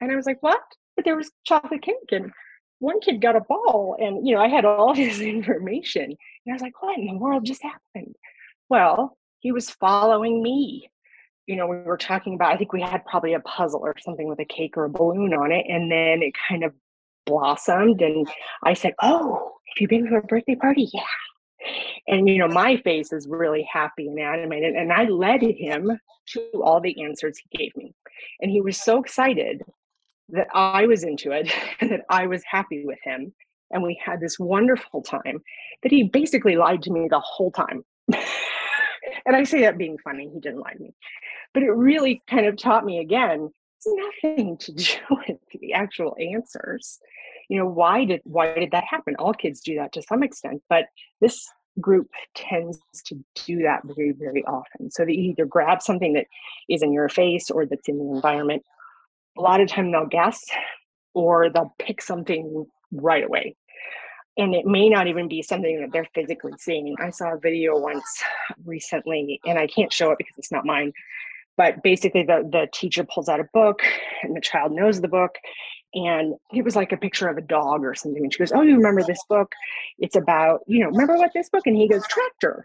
And 0.00 0.12
I 0.12 0.16
was 0.16 0.26
like, 0.26 0.42
what? 0.42 0.60
But 0.96 1.04
there 1.04 1.16
was 1.16 1.30
chocolate 1.44 1.82
cake 1.82 2.12
and 2.12 2.30
one 2.78 3.00
kid 3.00 3.20
got 3.20 3.36
a 3.36 3.40
ball. 3.40 3.96
And, 3.98 4.26
you 4.26 4.34
know, 4.34 4.40
I 4.40 4.48
had 4.48 4.64
all 4.64 4.94
this 4.94 5.20
information. 5.20 6.04
And 6.04 6.50
I 6.50 6.52
was 6.52 6.62
like, 6.62 6.80
what 6.82 6.98
in 6.98 7.06
the 7.06 7.16
world 7.16 7.44
just 7.44 7.62
happened? 7.62 8.14
Well, 8.68 9.16
he 9.40 9.52
was 9.52 9.70
following 9.70 10.42
me. 10.42 10.90
You 11.46 11.56
know, 11.56 11.66
we 11.66 11.76
were 11.76 11.98
talking 11.98 12.34
about, 12.34 12.52
I 12.52 12.56
think 12.56 12.72
we 12.72 12.80
had 12.80 13.04
probably 13.04 13.34
a 13.34 13.40
puzzle 13.40 13.80
or 13.80 13.94
something 13.98 14.28
with 14.28 14.40
a 14.40 14.46
cake 14.46 14.76
or 14.76 14.84
a 14.84 14.90
balloon 14.90 15.34
on 15.34 15.52
it. 15.52 15.66
And 15.68 15.92
then 15.92 16.22
it 16.22 16.32
kind 16.48 16.64
of 16.64 16.72
blossomed. 17.26 18.00
And 18.00 18.26
I 18.62 18.72
said, 18.72 18.94
oh, 19.02 19.52
have 19.68 19.80
you 19.80 19.88
been 19.88 20.06
to 20.06 20.16
a 20.16 20.22
birthday 20.22 20.54
party? 20.54 20.88
Yeah 20.92 21.02
and 22.08 22.28
you 22.28 22.38
know 22.38 22.48
my 22.48 22.76
face 22.78 23.12
is 23.12 23.26
really 23.28 23.68
happy 23.70 24.06
and 24.08 24.18
animated 24.18 24.74
and 24.74 24.92
i 24.92 25.04
led 25.04 25.42
him 25.42 25.98
to 26.26 26.40
all 26.62 26.80
the 26.80 27.02
answers 27.02 27.38
he 27.38 27.58
gave 27.58 27.76
me. 27.76 27.94
And 28.40 28.50
he 28.50 28.60
was 28.60 28.80
so 28.80 29.00
excited 29.00 29.62
that 30.30 30.48
i 30.54 30.86
was 30.86 31.04
into 31.04 31.32
it 31.32 31.52
and 31.80 31.90
that 31.90 32.02
i 32.08 32.26
was 32.26 32.42
happy 32.44 32.84
with 32.84 32.98
him. 33.02 33.32
And 33.70 33.82
we 33.82 34.00
had 34.04 34.20
this 34.20 34.38
wonderful 34.38 35.02
time 35.02 35.42
that 35.82 35.92
he 35.92 36.04
basically 36.04 36.56
lied 36.56 36.82
to 36.82 36.92
me 36.92 37.08
the 37.08 37.20
whole 37.20 37.50
time. 37.50 37.84
And 39.26 39.34
i 39.34 39.44
say 39.44 39.62
that 39.62 39.78
being 39.78 39.96
funny 40.04 40.28
he 40.32 40.40
didn't 40.40 40.60
lie 40.60 40.72
to 40.72 40.82
me. 40.82 40.94
But 41.54 41.62
it 41.62 41.70
really 41.70 42.22
kind 42.28 42.46
of 42.46 42.56
taught 42.56 42.84
me 42.84 42.98
again 42.98 43.50
it's 43.86 44.22
nothing 44.24 44.56
to 44.58 44.72
do 44.72 44.96
with 45.10 45.38
actual 45.74 46.16
answers 46.20 46.98
you 47.48 47.58
know 47.58 47.66
why 47.66 48.04
did 48.04 48.20
why 48.24 48.54
did 48.54 48.70
that 48.70 48.84
happen 48.84 49.14
all 49.18 49.32
kids 49.32 49.60
do 49.60 49.76
that 49.76 49.92
to 49.92 50.02
some 50.02 50.22
extent 50.22 50.62
but 50.68 50.86
this 51.20 51.48
group 51.80 52.08
tends 52.34 52.78
to 53.04 53.16
do 53.46 53.62
that 53.62 53.82
very 53.84 54.12
very 54.12 54.44
often 54.44 54.90
so 54.90 55.04
they 55.04 55.12
either 55.12 55.44
grab 55.44 55.82
something 55.82 56.12
that 56.12 56.26
is 56.68 56.82
in 56.82 56.92
your 56.92 57.08
face 57.08 57.50
or 57.50 57.66
that's 57.66 57.88
in 57.88 57.98
the 57.98 58.14
environment 58.14 58.62
a 59.36 59.40
lot 59.40 59.60
of 59.60 59.68
time 59.68 59.90
they'll 59.90 60.06
guess 60.06 60.44
or 61.14 61.50
they'll 61.50 61.74
pick 61.78 62.00
something 62.00 62.64
right 62.92 63.24
away 63.24 63.56
and 64.36 64.54
it 64.54 64.66
may 64.66 64.88
not 64.88 65.06
even 65.06 65.28
be 65.28 65.42
something 65.42 65.80
that 65.80 65.92
they're 65.92 66.08
physically 66.12 66.52
seeing. 66.58 66.96
I 67.00 67.10
saw 67.10 67.34
a 67.34 67.38
video 67.38 67.78
once 67.78 68.22
recently, 68.64 69.40
and 69.46 69.58
I 69.58 69.66
can't 69.68 69.92
show 69.92 70.10
it 70.10 70.18
because 70.18 70.36
it's 70.36 70.50
not 70.50 70.66
mine. 70.66 70.92
But 71.56 71.82
basically, 71.82 72.24
the 72.24 72.48
the 72.50 72.68
teacher 72.72 73.04
pulls 73.04 73.28
out 73.28 73.40
a 73.40 73.48
book, 73.54 73.82
and 74.22 74.36
the 74.36 74.40
child 74.40 74.72
knows 74.72 75.00
the 75.00 75.08
book, 75.08 75.36
and 75.94 76.34
it 76.52 76.64
was 76.64 76.76
like 76.76 76.92
a 76.92 76.96
picture 76.96 77.28
of 77.28 77.38
a 77.38 77.42
dog 77.42 77.84
or 77.84 77.94
something. 77.94 78.22
And 78.24 78.32
she 78.32 78.38
goes, 78.40 78.52
"Oh, 78.52 78.62
you 78.62 78.76
remember 78.76 79.02
this 79.04 79.24
book? 79.28 79.52
It's 79.98 80.16
about 80.16 80.60
you 80.66 80.80
know, 80.80 80.88
remember 80.90 81.16
what 81.16 81.32
this 81.34 81.50
book?" 81.50 81.66
And 81.66 81.76
he 81.76 81.88
goes, 81.88 82.06
"Tractor." 82.08 82.64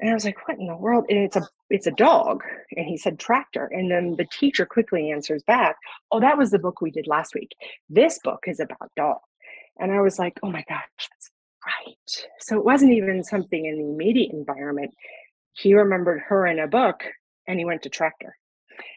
And 0.00 0.10
I 0.10 0.14
was 0.14 0.24
like, 0.24 0.48
"What 0.48 0.58
in 0.58 0.66
the 0.66 0.76
world?" 0.76 1.06
And 1.10 1.18
it's 1.20 1.36
a 1.36 1.48
it's 1.70 1.86
a 1.86 1.92
dog, 1.92 2.42
and 2.76 2.86
he 2.86 2.96
said 2.96 3.18
tractor. 3.18 3.66
And 3.66 3.90
then 3.90 4.16
the 4.16 4.26
teacher 4.26 4.66
quickly 4.66 5.10
answers 5.10 5.42
back, 5.44 5.76
"Oh, 6.12 6.20
that 6.20 6.38
was 6.38 6.50
the 6.50 6.58
book 6.58 6.80
we 6.80 6.90
did 6.90 7.06
last 7.06 7.34
week. 7.34 7.52
This 7.90 8.18
book 8.24 8.44
is 8.46 8.60
about 8.60 8.90
dog 8.96 9.18
And 9.78 9.92
I 9.92 10.00
was 10.00 10.18
like, 10.18 10.38
oh 10.44 10.50
my 10.50 10.64
gosh, 10.68 10.88
that's 10.98 11.30
right. 11.66 12.28
So 12.40 12.58
it 12.58 12.64
wasn't 12.64 12.92
even 12.92 13.24
something 13.24 13.66
in 13.66 13.78
the 13.78 13.84
immediate 13.90 14.32
environment. 14.32 14.92
He 15.54 15.74
remembered 15.74 16.22
her 16.28 16.46
in 16.46 16.58
a 16.60 16.68
book 16.68 17.04
and 17.50 17.58
he 17.58 17.64
went 17.64 17.82
to 17.82 17.88
tractor. 17.88 18.36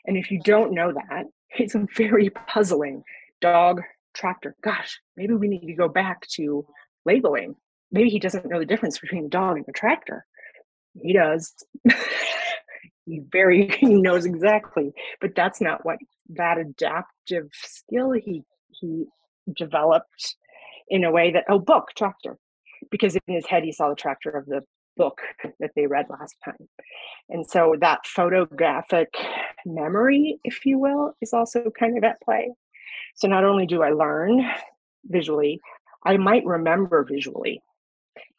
And 0.06 0.18
if 0.18 0.32
you 0.32 0.40
don't 0.40 0.74
know 0.74 0.94
that, 0.94 1.26
it's 1.58 1.76
a 1.76 1.86
very 1.96 2.30
puzzling. 2.30 3.04
Dog, 3.42 3.82
tractor. 4.14 4.56
Gosh, 4.64 5.00
maybe 5.18 5.34
we 5.34 5.48
need 5.48 5.68
to 5.68 5.74
go 5.74 5.88
back 5.88 6.28
to 6.36 6.66
labeling. 7.06 7.56
Maybe 7.92 8.10
he 8.10 8.20
doesn't 8.20 8.48
know 8.48 8.60
the 8.60 8.66
difference 8.66 9.00
between 9.00 9.26
a 9.26 9.30
dog 9.30 9.58
and 9.58 9.66
a 9.68 9.72
tractor. 9.72 10.26
He 11.02 11.14
does. 11.14 11.54
he 13.06 13.22
very 13.32 13.68
he 13.80 13.94
knows 13.96 14.26
exactly, 14.26 14.94
but 15.20 15.36
that's 15.36 15.62
not 15.62 15.86
what 15.86 15.98
that 16.30 16.58
adaptive 16.58 17.50
skill 17.54 18.12
he 18.12 18.44
he 18.70 19.06
developed 19.56 20.36
in 20.88 21.04
a 21.04 21.12
way 21.12 21.32
that 21.32 21.44
oh 21.50 21.60
book 21.60 21.90
tractor 21.98 22.38
because 22.90 23.16
in 23.16 23.34
his 23.36 23.46
head 23.46 23.64
he 23.64 23.72
saw 23.72 23.90
the 23.90 23.96
tractor 23.96 24.30
of 24.30 24.46
the 24.46 24.62
book 24.98 25.22
that 25.60 25.72
they 25.76 25.88
read 25.88 26.06
last 26.10 26.36
time 26.44 26.68
and 27.30 27.46
so 27.46 27.76
that 27.80 28.06
photographic 28.06 29.14
memory 29.66 30.40
if 30.44 30.66
you 30.66 30.78
will 30.78 31.16
is 31.22 31.34
also 31.34 31.72
kind 31.78 31.98
of 31.98 32.04
at 32.04 32.22
play 32.22 32.52
so 33.16 33.28
not 33.28 33.44
only 33.44 33.66
do 33.66 33.82
i 33.82 33.90
learn 33.90 34.46
visually 35.06 35.60
i 36.06 36.18
might 36.18 36.46
remember 36.46 37.04
visually 37.04 37.62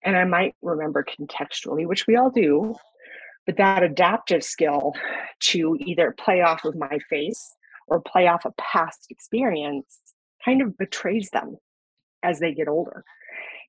and 0.02 0.16
i 0.16 0.24
might 0.24 0.54
remember 0.62 1.04
contextually 1.04 1.86
which 1.86 2.06
we 2.06 2.16
all 2.16 2.30
do 2.30 2.74
but 3.46 3.56
that 3.56 3.82
adaptive 3.82 4.42
skill 4.42 4.94
to 5.38 5.76
either 5.80 6.14
play 6.18 6.40
off 6.40 6.64
of 6.64 6.76
my 6.76 6.98
face 7.10 7.54
or 7.86 8.00
play 8.00 8.26
off 8.26 8.44
a 8.44 8.52
past 8.52 9.06
experience 9.10 10.00
kind 10.44 10.62
of 10.62 10.76
betrays 10.78 11.30
them 11.30 11.56
as 12.22 12.38
they 12.40 12.54
get 12.54 12.68
older. 12.68 13.04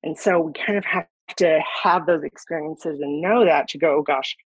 And 0.02 0.16
so 0.16 0.40
we 0.40 0.52
kind 0.52 0.78
of 0.78 0.84
have 0.84 1.06
to 1.36 1.60
have 1.82 2.06
those 2.06 2.22
experiences 2.22 3.00
and 3.00 3.20
know 3.20 3.44
that 3.44 3.68
to 3.68 3.78
go, 3.78 3.96
oh 3.96 4.02
gosh, 4.02 4.36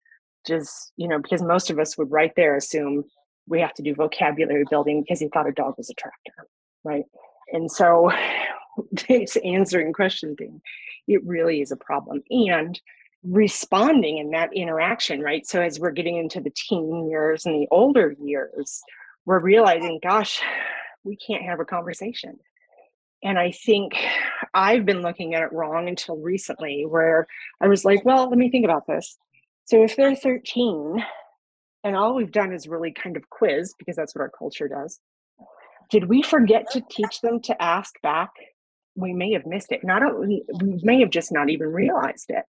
just, 0.47 0.93
you 0.97 1.09
know, 1.09 1.19
because 1.19 1.43
most 1.43 1.71
of 1.71 1.79
us 1.79 1.99
would 1.99 2.11
right 2.11 2.33
there 2.37 2.57
assume 2.57 3.05
we 3.47 3.61
have 3.61 3.75
to 3.75 3.83
do 3.83 3.95
vocabulary 3.95 4.65
building 4.71 5.03
because 5.03 5.21
he 5.21 5.29
thought 5.29 5.49
a 5.49 5.53
dog 5.53 5.75
was 5.77 5.91
a 5.91 5.95
tractor, 5.95 6.47
right? 6.85 7.05
And 7.53 7.71
so 7.71 8.11
this 9.09 9.37
answering 9.45 9.93
question 9.93 10.37
thing, 10.37 10.61
it 11.07 11.25
really 11.25 11.61
is 11.61 11.73
a 11.73 11.77
problem. 11.77 12.23
And 12.31 12.81
responding 13.23 14.19
in 14.19 14.31
that 14.31 14.51
interaction, 14.55 15.21
right? 15.21 15.47
So 15.47 15.61
as 15.61 15.79
we're 15.79 15.91
getting 15.91 16.17
into 16.17 16.41
the 16.41 16.53
teen 16.55 17.09
years 17.11 17.45
and 17.45 17.55
the 17.55 17.69
older 17.71 18.15
years, 18.23 18.81
we're 19.27 19.41
realizing, 19.41 20.01
gosh, 20.03 20.41
we 21.05 21.17
can't 21.17 21.45
have 21.45 21.61
a 21.61 21.65
conversation 21.65 22.39
and 23.23 23.39
I 23.39 23.51
think 23.53 23.95
I've 24.55 24.87
been 24.87 25.03
looking 25.03 25.35
at 25.35 25.43
it 25.43 25.53
wrong 25.53 25.89
until 25.89 26.17
recently, 26.17 26.85
where 26.87 27.27
I 27.61 27.69
was 27.69 27.85
like, 27.85 28.05
well, 28.05 28.29
let 28.29 28.39
me 28.39 28.51
think 28.51 28.65
about 28.65 28.87
this. 28.87 29.17
So 29.67 29.85
if 29.85 29.95
they're 29.97 30.17
13 30.17 31.05
and 31.85 31.97
all 31.97 32.15
we've 32.15 32.33
done 32.33 32.53
is 32.53 32.67
really 32.67 32.93
kind 32.93 33.17
of 33.17 33.29
quiz, 33.31 33.75
because 33.79 33.97
that's 33.97 34.15
what 34.15 34.23
our 34.23 34.31
culture 34.31 34.69
does, 34.69 34.99
did 35.91 36.09
we 36.09 36.23
forget 36.23 36.71
to 36.71 36.83
teach 36.91 37.21
them 37.21 37.41
to 37.43 37.63
ask 37.63 38.01
back? 38.03 38.31
We 38.97 39.13
may 39.13 39.33
have 39.33 39.47
missed 39.47 39.73
it. 39.73 39.85
Not 39.85 40.19
we 40.19 40.45
may 40.83 41.01
have 41.01 41.11
just 41.11 41.33
not 41.33 41.51
even 41.51 41.69
realized 41.69 42.31
it 42.31 42.45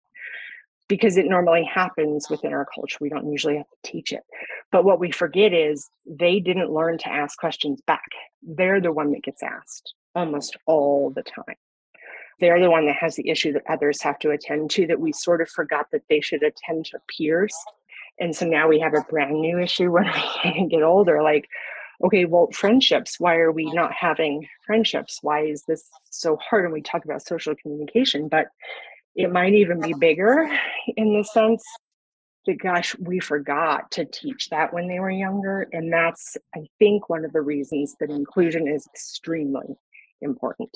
because 0.87 1.15
it 1.17 1.25
normally 1.25 1.63
happens 1.63 2.29
within 2.29 2.53
our 2.53 2.67
culture. 2.73 2.97
We 2.99 3.09
don't 3.09 3.31
usually 3.31 3.57
have 3.57 3.69
to 3.69 3.91
teach 3.91 4.11
it. 4.11 4.23
But 4.71 4.83
what 4.83 4.99
we 4.99 5.11
forget 5.11 5.53
is 5.53 5.89
they 6.05 6.39
didn't 6.39 6.71
learn 6.71 6.97
to 6.99 7.09
ask 7.09 7.37
questions 7.37 7.81
back. 7.87 8.09
They're 8.41 8.81
the 8.81 8.91
one 8.91 9.11
that 9.11 9.23
gets 9.23 9.43
asked 9.43 9.93
almost 10.15 10.57
all 10.65 11.09
the 11.09 11.23
time. 11.23 11.55
They're 12.39 12.59
the 12.59 12.71
one 12.71 12.87
that 12.87 12.95
has 12.95 13.15
the 13.15 13.29
issue 13.29 13.53
that 13.53 13.63
others 13.69 14.01
have 14.01 14.17
to 14.19 14.31
attend 14.31 14.71
to 14.71 14.87
that 14.87 14.99
we 14.99 15.13
sort 15.13 15.41
of 15.41 15.49
forgot 15.49 15.87
that 15.91 16.03
they 16.09 16.21
should 16.21 16.43
attend 16.43 16.85
to 16.85 16.99
peers. 17.07 17.55
And 18.19 18.35
so 18.35 18.47
now 18.47 18.67
we 18.67 18.79
have 18.79 18.93
a 18.93 19.05
brand 19.09 19.39
new 19.39 19.59
issue 19.59 19.91
when 19.91 20.11
we 20.43 20.67
get 20.67 20.83
older. 20.83 21.21
Like, 21.21 21.47
okay, 22.03 22.25
well, 22.25 22.49
friendships, 22.51 23.19
why 23.19 23.35
are 23.35 23.51
we 23.51 23.71
not 23.71 23.93
having 23.93 24.47
friendships? 24.65 25.19
Why 25.21 25.41
is 25.41 25.63
this 25.67 25.87
so 26.09 26.37
hard? 26.37 26.65
And 26.65 26.73
we 26.73 26.81
talk 26.81 27.05
about 27.05 27.25
social 27.25 27.53
communication, 27.55 28.27
but 28.27 28.47
it 29.15 29.31
might 29.31 29.53
even 29.53 29.79
be 29.79 29.93
bigger 29.93 30.49
in 30.97 31.13
the 31.13 31.23
sense 31.23 31.63
that 32.47 32.57
gosh 32.57 32.95
we 32.99 33.19
forgot 33.19 33.91
to 33.91 34.05
teach 34.05 34.49
that 34.49 34.73
when 34.73 34.87
they 34.87 34.99
were 34.99 35.11
younger 35.11 35.67
and 35.73 35.93
that's 35.93 36.37
i 36.55 36.61
think 36.79 37.07
one 37.09 37.23
of 37.23 37.31
the 37.33 37.41
reasons 37.41 37.95
that 37.99 38.09
inclusion 38.09 38.67
is 38.67 38.87
extremely 38.87 39.75
important. 40.21 40.69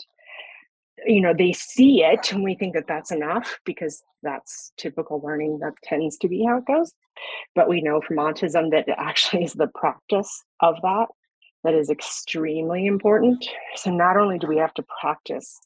You 1.06 1.22
know 1.22 1.34
they 1.38 1.54
see 1.54 2.04
it 2.04 2.32
and 2.32 2.44
we 2.44 2.56
think 2.56 2.74
that 2.74 2.88
that's 2.88 3.12
enough 3.12 3.60
because 3.66 4.02
that's 4.24 4.72
typical 4.78 5.22
learning 5.22 5.60
that 5.60 5.74
tends 5.84 6.18
to 6.20 6.28
be 6.28 6.46
how 6.46 6.58
it 6.58 6.66
goes. 6.66 6.94
But 7.54 7.70
we 7.70 7.82
know 7.82 8.02
from 8.02 8.18
autism 8.18 8.72
that 8.72 8.88
it 8.88 8.96
actually 8.98 9.44
is 9.44 9.54
the 9.54 9.68
practice 9.68 10.44
of 10.62 10.76
that 10.82 11.08
that 11.64 11.74
is 11.74 11.90
extremely 11.90 12.86
important. 12.86 13.48
So 13.76 13.92
not 13.92 14.18
only 14.18 14.38
do 14.38 14.48
we 14.48 14.58
have 14.58 14.74
to 14.76 14.86
practice 15.02 15.60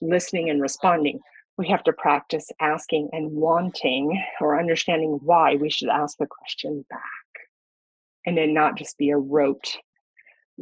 listening 0.00 0.50
and 0.50 0.60
responding 0.60 1.20
we 1.58 1.68
have 1.68 1.82
to 1.84 1.92
practice 1.92 2.50
asking 2.60 3.08
and 3.12 3.32
wanting 3.32 4.22
or 4.40 4.58
understanding 4.58 5.18
why 5.22 5.56
we 5.56 5.70
should 5.70 5.88
ask 5.88 6.18
the 6.18 6.26
question 6.26 6.84
back. 6.90 7.00
And 8.26 8.36
then 8.36 8.52
not 8.52 8.76
just 8.76 8.98
be 8.98 9.10
a 9.10 9.16
rote 9.16 9.76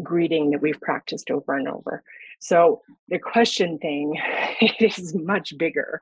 greeting 0.03 0.51
that 0.51 0.63
we've 0.63 0.81
practiced 0.81 1.31
over 1.31 1.57
and 1.57 1.69
over 1.69 2.03
so 2.41 2.83
the 3.09 3.19
question 3.19 3.79
thing 3.79 4.19
is 4.81 5.15
much 5.15 5.57
bigger 5.59 6.01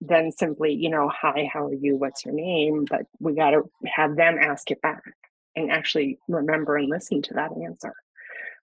than 0.00 0.32
simply, 0.32 0.72
you 0.72 0.88
know, 0.88 1.10
hi, 1.14 1.48
how 1.52 1.66
are 1.66 1.74
you? 1.74 1.96
What's 1.96 2.24
your 2.24 2.34
name? 2.34 2.86
But 2.88 3.02
we 3.18 3.34
got 3.34 3.50
to 3.50 3.62
have 3.94 4.16
them 4.16 4.38
ask 4.40 4.70
it 4.70 4.80
back 4.80 5.02
and 5.56 5.70
actually 5.70 6.18
remember 6.28 6.76
and 6.76 6.88
listen 6.88 7.22
to 7.22 7.34
that 7.34 7.50
answer. 7.62 7.92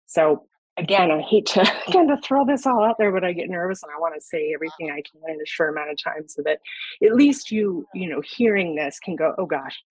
So 0.08 0.46
again, 0.78 1.12
I 1.12 1.22
hate 1.22 1.46
to 1.48 1.72
kind 1.92 2.12
of 2.12 2.24
throw 2.24 2.46
this 2.46 2.66
all 2.66 2.84
out 2.84 2.96
there, 2.98 3.12
but 3.12 3.24
I 3.24 3.34
get 3.34 3.50
nervous 3.50 3.84
and 3.84 3.92
I 3.96 4.00
want 4.00 4.16
to 4.16 4.22
say 4.22 4.54
everything 4.54 4.90
I 4.92 5.02
can 5.02 5.22
in 5.28 5.42
a 5.42 5.46
short 5.46 5.72
amount 5.72 5.92
of 5.92 6.02
time 6.02 6.28
so 6.28 6.42
that 6.44 6.60
at 7.04 7.16
least 7.16 7.52
you, 7.52 7.86
you 7.94 8.10
know, 8.10 8.22
hearing 8.22 8.76
this 8.76 9.00
can 9.00 9.16
go, 9.16 9.36
oh 9.38 9.46
gosh, 9.46 9.82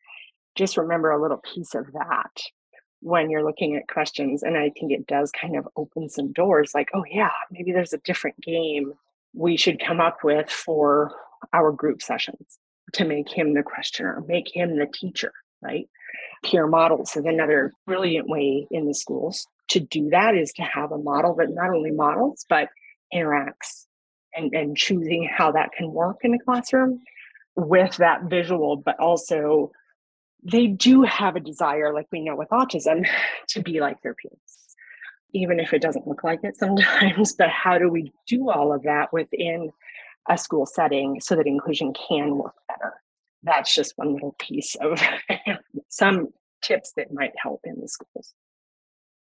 just 0.56 0.76
remember 0.76 1.10
a 1.10 1.20
little 1.20 1.42
piece 1.54 1.74
of 1.74 1.86
that 1.92 2.40
when 3.07 3.30
you're 3.30 3.44
looking 3.44 3.76
at 3.76 3.86
questions. 3.86 4.42
And 4.42 4.57
I 4.57 4.70
think 4.70 4.90
it 4.90 5.07
does 5.07 5.30
kind 5.30 5.57
of 5.57 5.68
open 5.76 6.09
some 6.09 6.32
doors 6.32 6.72
like, 6.74 6.88
oh, 6.92 7.04
yeah, 7.09 7.30
maybe 7.50 7.70
there's 7.72 7.92
a 7.92 7.98
different 7.98 8.40
game 8.40 8.94
we 9.32 9.57
should 9.57 9.78
come 9.78 10.00
up 10.00 10.24
with 10.24 10.50
for 10.50 11.12
our 11.52 11.70
group 11.70 12.02
sessions 12.02 12.59
to 12.94 13.04
make 13.04 13.30
him 13.30 13.54
the 13.54 13.62
questioner, 13.62 14.22
make 14.26 14.54
him 14.54 14.76
the 14.76 14.86
teacher, 14.86 15.32
right? 15.62 15.88
Peer 16.44 16.66
models 16.66 17.16
is 17.16 17.24
another 17.24 17.72
brilliant 17.86 18.28
way 18.28 18.66
in 18.70 18.86
the 18.86 18.94
schools 18.94 19.46
to 19.68 19.80
do 19.80 20.09
that 20.11 20.34
is 20.34 20.52
to 20.54 20.62
have 20.62 20.92
a 20.92 20.98
model 20.98 21.34
that 21.36 21.50
not 21.50 21.70
only 21.70 21.90
models 21.90 22.44
but 22.48 22.68
interacts 23.14 23.86
and, 24.34 24.52
and 24.54 24.76
choosing 24.76 25.28
how 25.32 25.52
that 25.52 25.70
can 25.72 25.92
work 25.92 26.18
in 26.22 26.34
a 26.34 26.38
classroom 26.38 27.00
with 27.57 27.96
that 27.96 28.24
visual, 28.24 28.76
but 28.76 28.98
also 28.98 29.72
they 30.51 30.66
do 30.66 31.03
have 31.03 31.36
a 31.36 31.40
desire, 31.40 31.92
like 31.92 32.07
we 32.12 32.22
know 32.22 32.36
with 32.36 32.49
autism, 32.51 33.07
to 33.49 33.62
be 33.62 33.80
like 33.80 34.01
their 34.03 34.14
peers, 34.14 34.76
even 35.32 35.61
if 35.61 35.72
it 35.72 35.82
doesn't 35.82 36.07
look 36.07 36.24
like 36.24 36.40
it 36.42 36.57
sometimes. 36.59 37.34
But 37.34 37.51
how 37.51 37.78
do 37.78 37.88
we 37.88 38.12
do 38.26 38.51
all 38.51 38.72
of 38.72 38.82
that 38.82 39.12
within 39.12 39.70
a 40.28 40.38
school 40.38 40.66
setting 40.66 41.20
so 41.20 41.36
that 41.36 41.47
inclusion 41.47 41.92
can 42.09 42.36
work 42.36 42.55
better? 42.68 42.94
That's 43.42 43.74
just 43.74 43.92
one 43.97 44.12
little 44.12 44.34
piece 44.38 44.76
of 44.80 45.01
some 45.88 46.28
tips 46.62 46.92
that 46.97 47.12
might 47.12 47.32
help 47.40 47.61
in 47.64 47.80
the 47.80 47.88
schools. 47.88 48.34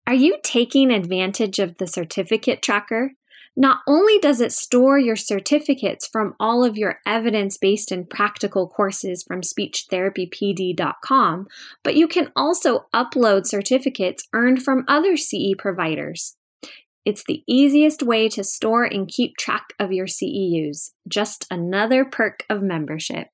Are 0.05 0.13
you 0.13 0.38
taking 0.43 0.91
advantage 0.91 1.59
of 1.59 1.78
the 1.78 1.88
certificate 1.88 2.61
tracker? 2.61 3.11
Not 3.55 3.79
only 3.85 4.17
does 4.19 4.39
it 4.39 4.53
store 4.53 4.97
your 4.97 5.17
certificates 5.17 6.07
from 6.07 6.35
all 6.39 6.63
of 6.63 6.77
your 6.77 6.99
evidence 7.05 7.57
based 7.57 7.91
and 7.91 8.09
practical 8.09 8.67
courses 8.67 9.23
from 9.27 9.41
speechtherapypd.com, 9.41 11.47
but 11.83 11.95
you 11.95 12.07
can 12.07 12.31
also 12.35 12.85
upload 12.93 13.45
certificates 13.45 14.27
earned 14.33 14.63
from 14.63 14.85
other 14.87 15.17
CE 15.17 15.53
providers. 15.57 16.37
It's 17.03 17.23
the 17.27 17.43
easiest 17.47 18.03
way 18.03 18.29
to 18.29 18.43
store 18.43 18.85
and 18.85 19.07
keep 19.07 19.35
track 19.35 19.73
of 19.79 19.91
your 19.91 20.05
CEUs. 20.05 20.91
Just 21.07 21.47
another 21.49 22.05
perk 22.05 22.45
of 22.49 22.61
membership. 22.61 23.27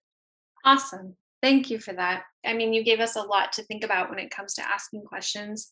Awesome. 0.63 1.17
Thank 1.43 1.69
you 1.69 1.77
for 1.77 1.93
that. 1.93 2.23
I 2.45 2.53
mean, 2.53 2.73
you 2.73 2.83
gave 2.83 2.99
us 2.99 3.15
a 3.15 3.21
lot 3.21 3.51
to 3.53 3.63
think 3.63 3.83
about 3.83 4.09
when 4.09 4.19
it 4.19 4.31
comes 4.31 4.53
to 4.55 4.67
asking 4.67 5.03
questions 5.03 5.69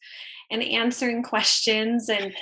and 0.52 0.62
answering 0.62 1.24
questions 1.24 2.10
and 2.10 2.34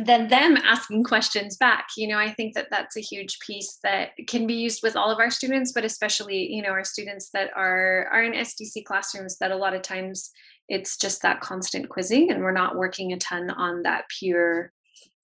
then 0.00 0.28
them 0.28 0.56
asking 0.56 1.04
questions 1.04 1.56
back. 1.56 1.86
You 1.96 2.08
know 2.08 2.18
i 2.18 2.30
think 2.30 2.54
that 2.54 2.68
that's 2.70 2.96
a 2.96 3.00
huge 3.00 3.38
piece 3.40 3.78
that 3.82 4.10
can 4.26 4.46
be 4.46 4.54
used 4.54 4.80
with 4.82 4.96
all 4.96 5.10
of 5.10 5.18
our 5.18 5.30
students 5.30 5.72
but 5.72 5.84
especially 5.84 6.52
you 6.52 6.62
know 6.62 6.70
our 6.70 6.84
students 6.84 7.30
that 7.32 7.50
are 7.54 8.08
are 8.12 8.22
in 8.22 8.32
sdc 8.32 8.84
classrooms 8.84 9.38
that 9.38 9.52
a 9.52 9.56
lot 9.56 9.74
of 9.74 9.82
times 9.82 10.30
it's 10.68 10.96
just 10.96 11.22
that 11.22 11.40
constant 11.40 11.88
quizzing 11.88 12.30
and 12.30 12.42
we're 12.42 12.52
not 12.52 12.76
working 12.76 13.12
a 13.12 13.18
ton 13.18 13.50
on 13.50 13.82
that 13.82 14.04
pure 14.18 14.72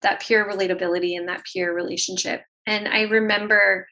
that 0.02 0.22
pure 0.22 0.46
relatability 0.46 1.18
and 1.18 1.28
that 1.28 1.44
pure 1.52 1.74
relationship. 1.74 2.44
And 2.66 2.88
i 2.88 3.02
remember 3.02 3.88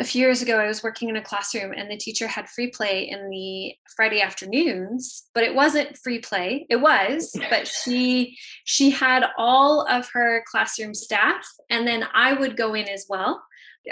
a 0.00 0.04
few 0.04 0.20
years 0.20 0.42
ago, 0.42 0.58
I 0.58 0.68
was 0.68 0.82
working 0.82 1.08
in 1.08 1.16
a 1.16 1.22
classroom 1.22 1.72
and 1.72 1.90
the 1.90 1.96
teacher 1.96 2.28
had 2.28 2.48
free 2.48 2.70
play 2.70 3.08
in 3.08 3.28
the 3.30 3.74
Friday 3.96 4.20
afternoons, 4.20 5.24
but 5.34 5.42
it 5.42 5.54
wasn't 5.54 5.98
free 5.98 6.20
play. 6.20 6.66
It 6.70 6.76
was, 6.76 7.34
but 7.50 7.66
she 7.66 8.38
she 8.64 8.90
had 8.90 9.24
all 9.36 9.86
of 9.88 10.08
her 10.12 10.44
classroom 10.50 10.94
staff, 10.94 11.44
and 11.68 11.86
then 11.86 12.04
I 12.14 12.32
would 12.32 12.56
go 12.56 12.74
in 12.74 12.88
as 12.88 13.06
well. 13.08 13.42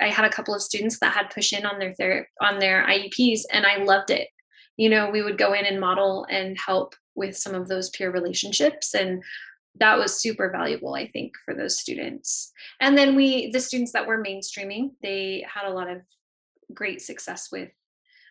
I 0.01 0.09
had 0.09 0.25
a 0.25 0.31
couple 0.31 0.55
of 0.55 0.63
students 0.63 1.01
that 1.01 1.13
had 1.13 1.31
push 1.31 1.53
in 1.53 1.67
on 1.67 1.79
their 1.79 1.95
ther- 1.95 2.29
on 2.41 2.61
their 2.61 2.87
IEPs, 2.87 3.41
and 3.51 3.67
I 3.67 3.83
loved 3.83 4.11
it. 4.11 4.29
You 4.77 4.91
know, 4.91 5.11
we 5.11 5.23
would 5.23 5.39
go 5.39 5.55
in 5.55 5.65
and 5.65 5.81
model 5.81 6.27
and 6.31 6.57
help 6.65 6.95
with 7.17 7.37
some 7.37 7.55
of 7.55 7.67
those 7.67 7.91
peer 7.91 8.11
relationships 8.11 8.95
and 8.95 9.25
that 9.79 9.99
was 9.99 10.21
super 10.21 10.51
valuable 10.51 10.95
i 10.95 11.07
think 11.09 11.33
for 11.45 11.55
those 11.55 11.79
students. 11.79 12.53
And 12.81 12.97
then 12.97 13.15
we 13.15 13.51
the 13.51 13.61
students 13.61 13.93
that 13.93 14.07
were 14.07 14.23
mainstreaming 14.23 14.91
they 15.03 15.45
had 15.53 15.67
a 15.67 15.75
lot 15.75 15.91
of 15.91 16.03
great 16.75 17.01
success 17.01 17.49
with 17.53 17.71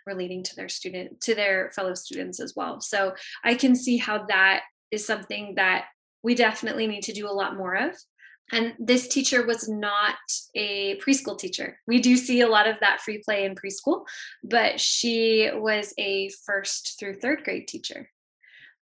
relating 0.05 0.43
to 0.43 0.55
their 0.55 0.69
student 0.69 1.21
to 1.21 1.33
their 1.33 1.71
fellow 1.71 1.93
students 1.93 2.39
as 2.39 2.53
well. 2.55 2.81
So 2.81 3.15
i 3.43 3.55
can 3.55 3.75
see 3.75 3.97
how 3.97 4.25
that 4.27 4.63
is 4.91 5.05
something 5.05 5.55
that 5.55 5.85
we 6.23 6.35
definitely 6.35 6.87
need 6.87 7.03
to 7.03 7.13
do 7.13 7.27
a 7.27 7.37
lot 7.41 7.55
more 7.55 7.75
of. 7.75 7.95
And 8.51 8.73
this 8.79 9.07
teacher 9.07 9.45
was 9.45 9.67
not 9.67 10.15
a 10.55 10.97
preschool 10.97 11.37
teacher. 11.37 11.79
We 11.87 11.99
do 11.99 12.15
see 12.15 12.41
a 12.41 12.47
lot 12.47 12.67
of 12.67 12.75
that 12.81 13.01
free 13.01 13.21
play 13.23 13.45
in 13.45 13.55
preschool, 13.55 14.05
but 14.43 14.79
she 14.79 15.49
was 15.53 15.93
a 15.97 16.29
first 16.45 16.99
through 16.99 17.15
third 17.15 17.43
grade 17.43 17.67
teacher 17.67 18.09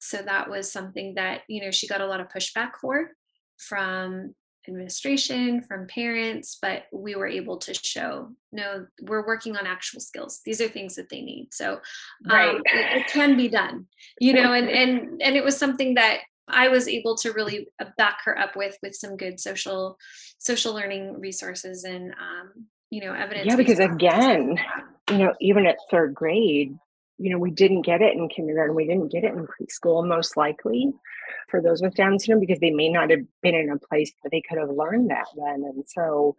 so 0.06 0.22
that 0.22 0.50
was 0.50 0.72
something 0.72 1.16
that 1.16 1.42
you 1.48 1.62
know 1.62 1.72
she 1.72 1.88
got 1.88 2.02
a 2.02 2.08
lot 2.08 2.20
of 2.20 2.30
pushback 2.30 2.72
for 2.80 3.12
from 3.58 4.34
administration 4.68 5.62
from 5.62 5.86
parents 5.88 6.58
but 6.62 6.86
we 6.92 7.16
were 7.16 7.28
able 7.28 7.58
to 7.58 7.74
show 7.74 8.30
no 8.52 8.86
we're 9.04 9.26
working 9.26 9.56
on 9.56 9.68
actual 9.68 10.00
skills 10.00 10.42
these 10.44 10.60
are 10.60 10.68
things 10.68 10.96
that 10.96 11.08
they 11.10 11.22
need 11.22 11.48
so 11.52 11.74
um, 11.74 11.80
right. 12.32 12.56
it, 12.56 12.98
it 12.98 13.08
can 13.08 13.38
be 13.38 13.48
done 13.48 13.86
you 14.20 14.34
know 14.34 14.54
and 14.54 14.70
and 14.82 15.22
and 15.22 15.36
it 15.36 15.44
was 15.44 15.56
something 15.56 15.94
that 15.94 16.22
I 16.48 16.68
was 16.68 16.88
able 16.88 17.16
to 17.18 17.32
really 17.32 17.68
uh, 17.80 17.86
back 17.98 18.20
her 18.26 18.38
up 18.38 18.56
with 18.56 18.78
with 18.84 18.96
some 18.96 19.18
good 19.18 19.40
social 19.40 19.98
social 20.38 20.74
learning 20.74 21.20
resources 21.20 21.84
and 21.84 22.12
um, 22.12 22.68
you 22.92 23.02
know 23.02 23.14
evidence. 23.14 23.48
Yeah, 23.48 23.56
because 23.56 23.80
again, 23.80 24.58
you 25.10 25.18
know, 25.18 25.34
even 25.42 25.66
at 25.66 25.78
third 25.90 26.14
grade, 26.14 26.78
you 27.18 27.30
know, 27.30 27.38
we 27.38 27.52
didn't 27.52 27.84
get 27.84 28.02
it 28.02 28.14
in 28.14 28.28
kindergarten, 28.30 28.76
we 28.76 28.88
didn't 28.88 29.12
get 29.12 29.24
it 29.24 29.34
in 29.34 29.48
preschool, 29.48 30.08
most 30.08 30.36
likely 30.36 30.92
for 31.50 31.62
those 31.62 31.82
with 31.82 31.96
Down 31.96 32.20
syndrome, 32.20 32.40
because 32.40 32.60
they 32.60 32.72
may 32.72 32.90
not 32.90 33.10
have 33.10 33.22
been 33.42 33.56
in 33.56 33.70
a 33.70 33.78
place 33.78 34.12
that 34.24 34.30
they 34.30 34.42
could 34.42 34.58
have 34.58 34.70
learned 34.70 35.10
that 35.10 35.28
then. 35.36 35.64
And 35.64 35.84
so 35.88 36.36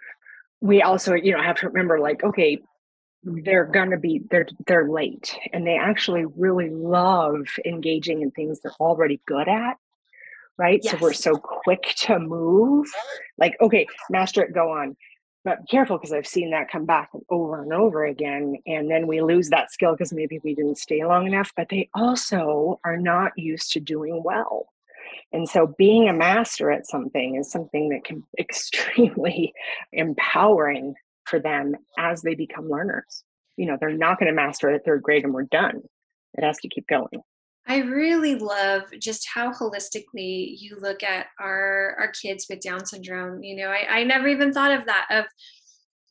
we 0.60 0.82
also, 0.82 1.14
you 1.14 1.32
know, 1.32 1.42
have 1.42 1.56
to 1.56 1.68
remember 1.68 1.98
like, 1.98 2.22
okay, 2.24 2.60
they're 3.26 3.64
gonna 3.64 3.98
be 3.98 4.22
they're 4.30 4.46
they're 4.66 4.88
late 4.88 5.36
and 5.52 5.66
they 5.66 5.76
actually 5.76 6.24
really 6.36 6.70
love 6.70 7.46
engaging 7.64 8.22
in 8.22 8.30
things 8.30 8.60
they're 8.60 8.72
already 8.78 9.20
good 9.26 9.48
at 9.48 9.76
right 10.58 10.80
yes. 10.84 10.92
so 10.92 10.98
we're 11.00 11.12
so 11.12 11.36
quick 11.36 11.92
to 11.96 12.20
move 12.20 12.86
like 13.36 13.56
okay 13.60 13.86
master 14.10 14.42
it 14.42 14.54
go 14.54 14.70
on 14.70 14.96
but 15.46 15.60
be 15.60 15.66
careful 15.68 15.96
because 15.96 16.12
I've 16.12 16.26
seen 16.26 16.50
that 16.50 16.68
come 16.68 16.86
back 16.86 17.08
over 17.30 17.62
and 17.62 17.72
over 17.72 18.04
again. 18.04 18.56
And 18.66 18.90
then 18.90 19.06
we 19.06 19.22
lose 19.22 19.48
that 19.50 19.70
skill 19.70 19.92
because 19.92 20.12
maybe 20.12 20.40
we 20.42 20.56
didn't 20.56 20.76
stay 20.76 21.04
long 21.04 21.24
enough, 21.24 21.52
but 21.56 21.68
they 21.68 21.88
also 21.94 22.80
are 22.84 22.96
not 22.96 23.30
used 23.36 23.70
to 23.72 23.80
doing 23.80 24.22
well. 24.24 24.66
And 25.32 25.48
so 25.48 25.72
being 25.78 26.08
a 26.08 26.12
master 26.12 26.72
at 26.72 26.88
something 26.88 27.36
is 27.36 27.48
something 27.48 27.90
that 27.90 28.04
can 28.04 28.18
be 28.18 28.26
extremely 28.40 29.54
empowering 29.92 30.96
for 31.26 31.38
them 31.38 31.76
as 31.96 32.22
they 32.22 32.34
become 32.34 32.68
learners. 32.68 33.22
You 33.56 33.66
know, 33.66 33.76
they're 33.80 33.96
not 33.96 34.18
going 34.18 34.28
to 34.28 34.34
master 34.34 34.68
it 34.68 34.74
at 34.74 34.84
third 34.84 35.02
grade 35.02 35.22
and 35.22 35.32
we're 35.32 35.44
done. 35.44 35.80
It 36.34 36.42
has 36.42 36.58
to 36.58 36.68
keep 36.68 36.88
going. 36.88 37.22
I 37.68 37.78
really 37.78 38.36
love 38.36 38.82
just 39.00 39.26
how 39.32 39.52
holistically 39.52 40.54
you 40.58 40.78
look 40.80 41.02
at 41.02 41.26
our 41.40 41.96
our 41.98 42.12
kids 42.12 42.46
with 42.48 42.60
Down 42.60 42.86
syndrome. 42.86 43.42
You 43.42 43.56
know, 43.56 43.68
I, 43.68 43.98
I 43.98 44.04
never 44.04 44.28
even 44.28 44.52
thought 44.52 44.72
of 44.72 44.86
that 44.86 45.06
of 45.10 45.24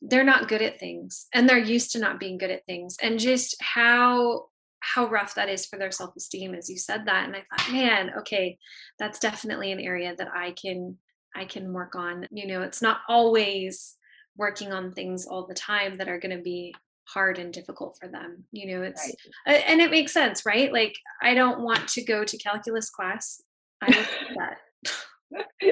they're 0.02 0.24
not 0.24 0.48
good 0.48 0.62
at 0.62 0.78
things 0.78 1.26
and 1.32 1.48
they're 1.48 1.58
used 1.58 1.92
to 1.92 1.98
not 1.98 2.20
being 2.20 2.38
good 2.38 2.50
at 2.50 2.66
things 2.66 2.96
and 3.02 3.18
just 3.18 3.56
how 3.60 4.44
how 4.80 5.08
rough 5.08 5.34
that 5.34 5.48
is 5.48 5.66
for 5.66 5.78
their 5.78 5.90
self-esteem 5.90 6.54
as 6.54 6.68
you 6.68 6.76
said 6.76 7.06
that 7.06 7.26
and 7.26 7.34
i 7.34 7.42
thought 7.50 7.72
man 7.72 8.10
okay 8.18 8.58
that's 8.98 9.18
definitely 9.18 9.72
an 9.72 9.80
area 9.80 10.14
that 10.16 10.28
i 10.34 10.52
can 10.52 10.96
i 11.34 11.44
can 11.44 11.72
work 11.72 11.96
on 11.96 12.26
you 12.30 12.46
know 12.46 12.62
it's 12.62 12.82
not 12.82 12.98
always 13.08 13.96
working 14.36 14.72
on 14.72 14.92
things 14.92 15.26
all 15.26 15.46
the 15.46 15.54
time 15.54 15.96
that 15.96 16.08
are 16.08 16.20
going 16.20 16.36
to 16.36 16.42
be 16.42 16.74
hard 17.06 17.38
and 17.38 17.52
difficult 17.52 17.96
for 18.00 18.08
them 18.08 18.44
you 18.52 18.66
know 18.66 18.82
it's 18.82 19.14
right. 19.46 19.62
and 19.66 19.80
it 19.80 19.90
makes 19.90 20.12
sense 20.12 20.44
right? 20.44 20.72
Like 20.72 20.96
i 21.22 21.34
don't 21.34 21.60
want 21.60 21.88
to 21.88 22.04
go 22.04 22.24
to 22.24 22.38
calculus 22.38 22.90
class 22.90 23.42
i 23.82 24.06
that. 24.36 24.58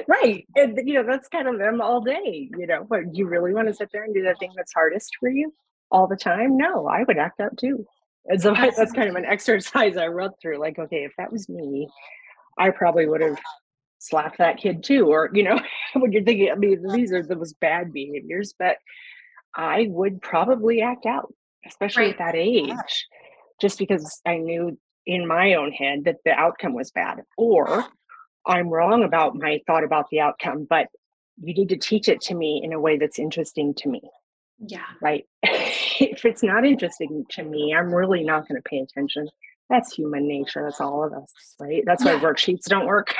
Right 0.07 0.45
and 0.55 0.77
you 0.85 0.95
know 0.95 1.03
that's 1.03 1.29
kind 1.29 1.47
of 1.47 1.57
them 1.57 1.79
all 1.81 2.01
day 2.01 2.49
you 2.57 2.67
know 2.67 2.85
but 2.87 3.15
you 3.15 3.25
really 3.25 3.53
want 3.53 3.69
to 3.69 3.73
sit 3.73 3.89
there 3.93 4.03
and 4.03 4.13
do 4.13 4.21
the 4.21 4.35
thing 4.37 4.51
that's 4.55 4.73
hardest 4.73 5.11
for 5.19 5.29
you 5.29 5.53
all 5.91 6.07
the 6.07 6.17
time? 6.17 6.57
No 6.57 6.87
i 6.87 7.03
would 7.03 7.17
act 7.17 7.39
out 7.39 7.57
too. 7.57 7.85
And 8.25 8.41
so 8.41 8.53
that's 8.77 8.91
kind 8.91 9.09
of 9.09 9.15
an 9.15 9.25
exercise 9.25 9.95
i 9.95 10.07
wrote 10.07 10.33
through 10.41 10.57
like 10.57 10.77
okay 10.77 11.05
if 11.05 11.13
that 11.17 11.31
was 11.31 11.47
me 11.47 11.87
i 12.57 12.69
probably 12.69 13.07
would 13.07 13.21
have 13.21 13.37
slapped 13.99 14.37
that 14.37 14.57
kid 14.57 14.83
too 14.83 15.07
or 15.07 15.29
you 15.33 15.43
know 15.43 15.59
when 15.93 16.11
you're 16.11 16.23
thinking 16.23 16.51
i 16.51 16.55
mean 16.55 16.85
these 16.93 17.11
are 17.11 17.23
those 17.23 17.53
bad 17.53 17.91
behaviors 17.91 18.53
but 18.59 18.77
I 19.55 19.87
would 19.89 20.21
probably 20.21 20.81
act 20.81 21.05
out, 21.05 21.33
especially 21.65 22.05
right. 22.05 22.13
at 22.13 22.17
that 22.19 22.35
age, 22.35 22.67
yeah. 22.67 22.81
just 23.61 23.79
because 23.79 24.21
I 24.25 24.37
knew 24.37 24.77
in 25.05 25.27
my 25.27 25.53
own 25.53 25.71
head 25.71 26.03
that 26.05 26.17
the 26.25 26.31
outcome 26.31 26.73
was 26.73 26.91
bad. 26.91 27.21
Or 27.37 27.85
I'm 28.47 28.69
wrong 28.69 29.03
about 29.03 29.35
my 29.35 29.61
thought 29.65 29.83
about 29.83 30.09
the 30.11 30.19
outcome, 30.19 30.67
but 30.69 30.87
you 31.41 31.53
need 31.53 31.69
to 31.69 31.77
teach 31.77 32.07
it 32.07 32.21
to 32.21 32.35
me 32.35 32.61
in 32.63 32.73
a 32.73 32.79
way 32.79 32.97
that's 32.97 33.19
interesting 33.19 33.73
to 33.75 33.89
me. 33.89 34.01
Yeah. 34.59 34.85
Right. 35.01 35.25
if 35.43 36.25
it's 36.25 36.43
not 36.43 36.65
interesting 36.65 37.25
to 37.31 37.43
me, 37.43 37.73
I'm 37.73 37.93
really 37.93 38.23
not 38.23 38.47
going 38.47 38.61
to 38.61 38.69
pay 38.69 38.79
attention. 38.79 39.29
That's 39.69 39.93
human 39.93 40.27
nature. 40.27 40.63
That's 40.63 40.79
all 40.79 41.03
of 41.03 41.11
us. 41.13 41.33
Right. 41.59 41.83
That's 41.85 42.05
yeah. 42.05 42.15
why 42.15 42.21
worksheets 42.21 42.65
don't 42.65 42.85
work. 42.85 43.13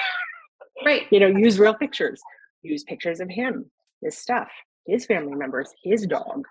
right. 0.86 1.04
You 1.12 1.20
know, 1.20 1.28
use 1.28 1.60
real 1.60 1.74
pictures, 1.74 2.22
use 2.62 2.84
pictures 2.84 3.20
of 3.20 3.30
him, 3.30 3.70
this 4.02 4.18
stuff 4.18 4.50
his 4.86 5.06
family 5.06 5.36
members, 5.36 5.70
his 5.84 6.06
dog, 6.06 6.46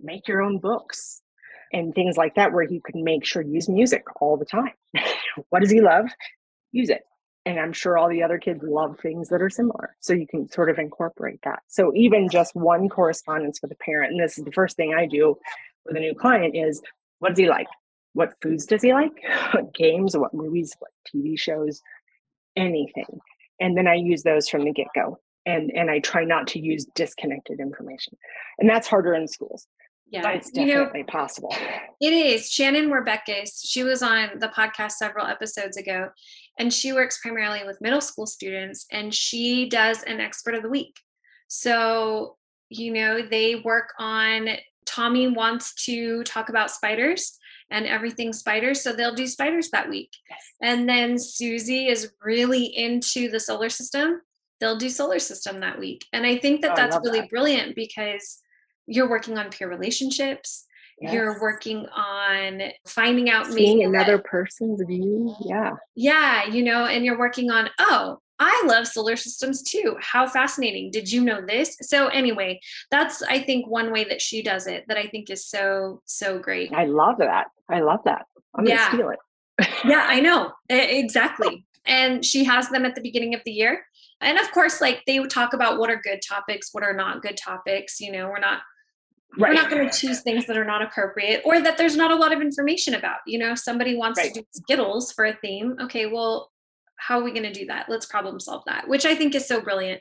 make 0.00 0.28
your 0.28 0.42
own 0.42 0.58
books 0.58 1.22
and 1.72 1.94
things 1.94 2.16
like 2.16 2.34
that, 2.36 2.52
where 2.52 2.62
you 2.62 2.80
can 2.80 3.04
make 3.04 3.24
sure 3.24 3.42
use 3.42 3.68
music 3.68 4.04
all 4.20 4.36
the 4.36 4.44
time. 4.44 4.72
what 5.50 5.60
does 5.60 5.70
he 5.70 5.80
love? 5.80 6.06
Use 6.72 6.90
it. 6.90 7.02
And 7.46 7.60
I'm 7.60 7.72
sure 7.72 7.98
all 7.98 8.08
the 8.08 8.22
other 8.22 8.38
kids 8.38 8.60
love 8.62 8.98
things 9.00 9.28
that 9.28 9.42
are 9.42 9.50
similar. 9.50 9.94
So 10.00 10.14
you 10.14 10.26
can 10.26 10.48
sort 10.48 10.70
of 10.70 10.78
incorporate 10.78 11.40
that. 11.44 11.60
So 11.68 11.92
even 11.94 12.28
just 12.30 12.54
one 12.54 12.88
correspondence 12.88 13.60
with 13.60 13.70
a 13.72 13.76
parent, 13.76 14.12
and 14.12 14.22
this 14.22 14.38
is 14.38 14.44
the 14.44 14.52
first 14.52 14.76
thing 14.76 14.94
I 14.94 15.06
do 15.06 15.36
with 15.84 15.96
a 15.96 16.00
new 16.00 16.14
client 16.14 16.56
is 16.56 16.80
what 17.18 17.30
does 17.30 17.38
he 17.38 17.48
like? 17.48 17.66
What 18.14 18.34
foods 18.40 18.66
does 18.66 18.82
he 18.82 18.92
like? 18.92 19.12
What 19.52 19.74
games, 19.74 20.16
what 20.16 20.32
movies, 20.32 20.74
what 20.78 20.90
TV 21.14 21.38
shows, 21.38 21.82
anything. 22.56 23.20
And 23.60 23.76
then 23.76 23.86
I 23.86 23.94
use 23.94 24.22
those 24.22 24.48
from 24.48 24.64
the 24.64 24.72
get 24.72 24.88
go 24.94 25.18
and 25.46 25.70
and 25.74 25.90
I 25.90 26.00
try 26.00 26.24
not 26.24 26.46
to 26.48 26.58
use 26.58 26.86
disconnected 26.94 27.60
information. 27.60 28.16
And 28.58 28.68
that's 28.68 28.86
harder 28.86 29.14
in 29.14 29.28
schools. 29.28 29.66
Yeah, 30.10 30.22
but 30.22 30.36
it's 30.36 30.50
definitely 30.50 31.00
you 31.00 31.04
know, 31.04 31.10
possible. 31.10 31.54
It 32.00 32.12
is. 32.12 32.50
Shannon 32.50 32.88
Werbekis, 32.88 33.62
she 33.64 33.82
was 33.82 34.02
on 34.02 34.38
the 34.38 34.48
podcast 34.48 34.92
several 34.92 35.26
episodes 35.26 35.76
ago, 35.76 36.10
and 36.58 36.72
she 36.72 36.92
works 36.92 37.18
primarily 37.20 37.64
with 37.64 37.80
middle 37.80 38.02
school 38.02 38.26
students, 38.26 38.86
and 38.92 39.12
she 39.12 39.68
does 39.68 40.02
an 40.04 40.20
expert 40.20 40.54
of 40.54 40.62
the 40.62 40.68
week. 40.68 41.00
So, 41.48 42.36
you 42.68 42.92
know, 42.92 43.26
they 43.26 43.56
work 43.56 43.92
on 43.98 44.50
Tommy 44.86 45.28
wants 45.28 45.74
to 45.86 46.22
talk 46.24 46.48
about 46.48 46.70
spiders 46.70 47.38
and 47.70 47.86
everything 47.86 48.32
spiders. 48.32 48.82
So 48.82 48.92
they'll 48.92 49.14
do 49.14 49.26
spiders 49.26 49.70
that 49.70 49.88
week. 49.88 50.10
Yes. 50.30 50.40
And 50.62 50.88
then 50.88 51.18
Susie 51.18 51.88
is 51.88 52.12
really 52.22 52.64
into 52.64 53.30
the 53.30 53.40
solar 53.40 53.70
system 53.70 54.20
they'll 54.64 54.76
do 54.76 54.88
solar 54.88 55.18
system 55.18 55.60
that 55.60 55.78
week. 55.78 56.04
And 56.12 56.24
I 56.26 56.38
think 56.38 56.62
that 56.62 56.72
Oh, 56.72 56.74
that's 56.76 56.96
really 57.04 57.20
that. 57.20 57.30
brilliant 57.30 57.76
because 57.76 58.40
you're 58.86 59.08
working 59.08 59.36
on 59.38 59.50
peer 59.50 59.68
relationships. 59.68 60.64
You're 61.00 61.40
working 61.40 61.86
on 61.88 62.62
finding 62.86 63.28
out 63.28 63.46
seeing 63.46 63.78
maybe 63.78 63.88
another 63.90 64.16
that- 64.16 64.24
person's 64.24 64.80
view. 64.86 65.34
Yeah. 65.44 65.72
yeah, 65.94 66.46
you 66.46 66.62
know, 66.62 66.86
and 66.86 67.04
you're 67.04 67.18
working 67.18 67.50
on, 67.50 67.68
oh, 67.78 68.18
I 68.38 68.62
love 68.66 68.86
solar 68.86 69.16
systems 69.16 69.62
too. 69.62 69.96
How 70.00 70.26
fascinating. 70.26 70.90
Did 70.92 71.10
you 71.10 71.22
know 71.22 71.40
this? 71.46 71.76
So, 71.82 72.08
anyway, 72.08 72.60
that's, 72.90 73.22
I 73.22 73.38
think, 73.40 73.66
one 73.68 73.92
way 73.92 74.04
that 74.04 74.20
she 74.22 74.42
does 74.42 74.66
it 74.66 74.84
that 74.88 74.96
I 74.96 75.06
think 75.08 75.30
is 75.30 75.46
so, 75.46 76.00
so 76.04 76.38
great. 76.38 76.72
I 76.72 76.84
love 76.86 77.18
that. 77.18 77.46
I 77.68 77.80
love 77.80 78.00
that. 78.06 78.26
I'm 78.54 78.66
Yeah. 78.66 78.76
gonna 78.90 78.94
steal 78.96 79.10
it. 79.10 79.18
Yeah, 79.84 80.06
I 80.08 80.20
know. 80.20 80.52
Exactly. 80.70 81.66
And 81.86 82.24
she 82.24 82.44
has 82.44 82.70
them 82.70 82.84
at 82.86 82.94
the 82.94 83.02
beginning 83.02 83.34
of 83.34 83.42
the 83.44 83.52
year. 83.52 83.84
And 84.24 84.38
of 84.38 84.50
course, 84.52 84.80
like 84.80 85.02
they 85.06 85.20
would 85.20 85.30
talk 85.30 85.52
about 85.52 85.78
what 85.78 85.90
are 85.90 86.00
good 86.02 86.20
topics, 86.26 86.70
what 86.72 86.82
are 86.82 86.94
not 86.94 87.22
good 87.22 87.36
topics. 87.36 88.00
You 88.00 88.12
know, 88.12 88.28
we're 88.28 88.40
not 88.40 88.62
we're 89.36 89.52
not 89.52 89.70
going 89.70 89.88
to 89.88 89.96
choose 89.96 90.22
things 90.22 90.46
that 90.46 90.56
are 90.56 90.64
not 90.64 90.80
appropriate 90.80 91.42
or 91.44 91.60
that 91.60 91.76
there's 91.76 91.96
not 91.96 92.12
a 92.12 92.16
lot 92.16 92.32
of 92.32 92.40
information 92.40 92.94
about. 92.94 93.18
You 93.26 93.38
know, 93.38 93.54
somebody 93.54 93.96
wants 93.96 94.18
Right. 94.18 94.32
to 94.32 94.40
do 94.40 94.46
Skittles 94.52 95.12
for 95.12 95.24
a 95.24 95.34
theme. 95.34 95.76
Okay, 95.82 96.06
well, 96.06 96.52
how 96.96 97.18
are 97.18 97.24
we 97.24 97.32
going 97.32 97.42
to 97.42 97.52
do 97.52 97.66
that? 97.66 97.88
Let's 97.88 98.06
problem 98.06 98.38
solve 98.38 98.62
that, 98.66 98.88
which 98.88 99.04
I 99.04 99.14
think 99.14 99.34
is 99.34 99.46
so 99.46 99.60
brilliant. 99.60 100.00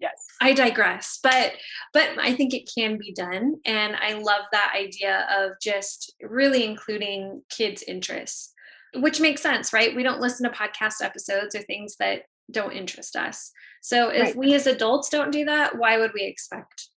Yes. 0.00 0.26
I 0.40 0.52
digress, 0.52 1.18
but 1.22 1.52
but 1.92 2.10
I 2.18 2.34
think 2.34 2.52
it 2.52 2.68
can 2.76 2.98
be 2.98 3.12
done, 3.14 3.54
and 3.64 3.96
I 3.96 4.14
love 4.14 4.42
that 4.52 4.74
idea 4.76 5.26
of 5.34 5.52
just 5.62 6.12
really 6.20 6.64
including 6.64 7.42
kids' 7.48 7.84
interests, 7.84 8.52
which 8.96 9.20
makes 9.20 9.40
sense, 9.40 9.72
right? 9.72 9.94
We 9.94 10.02
don't 10.02 10.20
listen 10.20 10.50
to 10.50 10.54
podcast 10.54 11.00
episodes 11.00 11.54
or 11.54 11.62
things 11.62 11.96
that 12.00 12.22
don't 12.50 12.72
interest 12.72 13.16
us. 13.16 13.50
So 13.82 14.08
if 14.08 14.22
Right. 14.22 14.36
we 14.36 14.54
as 14.54 14.66
adults 14.66 15.08
don't 15.08 15.30
do 15.30 15.44
that, 15.44 15.76
why 15.78 15.98
would 15.98 16.12
we 16.14 16.22
expect 16.24 16.88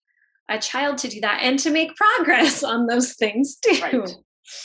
a 0.48 0.58
child 0.58 0.98
to 0.98 1.08
do 1.08 1.20
that 1.20 1.40
and 1.42 1.58
to 1.58 1.70
make 1.70 1.96
progress 1.96 2.62
on 2.62 2.86
those 2.86 3.14
things 3.14 3.56
too? 3.56 3.80
Right. 3.82 4.14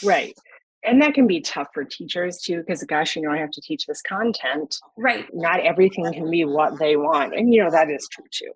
Right. 0.02 0.34
And 0.82 1.00
that 1.00 1.14
can 1.14 1.26
be 1.26 1.40
tough 1.40 1.68
for 1.72 1.84
teachers 1.84 2.38
too, 2.38 2.58
because 2.58 2.82
gosh, 2.84 3.16
you 3.16 3.22
know, 3.22 3.30
I 3.30 3.38
have 3.38 3.50
to 3.52 3.60
teach 3.60 3.86
this 3.86 4.02
content. 4.02 4.78
Right. 4.96 5.26
Not 5.32 5.60
everything 5.60 6.12
can 6.12 6.30
be 6.30 6.44
what 6.44 6.78
they 6.78 6.96
want. 6.96 7.34
And 7.34 7.52
you 7.52 7.62
know, 7.62 7.70
that 7.70 7.90
is 7.90 8.06
true 8.10 8.24
too. 8.30 8.52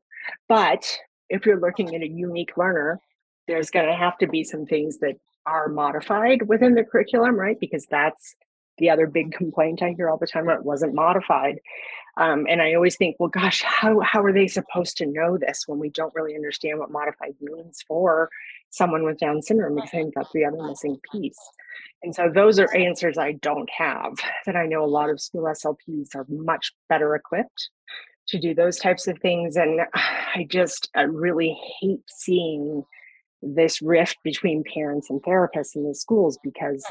But 0.49 0.99
if 1.31 1.47
you're 1.47 1.61
looking 1.61 1.95
at 1.95 2.03
a 2.03 2.09
unique 2.09 2.57
learner, 2.57 3.01
there's 3.47 3.71
going 3.71 3.87
to 3.87 3.95
have 3.95 4.19
to 4.19 4.27
be 4.27 4.45
some 4.45 4.67
things 4.67 4.99
that 4.99 5.17
are 5.47 5.69
modified 5.69 6.43
within 6.49 6.75
the 6.75 6.85
curriculum, 6.85 7.35
right? 7.37 7.59
Because 7.59 7.87
that's 7.91 8.37
the 8.79 8.91
other 8.91 9.07
big 9.07 9.33
complaint 9.33 9.83
I 9.83 9.95
hear 9.97 10.09
all 10.09 10.19
the 10.19 10.27
time. 10.27 10.49
It 10.49 10.65
wasn't 10.65 10.95
modified. 10.95 11.61
Um, 12.17 12.47
and 12.49 12.61
I 12.61 12.75
always 12.75 12.97
think, 12.97 13.17
well, 13.19 13.29
gosh, 13.29 13.63
how, 13.63 14.01
how 14.01 14.23
are 14.23 14.33
they 14.33 14.49
supposed 14.49 14.97
to 14.99 15.07
know 15.07 15.39
this 15.39 15.65
when 15.67 15.79
we 15.79 15.89
don't 15.91 16.15
really 16.15 16.35
understand 16.35 16.79
what 16.79 16.91
modified 16.91 17.35
means 17.41 17.83
for 17.87 18.29
someone 18.71 19.05
with 19.05 19.19
Down 19.19 19.41
syndrome? 19.41 19.77
Because 19.77 19.91
I 19.93 19.99
think 19.99 20.15
that's 20.15 20.33
the 20.33 20.45
other 20.45 20.63
missing 20.63 20.99
piece. 21.13 21.39
And 22.03 22.15
so 22.15 22.31
those 22.33 22.59
are 22.59 22.75
answers 22.75 23.19
I 23.19 23.33
don't 23.33 23.71
have 23.77 24.15
that 24.47 24.57
I 24.57 24.67
know 24.67 24.85
a 24.85 24.87
lot 24.87 25.11
of 25.11 25.21
school 25.21 25.43
SLPs 25.43 26.15
are 26.15 26.27
much 26.29 26.73
better 26.89 27.15
equipped 27.15 27.71
to 28.29 28.39
do 28.39 28.55
those 28.55 28.79
types 28.79 29.07
of 29.07 29.19
things. 29.19 29.57
And 29.57 29.81
I 29.95 30.47
just 30.49 30.91
I 30.95 31.03
really 31.03 31.57
hate 31.81 32.03
seeing 32.09 32.85
this 33.43 33.81
rift 33.81 34.19
between 34.25 34.65
parents 34.65 35.09
and 35.11 35.23
therapists 35.23 35.77
in 35.77 35.87
the 35.87 35.95
schools 35.95 36.39
because 36.43 36.85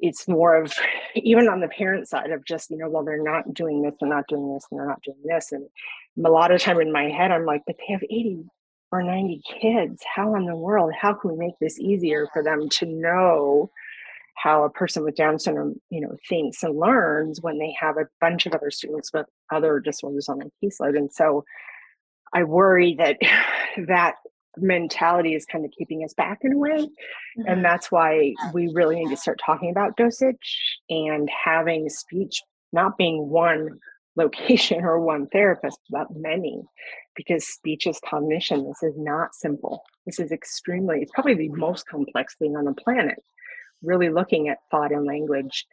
it's 0.00 0.26
more 0.26 0.56
of 0.56 0.72
even 1.14 1.48
on 1.48 1.60
the 1.60 1.68
parent 1.68 2.08
side 2.08 2.30
of 2.30 2.44
just 2.44 2.70
you 2.70 2.76
know 2.76 2.88
well 2.88 3.04
they're 3.04 3.22
not 3.22 3.52
doing 3.54 3.82
this 3.82 3.94
they're 4.00 4.08
not 4.08 4.26
doing 4.28 4.52
this 4.54 4.66
and 4.70 4.78
they're 4.78 4.88
not 4.88 5.02
doing 5.02 5.18
this. 5.24 5.52
And 5.52 5.68
a 6.24 6.30
lot 6.30 6.50
of 6.50 6.60
time 6.60 6.80
in 6.80 6.92
my 6.92 7.04
head 7.04 7.30
i'm 7.30 7.46
like 7.46 7.62
but 7.66 7.76
they 7.78 7.92
have 7.92 8.02
80 8.02 8.44
or 8.92 9.02
90 9.02 9.42
kids. 9.60 10.02
How 10.14 10.34
in 10.34 10.46
the 10.46 10.56
world? 10.56 10.92
How 10.98 11.12
can 11.14 11.30
we 11.30 11.36
make 11.36 11.58
this 11.60 11.78
easier 11.78 12.26
for 12.32 12.42
them 12.42 12.68
to 12.70 12.86
know 12.86 13.70
how 14.36 14.64
a 14.64 14.70
person 14.70 15.04
with 15.04 15.16
down 15.16 15.38
syndrome 15.38 15.80
you 15.90 16.00
know 16.00 16.16
thinks 16.28 16.62
and 16.62 16.78
learns 16.78 17.40
when 17.42 17.58
they 17.58 17.74
have 17.78 17.98
a 17.98 18.08
bunch 18.20 18.46
of 18.46 18.54
other 18.54 18.70
students 18.70 19.12
with 19.12 19.26
other 19.52 19.80
disorders 19.80 20.28
on 20.28 20.38
their 20.38 20.48
caseload? 20.62 20.96
And 20.96 21.12
so 21.12 21.44
i 22.32 22.42
worry 22.42 22.94
that 22.96 23.18
that 23.88 24.16
mentality 24.56 25.34
is 25.34 25.46
kind 25.46 25.64
of 25.64 25.70
keeping 25.76 26.02
us 26.04 26.14
back 26.14 26.38
in 26.42 26.52
a 26.52 26.58
way 26.58 26.88
and 27.36 27.46
mm-hmm. 27.46 27.62
that's 27.62 27.90
why 27.90 28.34
we 28.52 28.68
really 28.74 28.96
need 28.96 29.10
to 29.10 29.16
start 29.16 29.40
talking 29.44 29.70
about 29.70 29.96
dosage 29.96 30.78
and 30.88 31.28
having 31.44 31.88
speech 31.88 32.42
not 32.72 32.96
being 32.96 33.28
one 33.28 33.78
location 34.16 34.84
or 34.84 34.98
one 34.98 35.28
therapist, 35.28 35.78
but 35.88 36.08
many, 36.14 36.62
because 37.14 37.46
speech 37.46 37.86
is 37.86 38.00
cognition. 38.04 38.66
This 38.66 38.82
is 38.82 38.98
not 38.98 39.34
simple. 39.34 39.82
This 40.04 40.18
is 40.18 40.32
extremely, 40.32 40.98
it's 41.00 41.12
probably 41.12 41.36
the 41.36 41.48
most 41.50 41.86
complex 41.86 42.34
thing 42.36 42.56
on 42.56 42.64
the 42.64 42.74
planet. 42.74 43.22
Really 43.82 44.10
looking 44.10 44.48
at 44.48 44.58
thought 44.70 44.92
and 44.92 45.06
language, 45.06 45.64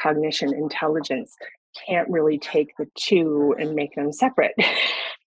cognition, 0.00 0.54
intelligence, 0.54 1.36
can't 1.86 2.08
really 2.08 2.38
take 2.38 2.72
the 2.78 2.86
two 2.96 3.54
and 3.58 3.74
make 3.74 3.94
them 3.94 4.12
separate. 4.12 4.54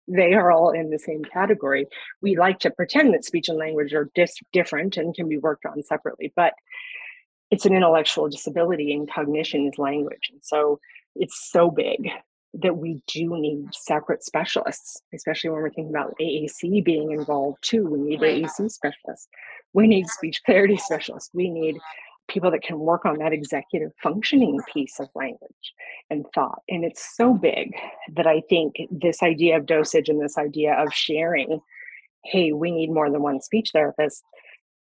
they 0.07 0.33
are 0.33 0.51
all 0.51 0.71
in 0.71 0.89
the 0.89 0.99
same 0.99 1.23
category. 1.23 1.87
We 2.21 2.37
like 2.37 2.59
to 2.59 2.71
pretend 2.71 3.13
that 3.13 3.25
speech 3.25 3.49
and 3.49 3.57
language 3.57 3.93
are 3.93 4.09
dis- 4.15 4.39
different 4.53 4.97
and 4.97 5.15
can 5.15 5.27
be 5.27 5.37
worked 5.37 5.65
on 5.65 5.81
separately, 5.83 6.31
but 6.35 6.53
it's 7.51 7.65
an 7.65 7.75
intellectual 7.75 8.29
disability 8.29 8.93
and 8.93 9.09
cognition 9.09 9.67
is 9.67 9.77
language. 9.77 10.29
And 10.31 10.41
so 10.43 10.79
it's 11.15 11.49
so 11.51 11.71
big 11.71 12.09
that 12.61 12.77
we 12.77 13.01
do 13.07 13.37
need 13.37 13.67
separate 13.73 14.23
specialists, 14.23 15.01
especially 15.13 15.49
when 15.49 15.61
we're 15.61 15.69
thinking 15.69 15.93
about 15.93 16.15
AAC 16.19 16.83
being 16.83 17.11
involved 17.11 17.57
too. 17.61 17.85
We 17.85 17.99
need 17.99 18.21
AAC 18.21 18.71
specialists. 18.71 19.27
We 19.73 19.87
need 19.87 20.07
speech 20.07 20.41
clarity 20.45 20.77
specialists. 20.77 21.31
We 21.33 21.49
need 21.49 21.77
people 22.27 22.51
that 22.51 22.63
can 22.63 22.79
work 22.79 23.05
on 23.05 23.17
that 23.19 23.33
executive 23.33 23.91
functioning 24.01 24.59
piece 24.73 24.99
of 24.99 25.07
language 25.15 25.73
and 26.09 26.25
thought. 26.33 26.61
And 26.69 26.83
it's 26.83 27.15
so 27.15 27.33
big 27.33 27.73
that 28.15 28.27
I 28.27 28.41
think 28.49 28.75
this 28.89 29.21
idea 29.21 29.57
of 29.57 29.65
dosage 29.65 30.09
and 30.09 30.21
this 30.21 30.37
idea 30.37 30.73
of 30.73 30.93
sharing, 30.93 31.59
hey, 32.23 32.51
we 32.51 32.71
need 32.71 32.89
more 32.89 33.09
than 33.11 33.21
one 33.21 33.41
speech 33.41 33.69
therapist, 33.73 34.23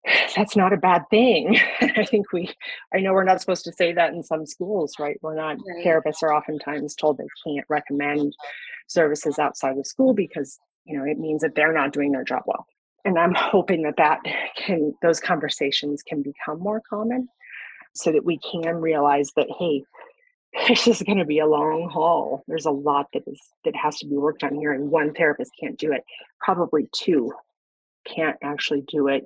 that's 0.36 0.56
not 0.56 0.72
a 0.72 0.76
bad 0.76 1.02
thing. 1.10 1.58
I 1.80 2.04
think 2.04 2.32
we, 2.32 2.50
I 2.94 2.98
know 3.00 3.12
we're 3.12 3.24
not 3.24 3.40
supposed 3.40 3.64
to 3.64 3.72
say 3.72 3.92
that 3.92 4.12
in 4.12 4.22
some 4.22 4.46
schools, 4.46 4.94
right? 4.98 5.18
We're 5.22 5.36
not, 5.36 5.56
Right. 5.66 5.84
therapists 5.84 6.22
are 6.22 6.32
oftentimes 6.34 6.94
told 6.94 7.18
they 7.18 7.24
can't 7.44 7.66
recommend 7.68 8.34
services 8.88 9.38
outside 9.38 9.78
of 9.78 9.86
school 9.86 10.14
because, 10.14 10.58
you 10.84 10.96
know, 10.98 11.04
it 11.04 11.18
means 11.18 11.42
that 11.42 11.54
they're 11.54 11.72
not 11.72 11.92
doing 11.92 12.12
their 12.12 12.24
job 12.24 12.42
well. 12.46 12.66
And 13.04 13.18
I'm 13.18 13.34
hoping 13.34 13.82
that 13.82 13.96
that 13.96 14.20
can, 14.56 14.94
those 15.02 15.20
conversations 15.20 16.02
can 16.02 16.22
become 16.22 16.60
more 16.60 16.80
common 16.88 17.28
so 17.94 18.12
that 18.12 18.24
we 18.24 18.38
can 18.38 18.76
realize 18.76 19.32
that, 19.36 19.48
hey, 19.58 19.82
this 20.68 20.86
is 20.86 21.02
going 21.02 21.18
to 21.18 21.24
be 21.24 21.38
a 21.38 21.46
long 21.46 21.88
haul. 21.90 22.44
There's 22.46 22.66
a 22.66 22.70
lot 22.70 23.06
that 23.12 23.22
is 23.26 23.40
that 23.64 23.74
has 23.74 23.98
to 23.98 24.06
be 24.06 24.16
worked 24.16 24.44
on 24.44 24.54
here, 24.54 24.72
and 24.72 24.90
one 24.90 25.14
therapist 25.14 25.50
can't 25.58 25.78
do 25.78 25.92
it. 25.92 26.04
Probably 26.40 26.88
two 26.92 27.32
can't 28.04 28.36
actually 28.42 28.82
do 28.88 29.08
it 29.08 29.24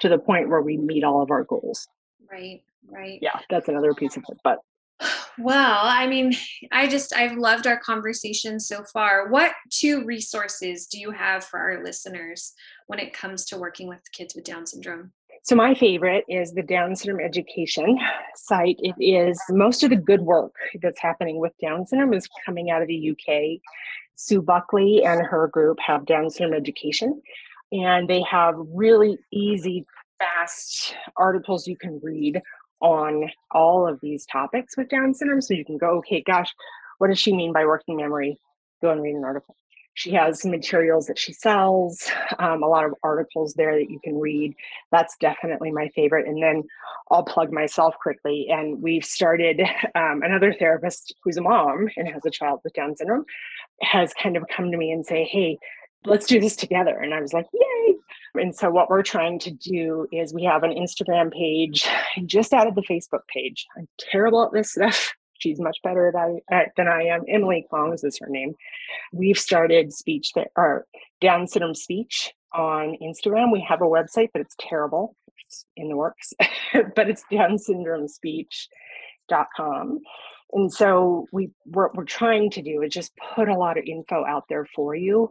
to 0.00 0.08
the 0.08 0.18
point 0.18 0.48
where 0.48 0.62
we 0.62 0.76
meet 0.76 1.04
all 1.04 1.22
of 1.22 1.30
our 1.30 1.44
goals. 1.44 1.88
Right, 2.30 2.62
right. 2.88 3.18
Yeah, 3.20 3.40
that's 3.50 3.68
another 3.68 3.92
piece 3.92 4.16
of 4.16 4.24
it. 4.28 4.38
But 4.44 4.58
Well, 5.38 5.80
I 5.82 6.06
mean, 6.06 6.34
I 6.72 6.88
just, 6.88 7.14
I've 7.14 7.36
loved 7.36 7.66
our 7.66 7.78
conversation 7.78 8.58
so 8.58 8.82
far. 8.92 9.28
What 9.28 9.52
two 9.70 10.04
resources 10.04 10.86
do 10.86 10.98
you 10.98 11.10
have 11.10 11.44
for 11.44 11.58
our 11.58 11.84
listeners 11.84 12.52
when 12.86 12.98
it 12.98 13.12
comes 13.12 13.44
to 13.46 13.58
working 13.58 13.88
with 13.88 14.00
kids 14.12 14.34
with 14.34 14.44
Down 14.44 14.66
syndrome? 14.66 15.12
so 15.48 15.54
my 15.54 15.74
favorite 15.74 16.24
is 16.28 16.52
the 16.52 16.62
Down 16.62 16.94
syndrome 16.94 17.24
education 17.24 17.98
site. 18.36 18.76
It 18.80 18.94
is 18.98 19.40
most 19.48 19.82
of 19.82 19.88
the 19.90 19.96
good 19.96 20.20
work 20.20 20.52
that's 20.82 21.00
happening 21.00 21.40
with 21.40 21.52
Down 21.60 21.86
syndrome 21.86 22.12
is 22.12 22.28
coming 22.44 22.70
out 22.70 22.82
of 22.82 22.88
the 22.88 23.10
UK. 23.10 23.60
Sue 24.14 24.42
Buckley 24.42 25.04
and 25.04 25.24
her 25.24 25.48
group 25.48 25.78
have 25.80 26.04
Down 26.04 26.28
syndrome 26.28 26.60
education, 26.60 27.22
and 27.72 28.10
they 28.10 28.22
have 28.22 28.56
really 28.58 29.18
easy, 29.32 29.86
fast 30.18 30.94
articles 31.16 31.66
you 31.66 31.76
can 31.76 32.00
read 32.02 32.42
on 32.80 33.30
all 33.50 33.86
of 33.86 34.00
these 34.00 34.26
topics 34.26 34.76
with 34.76 34.88
Down 34.88 35.14
syndrome. 35.14 35.42
So 35.42 35.54
you 35.54 35.64
can 35.64 35.78
go, 35.78 35.98
okay, 35.98 36.22
gosh, 36.22 36.54
what 36.98 37.08
does 37.08 37.18
she 37.18 37.34
mean 37.34 37.52
by 37.52 37.64
working 37.64 37.96
memory? 37.96 38.38
Go 38.82 38.90
and 38.90 39.02
read 39.02 39.14
an 39.14 39.24
article. 39.24 39.56
She 39.94 40.12
has 40.12 40.44
materials 40.44 41.06
that 41.06 41.18
she 41.18 41.32
sells, 41.32 42.08
um, 42.38 42.62
a 42.62 42.68
lot 42.68 42.84
of 42.84 42.94
articles 43.02 43.54
there 43.54 43.76
that 43.76 43.90
you 43.90 43.98
can 44.04 44.16
read. 44.16 44.54
That's 44.92 45.16
definitely 45.20 45.72
my 45.72 45.88
favorite. 45.88 46.28
And 46.28 46.40
then 46.40 46.62
I'll 47.10 47.24
plug 47.24 47.52
myself 47.52 47.96
quickly. 48.00 48.46
And 48.48 48.80
we've 48.80 49.04
started 49.04 49.60
um, 49.96 50.22
another 50.22 50.54
therapist 50.54 51.16
who's 51.24 51.36
a 51.36 51.42
mom 51.42 51.88
and 51.96 52.06
has 52.06 52.24
a 52.24 52.30
child 52.30 52.60
with 52.62 52.74
Down 52.74 52.94
syndrome 52.94 53.24
has 53.80 54.14
kind 54.14 54.36
of 54.36 54.44
come 54.54 54.70
to 54.70 54.76
me 54.76 54.92
and 54.92 55.04
say, 55.04 55.24
hey, 55.24 55.58
let's 56.04 56.26
do 56.26 56.40
this 56.40 56.54
together. 56.54 56.96
And 56.96 57.12
I 57.12 57.20
was 57.20 57.32
like, 57.32 57.46
yay. 57.52 57.94
And 58.34 58.54
so 58.54 58.70
what 58.70 58.90
we're 58.90 59.02
trying 59.02 59.38
to 59.40 59.50
do 59.50 60.06
is 60.12 60.34
we 60.34 60.44
have 60.44 60.62
an 60.62 60.72
Instagram 60.72 61.32
page. 61.32 61.86
I 61.86 62.20
just 62.26 62.52
added 62.52 62.74
the 62.74 62.82
Facebook 62.82 63.26
page. 63.32 63.66
I'm 63.76 63.88
terrible 63.98 64.44
at 64.44 64.52
this 64.52 64.72
stuff. 64.72 65.12
She's 65.38 65.60
much 65.60 65.78
better 65.84 66.12
than 66.12 66.88
I 66.88 67.02
am. 67.04 67.22
Emily 67.28 67.64
Kongs 67.72 68.04
is 68.04 68.18
her 68.20 68.26
name. 68.28 68.54
We've 69.12 69.38
started 69.38 69.92
speech 69.92 70.32
that 70.34 70.48
or 70.56 70.84
Down 71.20 71.46
syndrome 71.46 71.76
speech 71.76 72.32
on 72.52 72.96
Instagram. 73.00 73.52
We 73.52 73.64
have 73.68 73.80
a 73.80 73.84
website, 73.84 74.30
but 74.32 74.42
it's 74.42 74.56
terrible. 74.58 75.14
It's 75.46 75.64
in 75.76 75.88
the 75.88 75.96
works, 75.96 76.32
but 76.96 77.08
it's 77.08 77.22
Down 77.30 77.56
syndrome 77.56 78.08
speech.com. 78.08 80.00
And 80.52 80.72
so 80.72 81.26
we 81.32 81.50
what 81.64 81.94
we're 81.94 82.04
trying 82.04 82.50
to 82.52 82.62
do 82.62 82.82
is 82.82 82.92
just 82.92 83.12
put 83.34 83.48
a 83.48 83.56
lot 83.56 83.78
of 83.78 83.84
info 83.84 84.24
out 84.26 84.44
there 84.48 84.66
for 84.74 84.94
you 84.94 85.30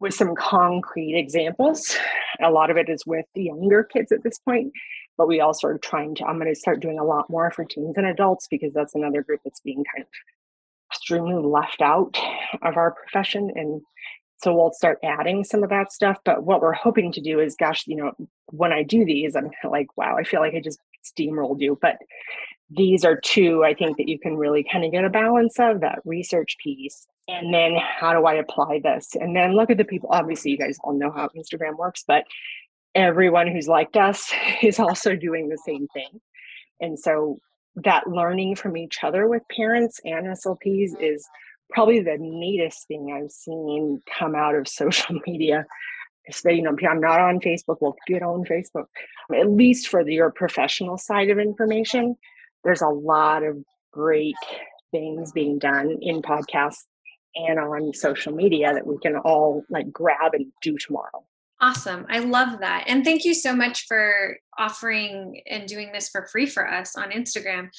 with 0.00 0.14
some 0.14 0.34
concrete 0.34 1.16
examples. 1.16 1.96
A 2.42 2.50
lot 2.50 2.70
of 2.70 2.76
it 2.76 2.88
is 2.88 3.06
with 3.06 3.26
the 3.34 3.44
younger 3.44 3.82
kids 3.82 4.12
at 4.12 4.22
this 4.22 4.38
point, 4.38 4.72
but 5.16 5.28
we 5.28 5.40
also 5.40 5.68
are 5.68 5.78
trying 5.78 6.14
to, 6.16 6.24
I'm 6.24 6.38
going 6.38 6.52
to 6.52 6.58
start 6.58 6.80
doing 6.80 6.98
a 6.98 7.04
lot 7.04 7.30
more 7.30 7.50
for 7.50 7.64
teens 7.64 7.94
and 7.96 8.06
adults 8.06 8.46
because 8.50 8.72
that's 8.72 8.94
another 8.94 9.22
group 9.22 9.40
that's 9.44 9.60
being 9.60 9.84
kind 9.94 10.02
of 10.02 10.08
extremely 10.92 11.42
left 11.42 11.80
out 11.80 12.16
of 12.62 12.76
our 12.76 12.92
profession. 12.92 13.50
And 13.54 13.80
so 14.38 14.54
we'll 14.54 14.72
start 14.72 14.98
adding 15.02 15.44
some 15.44 15.62
of 15.62 15.70
that 15.70 15.92
stuff. 15.92 16.18
But 16.24 16.44
what 16.44 16.60
we're 16.60 16.72
hoping 16.74 17.10
to 17.12 17.20
do 17.20 17.40
is, 17.40 17.56
gosh, 17.56 17.84
you 17.86 17.96
know, 17.96 18.12
when 18.46 18.72
I 18.72 18.82
do 18.82 19.04
these, 19.04 19.34
I'm 19.34 19.50
like, 19.64 19.96
wow, 19.96 20.16
I 20.18 20.24
feel 20.24 20.40
like 20.40 20.54
I 20.54 20.60
just 20.60 20.78
steamrolled 21.04 21.60
you. 21.60 21.78
But 21.80 21.96
these 22.68 23.04
are 23.04 23.18
two 23.18 23.64
I 23.64 23.74
think 23.74 23.96
that 23.96 24.08
you 24.08 24.18
can 24.18 24.36
really 24.36 24.66
kind 24.70 24.84
of 24.84 24.92
get 24.92 25.04
a 25.04 25.10
balance 25.10 25.58
of 25.58 25.80
that 25.80 26.00
research 26.04 26.56
piece. 26.62 27.06
And 27.28 27.52
then 27.52 27.76
how 27.76 28.12
do 28.12 28.24
I 28.24 28.34
apply 28.34 28.80
this? 28.82 29.10
And 29.14 29.34
then 29.34 29.56
look 29.56 29.70
at 29.70 29.78
the 29.78 29.84
people. 29.84 30.10
Obviously, 30.12 30.52
you 30.52 30.58
guys 30.58 30.78
all 30.84 30.96
know 30.96 31.10
how 31.10 31.28
Instagram 31.36 31.76
works, 31.76 32.04
but 32.06 32.24
everyone 32.94 33.48
who's 33.48 33.68
liked 33.68 33.96
us 33.96 34.32
is 34.62 34.78
also 34.78 35.16
doing 35.16 35.48
the 35.48 35.58
same 35.58 35.86
thing. 35.88 36.20
And 36.80 36.98
so 36.98 37.38
that 37.76 38.08
learning 38.08 38.56
from 38.56 38.76
each 38.76 39.02
other 39.02 39.28
with 39.28 39.42
parents 39.54 40.00
and 40.04 40.26
SLPs 40.26 40.92
is 41.00 41.26
probably 41.70 42.00
the 42.00 42.16
neatest 42.18 42.86
thing 42.86 43.12
I've 43.14 43.30
seen 43.30 44.02
come 44.18 44.34
out 44.34 44.54
of 44.54 44.68
social 44.68 45.20
media. 45.26 45.66
So, 46.30 46.48
you 46.50 46.62
know, 46.62 46.76
I'm 46.88 47.00
not 47.00 47.20
on 47.20 47.38
Facebook. 47.40 47.76
Well, 47.80 47.96
get 48.08 48.22
on 48.22 48.44
Facebook, 48.44 48.86
at 49.34 49.48
least 49.48 49.88
for 49.88 50.02
the, 50.02 50.14
your 50.14 50.30
professional 50.30 50.98
side 50.98 51.30
of 51.30 51.38
information. 51.38 52.16
There's 52.64 52.82
a 52.82 52.88
lot 52.88 53.44
of 53.44 53.58
great 53.92 54.34
things 54.90 55.30
being 55.32 55.58
done 55.58 55.98
in 56.00 56.22
podcasts 56.22 56.84
and 57.36 57.58
on 57.58 57.92
social 57.94 58.32
media 58.32 58.72
that 58.72 58.86
we 58.86 58.98
can 58.98 59.16
all 59.16 59.62
like 59.70 59.92
grab 59.92 60.34
and 60.34 60.46
do 60.62 60.76
tomorrow. 60.78 61.24
Awesome. 61.60 62.04
I 62.10 62.18
love 62.18 62.60
that. 62.60 62.84
And 62.86 63.02
thank 63.02 63.24
you 63.24 63.32
so 63.32 63.56
much 63.56 63.86
for 63.86 64.36
offering 64.58 65.40
and 65.48 65.66
doing 65.66 65.90
this 65.90 66.10
for 66.10 66.26
free 66.26 66.44
for 66.44 66.68
us 66.70 66.96
on 66.96 67.10
Instagram. 67.10 67.70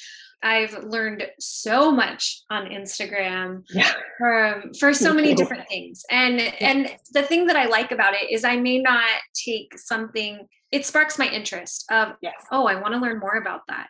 I've 0.42 0.84
learned 0.84 1.26
so 1.38 1.92
much 1.92 2.42
on 2.50 2.66
Instagram 2.66 3.62
yeah. 3.70 3.92
from 4.18 4.72
for 4.78 4.92
so 4.92 5.14
many 5.14 5.34
different 5.34 5.68
things. 5.68 6.02
And 6.10 6.40
and 6.60 6.90
the 7.12 7.22
thing 7.22 7.46
that 7.46 7.56
I 7.56 7.66
like 7.66 7.92
about 7.92 8.14
it 8.14 8.30
is 8.30 8.44
I 8.44 8.56
may 8.56 8.78
not 8.78 9.04
take 9.34 9.78
something 9.78 10.46
it 10.70 10.84
sparks 10.84 11.18
my 11.18 11.26
interest 11.26 11.86
of 11.90 12.12
yes. 12.20 12.34
oh, 12.52 12.66
I 12.66 12.80
want 12.80 12.94
to 12.94 13.00
learn 13.00 13.20
more 13.20 13.36
about 13.36 13.62
that. 13.68 13.88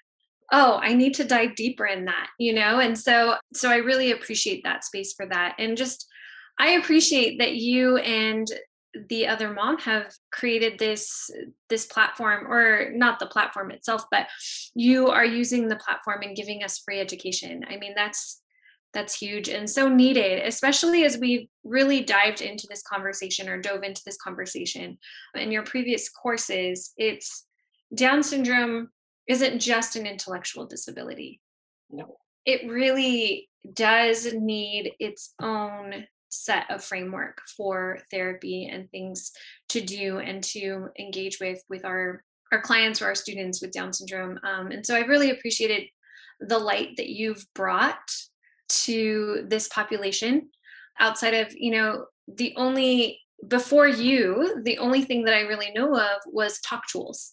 Oh, 0.50 0.78
I 0.82 0.94
need 0.94 1.14
to 1.14 1.24
dive 1.24 1.54
deeper 1.54 1.86
in 1.86 2.06
that, 2.06 2.28
you 2.38 2.54
know? 2.54 2.80
And 2.80 2.98
so 2.98 3.36
so 3.54 3.70
I 3.70 3.76
really 3.76 4.12
appreciate 4.12 4.64
that 4.64 4.84
space 4.84 5.12
for 5.12 5.26
that. 5.26 5.54
And 5.58 5.76
just 5.76 6.06
I 6.58 6.70
appreciate 6.70 7.38
that 7.38 7.54
you 7.54 7.98
and 7.98 8.50
the 9.08 9.26
other 9.26 9.52
mom 9.52 9.78
have 9.78 10.12
created 10.32 10.78
this 10.78 11.30
this 11.68 11.86
platform 11.86 12.50
or 12.50 12.90
not 12.92 13.18
the 13.18 13.26
platform 13.26 13.70
itself 13.70 14.04
but 14.10 14.26
you 14.74 15.08
are 15.08 15.24
using 15.24 15.68
the 15.68 15.76
platform 15.76 16.22
and 16.22 16.36
giving 16.36 16.64
us 16.64 16.78
free 16.78 16.98
education 16.98 17.62
i 17.68 17.76
mean 17.76 17.92
that's 17.94 18.40
that's 18.94 19.18
huge 19.18 19.48
and 19.48 19.68
so 19.68 19.88
needed 19.88 20.42
especially 20.46 21.04
as 21.04 21.18
we've 21.18 21.46
really 21.64 22.02
dived 22.02 22.40
into 22.40 22.66
this 22.68 22.82
conversation 22.82 23.48
or 23.48 23.60
dove 23.60 23.82
into 23.82 24.02
this 24.04 24.16
conversation 24.16 24.98
in 25.34 25.52
your 25.52 25.62
previous 25.62 26.08
courses 26.08 26.92
it's 26.96 27.46
down 27.94 28.22
syndrome 28.22 28.88
isn't 29.28 29.60
just 29.60 29.94
an 29.96 30.06
intellectual 30.06 30.66
disability. 30.66 31.40
No. 31.90 32.16
It 32.44 32.68
really 32.68 33.48
does 33.74 34.32
need 34.32 34.94
its 34.98 35.34
own 35.40 36.06
set 36.30 36.70
of 36.70 36.84
framework 36.84 37.40
for 37.56 37.98
therapy 38.10 38.66
and 38.66 38.90
things 38.90 39.32
to 39.70 39.80
do 39.80 40.18
and 40.18 40.42
to 40.42 40.88
engage 40.98 41.38
with 41.40 41.62
with 41.68 41.84
our 41.84 42.22
our 42.52 42.60
clients 42.60 43.02
or 43.02 43.06
our 43.06 43.14
students 43.14 43.60
with 43.60 43.72
down 43.72 43.92
syndrome. 43.92 44.38
Um, 44.42 44.70
and 44.70 44.84
so 44.84 44.94
i 44.94 45.00
really 45.00 45.30
appreciated 45.30 45.88
the 46.40 46.58
light 46.58 46.96
that 46.96 47.08
you've 47.08 47.44
brought 47.54 48.10
to 48.68 49.44
this 49.48 49.68
population 49.68 50.50
outside 51.00 51.34
of 51.34 51.54
you 51.56 51.70
know 51.70 52.04
the 52.28 52.52
only 52.56 53.20
before 53.46 53.88
you 53.88 54.60
the 54.64 54.78
only 54.78 55.02
thing 55.02 55.24
that 55.24 55.34
i 55.34 55.40
really 55.40 55.70
know 55.74 55.94
of 55.94 56.20
was 56.26 56.60
TalkTools 56.60 57.32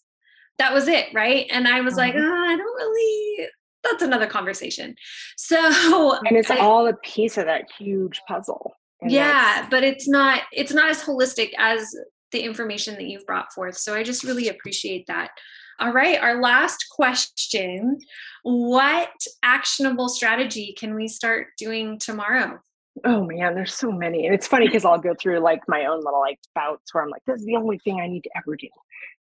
that 0.57 0.73
was 0.73 0.87
it 0.87 1.07
right 1.13 1.47
and 1.51 1.67
i 1.67 1.81
was 1.81 1.95
mm-hmm. 1.95 1.99
like 1.99 2.15
oh, 2.15 2.45
i 2.47 2.55
don't 2.55 2.59
really 2.59 3.47
that's 3.83 4.01
another 4.01 4.27
conversation 4.27 4.95
so 5.37 6.17
and 6.25 6.37
it's 6.37 6.51
I, 6.51 6.57
all 6.57 6.87
a 6.87 6.93
piece 6.93 7.37
of 7.37 7.45
that 7.45 7.65
huge 7.77 8.19
puzzle 8.27 8.75
yeah, 9.07 9.67
but 9.69 9.83
it's 9.83 10.07
not 10.07 10.41
it's 10.51 10.73
not 10.73 10.89
as 10.89 11.03
holistic 11.03 11.51
as 11.57 11.93
the 12.31 12.41
information 12.41 12.95
that 12.95 13.05
you've 13.05 13.25
brought 13.25 13.53
forth. 13.53 13.77
So 13.77 13.93
I 13.93 14.03
just 14.03 14.23
really 14.23 14.49
appreciate 14.49 15.05
that. 15.07 15.31
All 15.79 15.91
right, 15.91 16.19
our 16.19 16.41
last 16.41 16.85
question. 16.91 17.99
What 18.43 19.11
actionable 19.43 20.09
strategy 20.09 20.75
can 20.77 20.95
we 20.95 21.07
start 21.07 21.47
doing 21.57 21.99
tomorrow? 21.99 22.59
Oh 23.03 23.25
man, 23.25 23.55
there's 23.55 23.73
so 23.73 23.91
many. 23.91 24.25
And 24.25 24.33
it's 24.33 24.47
funny 24.47 24.67
because 24.67 24.85
I'll 24.85 24.97
go 24.97 25.13
through 25.19 25.39
like 25.39 25.61
my 25.67 25.85
own 25.85 25.97
little 25.97 26.21
like 26.21 26.39
bouts 26.53 26.93
where 26.93 27.03
I'm 27.03 27.09
like, 27.09 27.23
this 27.27 27.41
is 27.41 27.45
the 27.45 27.57
only 27.57 27.77
thing 27.79 27.99
I 27.99 28.07
need 28.07 28.23
to 28.23 28.29
ever 28.37 28.55
do. 28.55 28.69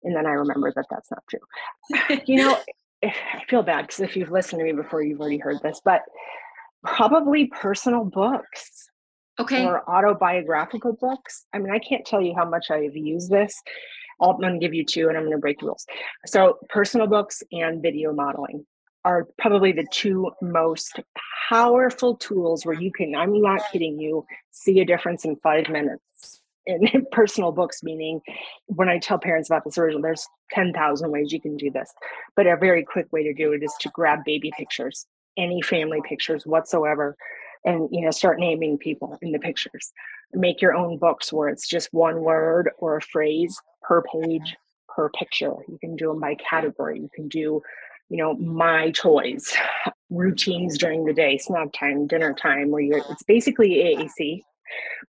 And 0.03 0.14
then 0.14 0.26
I 0.26 0.32
remember 0.32 0.72
that 0.74 0.87
that's 0.91 1.11
not 1.11 1.22
true. 1.28 2.20
you 2.26 2.37
know, 2.37 2.59
I 3.03 3.45
feel 3.49 3.62
bad 3.62 3.82
because 3.82 4.01
if 4.01 4.16
you've 4.16 4.30
listened 4.30 4.61
to 4.61 4.64
me 4.64 4.72
before, 4.72 5.03
you've 5.03 5.20
already 5.20 5.39
heard 5.39 5.61
this, 5.62 5.80
but 5.85 6.03
probably 6.85 7.47
personal 7.47 8.05
books 8.05 8.89
okay. 9.39 9.64
or 9.64 9.89
autobiographical 9.89 10.95
books. 10.95 11.47
I 11.53 11.59
mean 11.59 11.72
i 11.72 11.78
can't 11.78 12.05
tell 12.05 12.20
you 12.20 12.35
how 12.37 12.49
much 12.49 12.70
i've 12.70 12.97
used 12.97 13.30
this. 13.30 13.61
I'm 14.20 14.39
going 14.39 14.53
to 14.53 14.59
give 14.59 14.74
you 14.74 14.85
two 14.85 15.09
and 15.09 15.16
i'm 15.16 15.24
going 15.24 15.37
to 15.37 15.39
break 15.39 15.61
the 15.61 15.66
rules. 15.66 15.87
So 16.26 16.59
personal 16.68 17.07
books 17.07 17.43
and 17.53 17.82
video 17.82 18.12
modeling 18.12 18.66
are 19.05 19.28
probably 19.39 19.72
the 19.72 19.87
two 19.91 20.30
most 20.41 21.01
powerful 21.49 22.16
tools 22.16 22.64
where 22.64 22.78
you 22.78 22.91
can 22.91 23.14
i'm 23.14 23.41
not 23.41 23.61
kidding 23.70 23.99
you 23.99 24.24
see 24.51 24.80
a 24.80 24.85
difference 24.85 25.24
in 25.24 25.37
five 25.37 25.68
minutes 25.68 26.41
in 26.66 27.06
personal 27.12 27.52
books 27.52 27.82
meaning 27.82 28.20
when 28.66 28.88
i 28.88 28.98
tell 28.98 29.18
parents 29.18 29.48
about 29.48 29.64
this 29.64 29.78
original 29.78 30.02
there's 30.02 30.26
10,000 30.52 31.10
ways 31.10 31.32
you 31.32 31.40
can 31.40 31.56
do 31.56 31.70
this 31.70 31.92
but 32.36 32.46
a 32.46 32.56
very 32.56 32.84
quick 32.84 33.12
way 33.12 33.22
to 33.22 33.34
do 33.34 33.52
it 33.52 33.62
is 33.62 33.74
to 33.80 33.88
grab 33.90 34.20
baby 34.24 34.52
pictures 34.56 35.06
any 35.36 35.60
family 35.62 36.00
pictures 36.08 36.46
whatsoever 36.46 37.16
and 37.64 37.88
you 37.90 38.02
know 38.02 38.10
start 38.10 38.38
naming 38.38 38.78
people 38.78 39.18
in 39.22 39.32
the 39.32 39.38
pictures. 39.38 39.92
Make 40.32 40.60
your 40.60 40.74
own 40.74 40.98
books 40.98 41.32
where 41.32 41.48
it's 41.48 41.68
just 41.68 41.88
one 41.92 42.20
word 42.20 42.70
or 42.78 42.96
a 42.96 43.02
phrase 43.02 43.56
per 43.82 44.02
page 44.02 44.56
per 44.88 45.10
picture. 45.10 45.54
You 45.68 45.78
can 45.80 45.96
do 45.96 46.08
them 46.08 46.20
by 46.20 46.36
category. 46.36 47.00
You 47.00 47.10
can 47.14 47.28
do 47.28 47.62
you 48.10 48.18
know 48.18 48.34
my 48.34 48.90
toys 48.90 49.52
routines 50.10 50.76
during 50.76 51.04
the 51.04 51.14
day 51.14 51.38
snack 51.38 51.68
time 51.72 52.06
dinner 52.06 52.34
time 52.34 52.70
where 52.70 52.82
you're 52.82 53.02
it's 53.10 53.22
basically 53.22 53.76
aac 53.76 54.42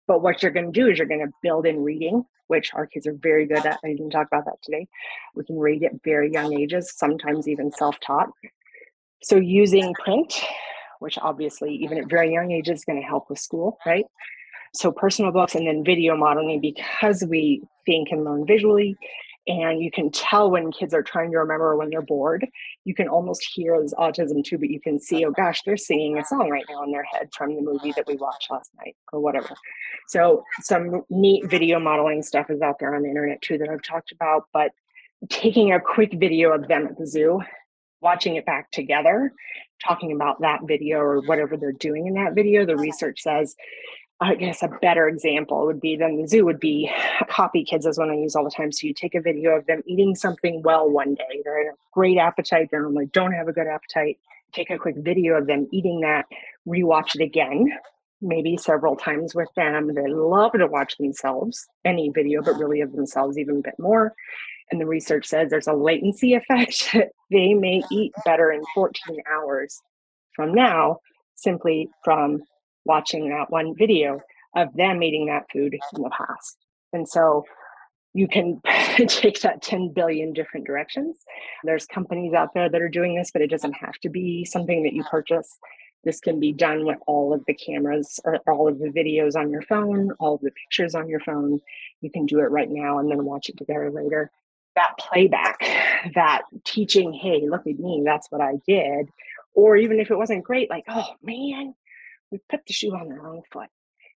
but 0.06 0.22
what 0.22 0.42
you're 0.42 0.52
going 0.52 0.72
to 0.72 0.80
do 0.80 0.88
is 0.88 0.98
you're 0.98 1.06
going 1.06 1.24
to 1.24 1.32
build 1.42 1.66
in 1.66 1.82
reading 1.82 2.24
which 2.48 2.72
our 2.74 2.86
kids 2.86 3.06
are 3.06 3.14
very 3.14 3.46
good 3.46 3.64
at 3.66 3.78
i 3.84 3.88
didn't 3.88 4.10
talk 4.10 4.26
about 4.26 4.44
that 4.44 4.60
today 4.62 4.86
we 5.34 5.44
can 5.44 5.58
read 5.58 5.82
at 5.84 5.92
very 6.04 6.32
young 6.32 6.52
ages 6.58 6.92
sometimes 6.96 7.48
even 7.48 7.72
self-taught 7.72 8.30
so 9.22 9.36
using 9.36 9.92
print 9.94 10.44
which 10.98 11.18
obviously, 11.20 11.74
even 11.74 11.98
at 11.98 12.08
very 12.08 12.32
young 12.32 12.52
ages, 12.52 12.80
is 12.80 12.84
going 12.84 13.00
to 13.00 13.06
help 13.06 13.28
with 13.28 13.38
school, 13.38 13.78
right? 13.86 14.06
So, 14.74 14.92
personal 14.92 15.32
books 15.32 15.54
and 15.54 15.66
then 15.66 15.84
video 15.84 16.16
modeling 16.16 16.60
because 16.60 17.24
we 17.28 17.62
think 17.84 18.08
and 18.10 18.24
learn 18.24 18.46
visually. 18.46 18.96
And 19.48 19.80
you 19.80 19.90
can 19.90 20.10
tell 20.10 20.50
when 20.50 20.72
kids 20.72 20.92
are 20.92 21.02
trying 21.02 21.30
to 21.30 21.38
remember 21.38 21.76
when 21.76 21.90
they're 21.90 22.02
bored. 22.02 22.46
You 22.84 22.94
can 22.94 23.08
almost 23.08 23.46
hear 23.54 23.80
this 23.80 23.94
autism 23.94 24.42
too, 24.44 24.58
but 24.58 24.70
you 24.70 24.80
can 24.80 24.98
see, 24.98 25.24
oh 25.24 25.30
gosh, 25.30 25.62
they're 25.62 25.76
singing 25.76 26.18
a 26.18 26.24
song 26.24 26.50
right 26.50 26.64
now 26.68 26.82
in 26.82 26.90
their 26.90 27.04
head 27.04 27.28
from 27.32 27.54
the 27.54 27.62
movie 27.62 27.92
that 27.92 28.06
we 28.06 28.16
watched 28.16 28.50
last 28.50 28.70
night 28.78 28.96
or 29.12 29.20
whatever. 29.20 29.54
So, 30.08 30.44
some 30.62 31.04
neat 31.10 31.46
video 31.46 31.78
modeling 31.78 32.22
stuff 32.22 32.50
is 32.50 32.60
out 32.60 32.78
there 32.80 32.94
on 32.94 33.02
the 33.02 33.08
internet 33.08 33.40
too 33.40 33.58
that 33.58 33.68
I've 33.68 33.82
talked 33.82 34.10
about. 34.10 34.48
But 34.52 34.72
taking 35.28 35.72
a 35.72 35.80
quick 35.80 36.14
video 36.14 36.52
of 36.52 36.66
them 36.66 36.86
at 36.86 36.98
the 36.98 37.06
zoo 37.06 37.40
watching 38.00 38.36
it 38.36 38.46
back 38.46 38.70
together, 38.70 39.32
talking 39.84 40.12
about 40.12 40.40
that 40.40 40.60
video 40.64 40.98
or 40.98 41.20
whatever 41.22 41.56
they're 41.56 41.72
doing 41.72 42.06
in 42.06 42.14
that 42.14 42.34
video, 42.34 42.64
the 42.64 42.76
research 42.76 43.22
says, 43.22 43.56
I 44.20 44.34
guess 44.34 44.62
a 44.62 44.68
better 44.80 45.08
example 45.08 45.66
would 45.66 45.80
be 45.80 45.96
than 45.96 46.16
the 46.16 46.26
zoo 46.26 46.46
would 46.46 46.58
be 46.58 46.90
copy 47.28 47.64
kids 47.64 47.84
is 47.84 47.98
one 47.98 48.10
I 48.10 48.14
use 48.14 48.34
all 48.34 48.44
the 48.44 48.50
time. 48.50 48.72
So 48.72 48.86
you 48.86 48.94
take 48.94 49.14
a 49.14 49.20
video 49.20 49.50
of 49.50 49.66
them 49.66 49.82
eating 49.86 50.14
something 50.14 50.62
well 50.62 50.88
one 50.88 51.14
day. 51.14 51.42
They're 51.44 51.60
in 51.60 51.68
a 51.68 51.76
great 51.92 52.16
appetite. 52.16 52.70
They 52.70 52.78
normally 52.78 53.06
don't 53.06 53.32
have 53.32 53.48
a 53.48 53.52
good 53.52 53.66
appetite. 53.66 54.18
take 54.52 54.70
a 54.70 54.78
quick 54.78 54.96
video 54.96 55.34
of 55.34 55.46
them 55.46 55.68
eating 55.70 56.00
that, 56.00 56.24
rewatch 56.66 57.14
it 57.14 57.20
again, 57.20 57.70
maybe 58.22 58.56
several 58.56 58.96
times 58.96 59.34
with 59.34 59.48
them. 59.54 59.94
They 59.94 60.08
love 60.08 60.52
to 60.52 60.66
watch 60.66 60.96
themselves, 60.96 61.66
any 61.84 62.08
video, 62.08 62.40
but 62.40 62.58
really 62.58 62.80
of 62.80 62.92
themselves 62.92 63.36
even 63.36 63.58
a 63.58 63.62
bit 63.62 63.78
more. 63.78 64.14
And 64.70 64.80
the 64.80 64.86
research 64.86 65.26
says 65.26 65.50
there's 65.50 65.66
a 65.66 65.74
latency 65.74 66.32
effect. 66.34 66.96
they 67.30 67.52
may 67.52 67.82
eat 67.92 68.12
better 68.24 68.50
in 68.50 68.62
14 68.74 69.18
hours 69.30 69.82
from 70.34 70.54
now 70.54 71.00
simply 71.34 71.90
from 72.02 72.42
watching 72.86 73.28
that 73.30 73.50
one 73.50 73.74
video 73.76 74.20
of 74.54 74.72
them 74.74 75.02
eating 75.02 75.26
that 75.26 75.50
food 75.52 75.74
in 75.74 76.02
the 76.02 76.10
past. 76.10 76.56
And 76.92 77.08
so 77.08 77.44
you 78.14 78.26
can 78.26 78.60
take 79.08 79.40
that 79.42 79.62
10 79.62 79.90
billion 79.90 80.32
different 80.32 80.66
directions. 80.66 81.18
There's 81.64 81.84
companies 81.84 82.32
out 82.32 82.54
there 82.54 82.68
that 82.68 82.80
are 82.80 82.88
doing 82.88 83.14
this, 83.14 83.30
but 83.30 83.42
it 83.42 83.50
doesn't 83.50 83.74
have 83.74 83.94
to 84.02 84.08
be 84.08 84.44
something 84.44 84.82
that 84.84 84.94
you 84.94 85.04
purchase. 85.04 85.58
This 86.02 86.20
can 86.20 86.40
be 86.40 86.52
done 86.52 86.86
with 86.86 86.98
all 87.06 87.34
of 87.34 87.44
the 87.46 87.54
cameras 87.54 88.18
or 88.24 88.38
all 88.48 88.68
of 88.68 88.78
the 88.78 88.88
videos 88.88 89.36
on 89.36 89.50
your 89.50 89.62
phone, 89.62 90.12
all 90.12 90.36
of 90.36 90.40
the 90.40 90.52
pictures 90.52 90.94
on 90.94 91.08
your 91.08 91.20
phone. 91.20 91.60
You 92.00 92.10
can 92.10 92.26
do 92.26 92.38
it 92.38 92.50
right 92.50 92.70
now 92.70 92.98
and 92.98 93.10
then 93.10 93.24
watch 93.24 93.48
it 93.48 93.58
together 93.58 93.90
later. 93.90 94.30
That 94.76 94.94
playback, 94.98 95.58
that 96.14 96.42
teaching, 96.64 97.12
hey, 97.12 97.46
look 97.48 97.66
at 97.66 97.78
me, 97.78 98.02
that's 98.04 98.30
what 98.30 98.40
I 98.40 98.54
did. 98.66 99.08
Or 99.54 99.76
even 99.76 100.00
if 100.00 100.10
it 100.10 100.16
wasn't 100.16 100.44
great, 100.44 100.70
like, 100.70 100.84
oh 100.88 101.14
man, 101.22 101.74
we 102.30 102.38
put 102.50 102.60
the 102.66 102.72
shoe 102.72 102.94
on 102.94 103.08
the 103.08 103.14
wrong 103.14 103.42
foot. 103.52 103.68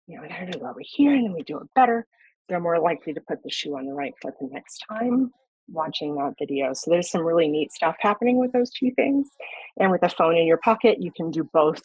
You 0.08 0.18
know, 0.18 0.24
I 0.24 0.28
gotta 0.30 0.52
do 0.52 0.60
it 0.60 0.64
over 0.64 0.82
here 0.82 1.14
and 1.14 1.26
then 1.26 1.34
we 1.34 1.44
do 1.44 1.60
it 1.60 1.68
better 1.76 2.08
they're 2.48 2.60
more 2.60 2.80
likely 2.80 3.14
to 3.14 3.22
put 3.22 3.44
the 3.44 3.50
shoe 3.50 3.76
on 3.78 3.86
the 3.86 3.94
right 3.94 4.14
foot 4.22 4.34
the 4.40 4.48
next 4.52 4.84
time 4.90 5.14
uh-huh. 5.14 5.26
watching 5.70 6.16
that 6.16 6.36
video. 6.40 6.74
So 6.74 6.92
there's 6.92 7.10
some 7.10 7.24
really 7.24 7.48
neat 7.48 7.72
stuff 7.72 7.96
happening 8.00 8.38
with 8.38 8.52
those 8.52 8.72
two 8.72 8.92
things. 8.96 9.30
And 9.80 9.92
with 9.92 10.04
a 10.04 10.10
phone 10.10 10.38
in 10.38 10.48
your 10.48 10.58
pocket, 10.58 11.02
you 11.02 11.12
can 11.12 11.32
do 11.32 11.50
both 11.54 11.82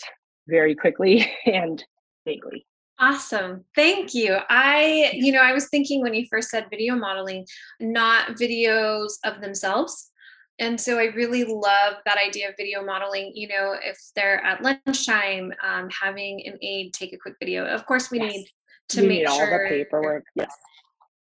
very 0.48 0.74
quickly 0.74 1.30
and 1.46 1.84
daily. 2.24 2.66
Awesome. 2.98 3.64
Thank 3.74 4.14
you. 4.14 4.36
I, 4.48 5.10
you 5.14 5.32
know, 5.32 5.40
I 5.40 5.52
was 5.52 5.68
thinking 5.68 6.02
when 6.02 6.14
you 6.14 6.26
first 6.30 6.50
said 6.50 6.66
video 6.70 6.94
modeling, 6.94 7.46
not 7.80 8.36
videos 8.36 9.14
of 9.24 9.40
themselves. 9.40 10.11
And 10.58 10.80
so 10.80 10.98
I 10.98 11.06
really 11.06 11.44
love 11.44 11.94
that 12.04 12.18
idea 12.18 12.48
of 12.48 12.54
video 12.56 12.84
modeling. 12.84 13.32
You 13.34 13.48
know, 13.48 13.74
if 13.82 13.98
they're 14.14 14.44
at 14.44 14.62
lunchtime, 14.62 15.52
um, 15.62 15.88
having 15.90 16.42
an 16.46 16.58
aide 16.62 16.92
take 16.92 17.12
a 17.12 17.18
quick 17.18 17.34
video. 17.40 17.64
Of 17.64 17.86
course, 17.86 18.10
we 18.10 18.20
yes. 18.20 18.32
need 18.32 18.46
to 18.90 19.02
you 19.02 19.08
make 19.08 19.28
all 19.28 19.38
sure 19.38 19.68
the 19.68 19.76
paperwork. 19.76 20.24
Yes. 20.34 20.52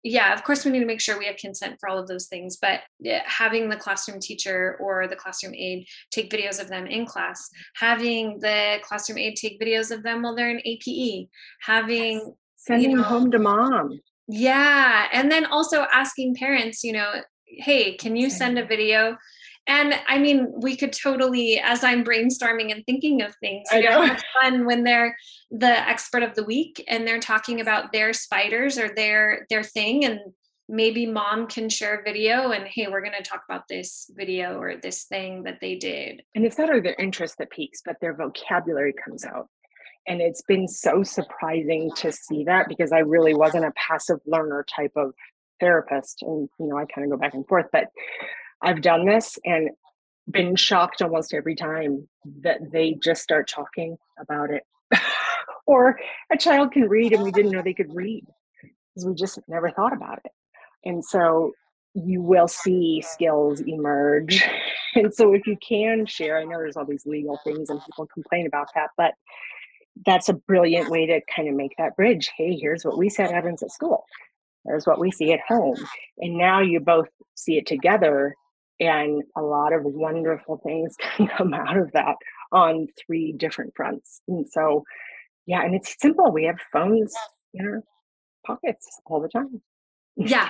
Yeah, 0.01 0.33
of 0.33 0.43
course, 0.45 0.63
we 0.63 0.71
need 0.71 0.79
to 0.79 0.85
make 0.85 1.01
sure 1.01 1.19
we 1.19 1.25
have 1.25 1.35
consent 1.35 1.75
for 1.79 1.89
all 1.89 1.97
of 1.97 2.07
those 2.07 2.27
things. 2.27 2.57
But 2.61 2.81
having 3.25 3.69
the 3.69 3.75
classroom 3.75 4.19
teacher 4.21 4.77
or 4.79 5.07
the 5.07 5.15
classroom 5.15 5.53
aide 5.53 5.85
take 6.09 6.31
videos 6.31 6.61
of 6.61 6.69
them 6.69 6.87
in 6.87 7.05
class, 7.05 7.49
having 7.75 8.39
the 8.39 8.77
classroom 8.83 9.17
aide 9.17 9.35
take 9.35 9.59
videos 9.59 9.91
of 9.91 10.03
them 10.03 10.21
while 10.21 10.35
they're 10.35 10.51
in 10.51 10.61
APE, 10.63 11.29
having 11.61 12.33
sending 12.55 12.91
you 12.91 12.97
know, 12.97 13.03
home 13.03 13.29
to 13.31 13.39
mom. 13.39 13.99
Yeah, 14.29 15.07
and 15.11 15.29
then 15.29 15.45
also 15.45 15.85
asking 15.91 16.35
parents, 16.35 16.83
you 16.83 16.93
know, 16.93 17.21
hey, 17.49 17.95
can 17.95 18.15
you 18.15 18.29
send 18.29 18.57
a 18.57 18.65
video 18.65 19.17
and 19.69 19.93
I 20.07 20.17
mean, 20.17 20.51
we 20.57 20.75
could 20.75 20.91
totally, 20.91 21.59
as 21.59 21.83
I'm 21.83 22.03
brainstorming 22.03 22.71
and 22.71 22.83
thinking 22.87 23.21
of 23.21 23.35
things, 23.35 23.67
I 23.71 23.81
know. 23.81 24.01
have 24.01 24.23
fun 24.41 24.65
when 24.65 24.83
they're 24.83 25.15
the 25.51 25.87
expert 25.87 26.23
of 26.23 26.33
the 26.33 26.43
week 26.43 26.83
and 26.87 27.07
they're 27.07 27.19
talking 27.19 27.61
about 27.61 27.91
their 27.91 28.11
spiders 28.11 28.79
or 28.79 28.89
their 28.89 29.45
their 29.51 29.63
thing, 29.63 30.05
and 30.05 30.19
maybe 30.67 31.05
mom 31.05 31.45
can 31.45 31.69
share 31.69 31.99
a 31.99 32.03
video 32.03 32.51
and 32.51 32.67
hey, 32.67 32.87
we're 32.87 33.01
going 33.01 33.13
to 33.15 33.23
talk 33.23 33.43
about 33.47 33.67
this 33.67 34.09
video 34.15 34.59
or 34.59 34.77
this 34.77 35.03
thing 35.03 35.43
that 35.43 35.59
they 35.61 35.75
did. 35.75 36.23
And 36.33 36.45
it's 36.45 36.57
not 36.57 36.69
only 36.69 36.81
their 36.81 36.95
interest 36.95 37.35
that 37.37 37.51
peaks, 37.51 37.81
but 37.85 37.97
their 38.01 38.15
vocabulary 38.15 38.93
comes 38.93 39.23
out. 39.23 39.49
And 40.07 40.21
it's 40.21 40.41
been 40.41 40.67
so 40.67 41.03
surprising 41.03 41.91
to 41.97 42.11
see 42.11 42.43
that 42.45 42.67
because 42.67 42.91
I 42.91 42.99
really 42.99 43.35
wasn't 43.35 43.65
a 43.65 43.73
passive 43.75 44.19
learner 44.25 44.65
type 44.75 44.93
of 44.95 45.13
therapist, 45.59 46.21
and 46.21 46.49
you 46.59 46.67
know, 46.67 46.77
I 46.77 46.85
kind 46.85 47.05
of 47.05 47.11
go 47.11 47.17
back 47.17 47.33
and 47.33 47.47
forth, 47.47 47.67
but 47.71 47.85
I've 48.61 48.81
done 48.81 49.05
this 49.05 49.37
and 49.45 49.69
been 50.29 50.55
shocked 50.55 51.01
almost 51.01 51.33
every 51.33 51.55
time 51.55 52.07
that 52.41 52.71
they 52.71 52.95
just 53.01 53.21
start 53.21 53.47
talking 53.47 53.97
about 54.19 54.49
it. 54.51 54.63
or 55.65 55.99
a 56.31 56.37
child 56.37 56.71
can 56.71 56.87
read 56.87 57.13
and 57.13 57.23
we 57.23 57.31
didn't 57.31 57.51
know 57.51 57.61
they 57.61 57.73
could 57.73 57.93
read 57.93 58.25
because 58.61 59.07
we 59.07 59.13
just 59.15 59.39
never 59.47 59.71
thought 59.71 59.93
about 59.93 60.19
it. 60.23 60.31
And 60.83 61.03
so 61.03 61.53
you 61.93 62.21
will 62.21 62.47
see 62.47 63.01
skills 63.05 63.61
emerge. 63.61 64.43
And 64.95 65.13
so 65.13 65.35
if 65.35 65.45
you 65.45 65.55
can 65.55 66.07
share, 66.07 66.39
I 66.39 66.45
know 66.45 66.57
there's 66.57 66.75
all 66.75 66.83
these 66.83 67.05
legal 67.05 67.39
things 67.43 67.69
and 67.69 67.79
people 67.85 68.07
complain 68.07 68.47
about 68.47 68.69
that, 68.73 68.89
but 68.97 69.13
that's 70.03 70.29
a 70.29 70.33
brilliant 70.33 70.89
way 70.89 71.05
to 71.05 71.21
kind 71.33 71.47
of 71.47 71.53
make 71.53 71.75
that 71.77 71.95
bridge. 71.95 72.31
Hey, 72.35 72.57
here's 72.59 72.83
what 72.83 72.97
we 72.97 73.07
said 73.07 73.29
happens 73.29 73.61
at 73.61 73.69
school. 73.69 74.05
There's 74.65 74.85
what 74.85 74.99
we 74.99 75.11
see 75.11 75.31
at 75.31 75.39
home. 75.47 75.77
And 76.17 76.37
now 76.37 76.61
you 76.61 76.79
both 76.79 77.07
see 77.35 77.57
it 77.57 77.65
together 77.65 78.35
and 78.79 79.23
a 79.35 79.41
lot 79.41 79.73
of 79.73 79.83
wonderful 79.83 80.61
things 80.65 80.95
can 80.99 81.27
come 81.27 81.53
out 81.53 81.77
of 81.77 81.91
that 81.93 82.15
on 82.51 82.87
three 83.05 83.33
different 83.33 83.73
fronts. 83.75 84.21
And 84.27 84.47
so, 84.47 84.83
yeah, 85.45 85.63
and 85.63 85.75
it's 85.75 85.95
simple. 85.99 86.31
We 86.31 86.45
have 86.45 86.59
phones 86.71 87.13
in 87.53 87.65
our 87.65 87.83
pockets 88.45 88.87
all 89.05 89.21
the 89.21 89.29
time. 89.29 89.61
Yeah, 90.15 90.49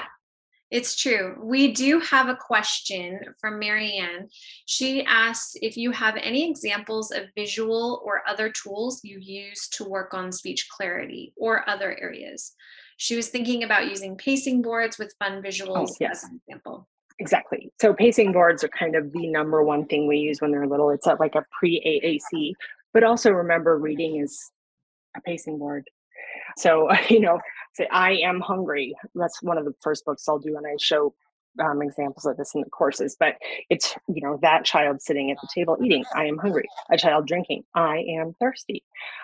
it's 0.72 0.95
true. 0.95 1.36
We 1.41 1.74
do 1.74 1.99
have 1.99 2.28
a 2.28 2.36
question 2.36 3.20
from 3.39 3.60
Marianne. 3.60 4.30
She 4.66 5.03
asks 5.03 5.53
if 5.62 5.78
you 5.78 5.91
have 5.91 6.16
any 6.22 6.49
examples 6.49 7.12
of 7.12 7.24
visual 7.36 8.01
or 8.05 8.22
other 8.28 8.51
tools 8.51 9.01
you 9.03 9.18
use 9.20 9.68
to 9.70 9.84
work 9.84 10.14
on 10.14 10.32
speech 10.32 10.68
clarity 10.70 11.34
or 11.38 11.68
other 11.68 11.97
areas. 11.99 12.53
She 13.00 13.16
was 13.16 13.30
thinking 13.30 13.64
about 13.64 13.88
using 13.88 14.18
pacing 14.18 14.62
boards 14.62 14.97
with 15.00 15.16
fun 15.20 15.41
visuals 15.41 15.88
oh, 15.89 15.95
yes. 16.02 16.18
as 16.18 16.24
an 16.26 16.41
example. 16.45 16.86
Exactly. 17.18 17.72
So 17.80 17.93
pacing 17.93 18.34
boards 18.34 18.62
are 18.62 18.70
kind 18.70 18.93
of 18.93 19.14
the 19.14 19.26
number 19.28 19.64
one 19.64 19.86
thing 19.86 20.06
we 20.06 20.18
use 20.18 20.41
when 20.41 20.52
they're 20.52 20.68
little. 20.68 20.89
It's 20.89 21.06
like 21.06 21.36
a 21.36 21.45
pre 21.58 21.80
AAC, 21.82 22.52
but 22.93 23.06
also 23.06 23.32
remember 23.32 23.78
reading 23.78 24.18
is 24.18 24.52
a 25.16 25.22
pacing 25.22 25.60
board. 25.60 25.86
So, 26.58 26.89
you 27.10 27.22
know, 27.22 27.39
say, 27.74 27.88
I 27.89 28.16
am 28.16 28.41
hungry. 28.41 28.93
That's 29.16 29.41
one 29.41 29.58
of 29.58 29.64
the 29.64 29.74
first 29.82 30.04
books 30.04 30.28
I'll 30.28 30.38
do, 30.38 30.58
and 30.58 30.68
I 30.68 30.76
show 30.78 31.16
um, 31.64 31.82
examples 31.82 32.26
of 32.26 32.36
this 32.36 32.54
in 32.54 32.60
the 32.60 32.70
courses. 32.70 33.16
But 33.18 33.36
it's, 33.70 33.95
you 34.14 34.22
know, 34.22 34.39
that 34.41 34.66
child 34.66 35.02
sitting 35.02 35.32
at 35.32 35.38
the 35.41 35.47
table 35.56 35.78
eating, 35.82 36.04
I 36.14 36.26
am 36.26 36.38
hungry. 36.38 36.68
A 36.91 36.97
child 36.97 37.28
drinking, 37.28 37.64
I 37.76 38.00
am 38.20 38.36
thirsty. 38.41 38.84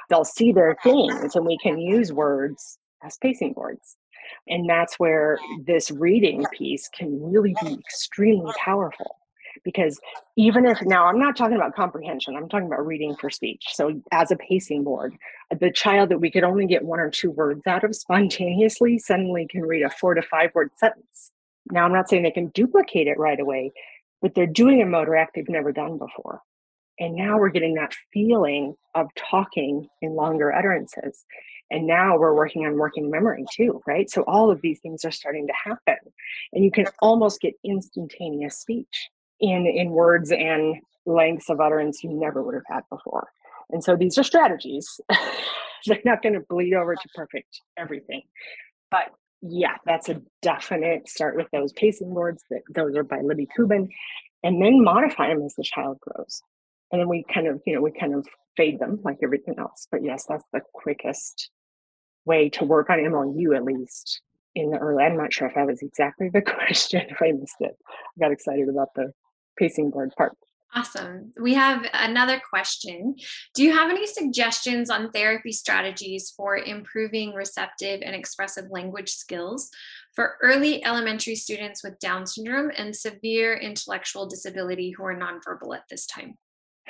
They'll 0.09 0.23
see 0.23 0.53
their 0.53 0.77
things, 0.81 1.35
and 1.35 1.45
we 1.45 1.57
can 1.57 1.77
use 1.77 2.13
words 2.13 2.77
Uh, 3.03 3.07
as 3.07 3.17
pacing 3.17 3.53
boards. 3.53 3.97
And 4.47 4.69
that's 4.69 4.99
where 4.99 5.37
this 5.65 5.91
reading 5.91 6.45
piece 6.51 6.89
can 6.89 7.21
really 7.21 7.55
be 7.61 7.73
extremely 7.73 8.51
powerful. 8.63 9.17
Because 9.63 9.99
even 10.35 10.65
if 10.65 10.81
now 10.81 11.05
I'm 11.05 11.19
not 11.19 11.35
talking 11.35 11.55
about 11.55 11.75
comprehension, 11.75 12.35
I'm 12.35 12.49
talking 12.49 12.67
about 12.67 12.85
reading 12.85 13.15
for 13.15 13.29
speech. 13.29 13.63
So, 13.73 14.01
as 14.11 14.29
a 14.29 14.35
pacing 14.35 14.83
board, 14.83 15.15
the 15.59 15.71
child 15.71 16.09
that 16.09 16.19
we 16.19 16.29
could 16.29 16.43
only 16.43 16.67
get 16.67 16.83
one 16.83 16.99
or 16.99 17.09
two 17.09 17.31
words 17.31 17.65
out 17.65 17.83
of 17.83 17.95
spontaneously 17.95 18.99
suddenly 18.99 19.47
can 19.49 19.61
read 19.61 19.83
a 19.83 19.89
four 19.89 20.13
to 20.13 20.21
five 20.21 20.51
word 20.53 20.71
sentence. 20.77 21.31
Now, 21.71 21.85
I'm 21.85 21.93
not 21.93 22.09
saying 22.09 22.23
they 22.23 22.31
can 22.31 22.49
duplicate 22.49 23.07
it 23.07 23.17
right 23.17 23.39
away, 23.39 23.71
but 24.21 24.35
they're 24.35 24.45
doing 24.45 24.81
a 24.81 24.85
motor 24.85 25.15
act 25.15 25.31
they've 25.35 25.49
never 25.49 25.71
done 25.71 25.97
before. 25.97 26.41
And 26.99 27.15
now 27.15 27.37
we're 27.37 27.49
getting 27.49 27.75
that 27.75 27.93
feeling 28.13 28.75
of 28.93 29.07
talking 29.15 29.87
in 30.01 30.15
longer 30.15 30.53
utterances. 30.53 31.25
And 31.71 31.87
now 31.87 32.17
we're 32.17 32.35
working 32.35 32.65
on 32.65 32.77
working 32.77 33.09
memory 33.09 33.45
too, 33.55 33.81
right? 33.87 34.09
So 34.09 34.23
all 34.27 34.51
of 34.51 34.61
these 34.61 34.79
things 34.79 35.03
are 35.03 35.11
starting 35.11 35.47
to 35.47 35.53
happen. 35.53 35.97
And 36.53 36.63
you 36.63 36.71
can 36.71 36.85
almost 37.01 37.41
get 37.41 37.55
instantaneous 37.63 38.57
speech 38.57 39.09
in, 39.39 39.65
in 39.65 39.89
words 39.89 40.31
and 40.31 40.75
lengths 41.05 41.49
of 41.49 41.59
utterance 41.59 42.03
you 42.03 42.13
never 42.13 42.43
would 42.43 42.55
have 42.55 42.63
had 42.67 42.83
before. 42.89 43.29
And 43.69 43.83
so 43.83 43.95
these 43.95 44.17
are 44.17 44.23
strategies. 44.23 44.99
They're 45.85 45.99
not 46.05 46.21
going 46.21 46.33
to 46.33 46.41
bleed 46.47 46.73
over 46.73 46.95
to 46.95 47.09
perfect 47.13 47.61
everything. 47.77 48.23
But 48.91 49.11
yeah, 49.41 49.75
that's 49.85 50.09
a 50.09 50.21
definite 50.41 51.07
start 51.07 51.35
with 51.35 51.47
those 51.51 51.73
pacing 51.73 52.13
boards. 52.13 52.43
That 52.49 52.61
those 52.73 52.95
are 52.95 53.03
by 53.03 53.21
Libby 53.21 53.47
Kumin, 53.57 53.89
and 54.43 54.61
then 54.61 54.83
modify 54.83 55.29
them 55.29 55.43
as 55.43 55.53
the 55.55 55.63
child 55.63 55.99
grows. 55.99 56.41
And 56.91 57.01
then 57.01 57.09
we 57.09 57.25
kind 57.31 57.47
of, 57.47 57.61
you 57.65 57.75
know, 57.75 57.81
we 57.81 57.91
kind 57.91 58.15
of 58.15 58.27
fade 58.55 58.79
them 58.79 58.99
like 59.03 59.17
everything 59.23 59.55
else. 59.59 59.87
But 59.91 60.03
yes, 60.03 60.25
that's 60.27 60.45
the 60.53 60.61
quickest 60.73 61.49
way 62.25 62.49
to 62.49 62.65
work 62.65 62.89
on 62.89 62.99
MLU 62.99 63.55
at 63.55 63.63
least 63.63 64.21
in 64.55 64.71
the 64.71 64.77
early. 64.77 65.03
I'm 65.03 65.17
not 65.17 65.33
sure 65.33 65.47
if 65.47 65.55
that 65.55 65.67
was 65.67 65.81
exactly 65.81 66.29
the 66.29 66.41
question, 66.65 67.01
if 67.09 67.21
I 67.21 67.31
missed 67.31 67.57
it. 67.59 67.77
I 67.87 68.19
got 68.19 68.31
excited 68.31 68.69
about 68.69 68.93
the 68.95 69.11
pacing 69.57 69.91
board 69.91 70.13
part. 70.17 70.37
Awesome. 70.73 71.31
We 71.39 71.53
have 71.53 71.85
another 71.93 72.41
question. 72.49 73.15
Do 73.53 73.63
you 73.63 73.71
have 73.71 73.89
any 73.89 74.05
suggestions 74.05 74.89
on 74.89 75.09
therapy 75.11 75.53
strategies 75.53 76.33
for 76.35 76.57
improving 76.57 77.33
receptive 77.33 78.01
and 78.01 78.13
expressive 78.13 78.65
language 78.69 79.09
skills 79.11 79.69
for 80.15 80.35
early 80.41 80.83
elementary 80.83 81.35
students 81.35 81.81
with 81.81 81.97
Down 81.99 82.27
syndrome 82.27 82.71
and 82.77 82.93
severe 82.93 83.55
intellectual 83.55 84.27
disability 84.27 84.91
who 84.91 85.05
are 85.05 85.17
nonverbal 85.17 85.73
at 85.75 85.83
this 85.89 86.05
time? 86.05 86.35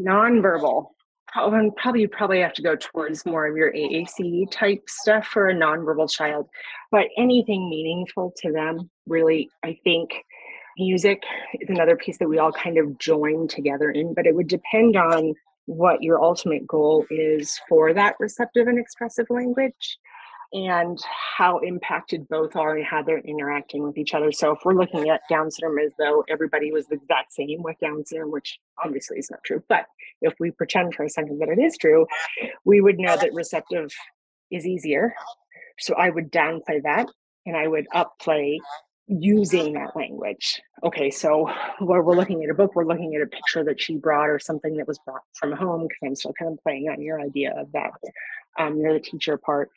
Nonverbal. 0.00 0.86
Probably, 1.36 1.70
probably 1.76 2.00
you 2.00 2.08
probably 2.08 2.40
have 2.40 2.54
to 2.54 2.62
go 2.62 2.76
towards 2.76 3.26
more 3.26 3.46
of 3.46 3.58
your 3.58 3.70
AAC 3.70 4.50
type 4.50 4.82
stuff 4.88 5.26
for 5.26 5.50
a 5.50 5.54
nonverbal 5.54 6.10
child, 6.10 6.48
but 6.90 7.08
anything 7.18 7.68
meaningful 7.68 8.32
to 8.38 8.50
them, 8.50 8.88
really, 9.06 9.50
I 9.62 9.78
think 9.84 10.12
music 10.78 11.24
is 11.60 11.68
another 11.68 11.94
piece 11.94 12.16
that 12.18 12.28
we 12.30 12.38
all 12.38 12.52
kind 12.52 12.78
of 12.78 12.98
join 12.98 13.48
together 13.48 13.90
in, 13.90 14.14
but 14.14 14.26
it 14.26 14.34
would 14.34 14.48
depend 14.48 14.96
on 14.96 15.34
what 15.66 16.02
your 16.02 16.22
ultimate 16.22 16.66
goal 16.66 17.04
is 17.10 17.60
for 17.68 17.92
that 17.92 18.14
receptive 18.18 18.66
and 18.66 18.78
expressive 18.78 19.26
language 19.28 19.98
and 20.56 20.98
how 21.36 21.58
impacted 21.58 22.26
both 22.28 22.56
are 22.56 22.76
and 22.76 22.86
how 22.86 23.02
they're 23.02 23.18
interacting 23.18 23.82
with 23.82 23.98
each 23.98 24.14
other. 24.14 24.32
So 24.32 24.52
if 24.52 24.60
we're 24.64 24.74
looking 24.74 25.10
at 25.10 25.20
Down 25.28 25.50
syndrome 25.50 25.78
as 25.80 25.92
though 25.98 26.24
everybody 26.30 26.72
was 26.72 26.86
the 26.86 26.94
exact 26.94 27.34
same 27.34 27.62
with 27.62 27.78
Down 27.78 28.06
syndrome, 28.06 28.32
which 28.32 28.58
obviously 28.82 29.18
is 29.18 29.30
not 29.30 29.44
true, 29.44 29.62
but 29.68 29.84
if 30.22 30.32
we 30.40 30.50
pretend 30.50 30.94
for 30.94 31.04
a 31.04 31.10
second 31.10 31.40
that 31.40 31.50
it 31.50 31.58
is 31.58 31.76
true, 31.76 32.06
we 32.64 32.80
would 32.80 32.98
know 32.98 33.16
that 33.16 33.34
receptive 33.34 33.90
is 34.50 34.66
easier. 34.66 35.14
So 35.78 35.94
I 35.94 36.08
would 36.08 36.32
downplay 36.32 36.82
that 36.84 37.06
and 37.44 37.54
I 37.54 37.68
would 37.68 37.86
upplay 37.94 38.56
using 39.08 39.74
that 39.74 39.94
language. 39.94 40.60
Okay, 40.82 41.10
so 41.10 41.50
where 41.80 42.02
we're 42.02 42.16
looking 42.16 42.42
at 42.42 42.50
a 42.50 42.54
book, 42.54 42.74
we're 42.74 42.86
looking 42.86 43.14
at 43.14 43.20
a 43.20 43.26
picture 43.26 43.62
that 43.64 43.80
she 43.80 43.96
brought 43.96 44.30
or 44.30 44.38
something 44.38 44.74
that 44.78 44.88
was 44.88 44.98
brought 45.04 45.22
from 45.34 45.52
home, 45.52 45.82
because 45.82 45.98
I'm 46.02 46.14
still 46.16 46.32
kind 46.38 46.52
of 46.52 46.62
playing 46.62 46.88
on 46.88 47.02
your 47.02 47.20
idea 47.20 47.54
of 47.56 47.70
that. 47.72 47.92
Um, 48.58 48.78
you're 48.78 48.94
the 48.94 49.00
teacher 49.00 49.36
part. 49.36 49.68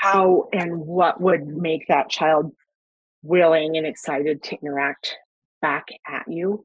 How 0.00 0.48
and 0.52 0.80
what 0.80 1.20
would 1.20 1.46
make 1.46 1.88
that 1.88 2.08
child 2.08 2.52
willing 3.22 3.76
and 3.76 3.86
excited 3.86 4.42
to 4.44 4.56
interact 4.62 5.16
back 5.60 5.88
at 6.06 6.24
you? 6.28 6.64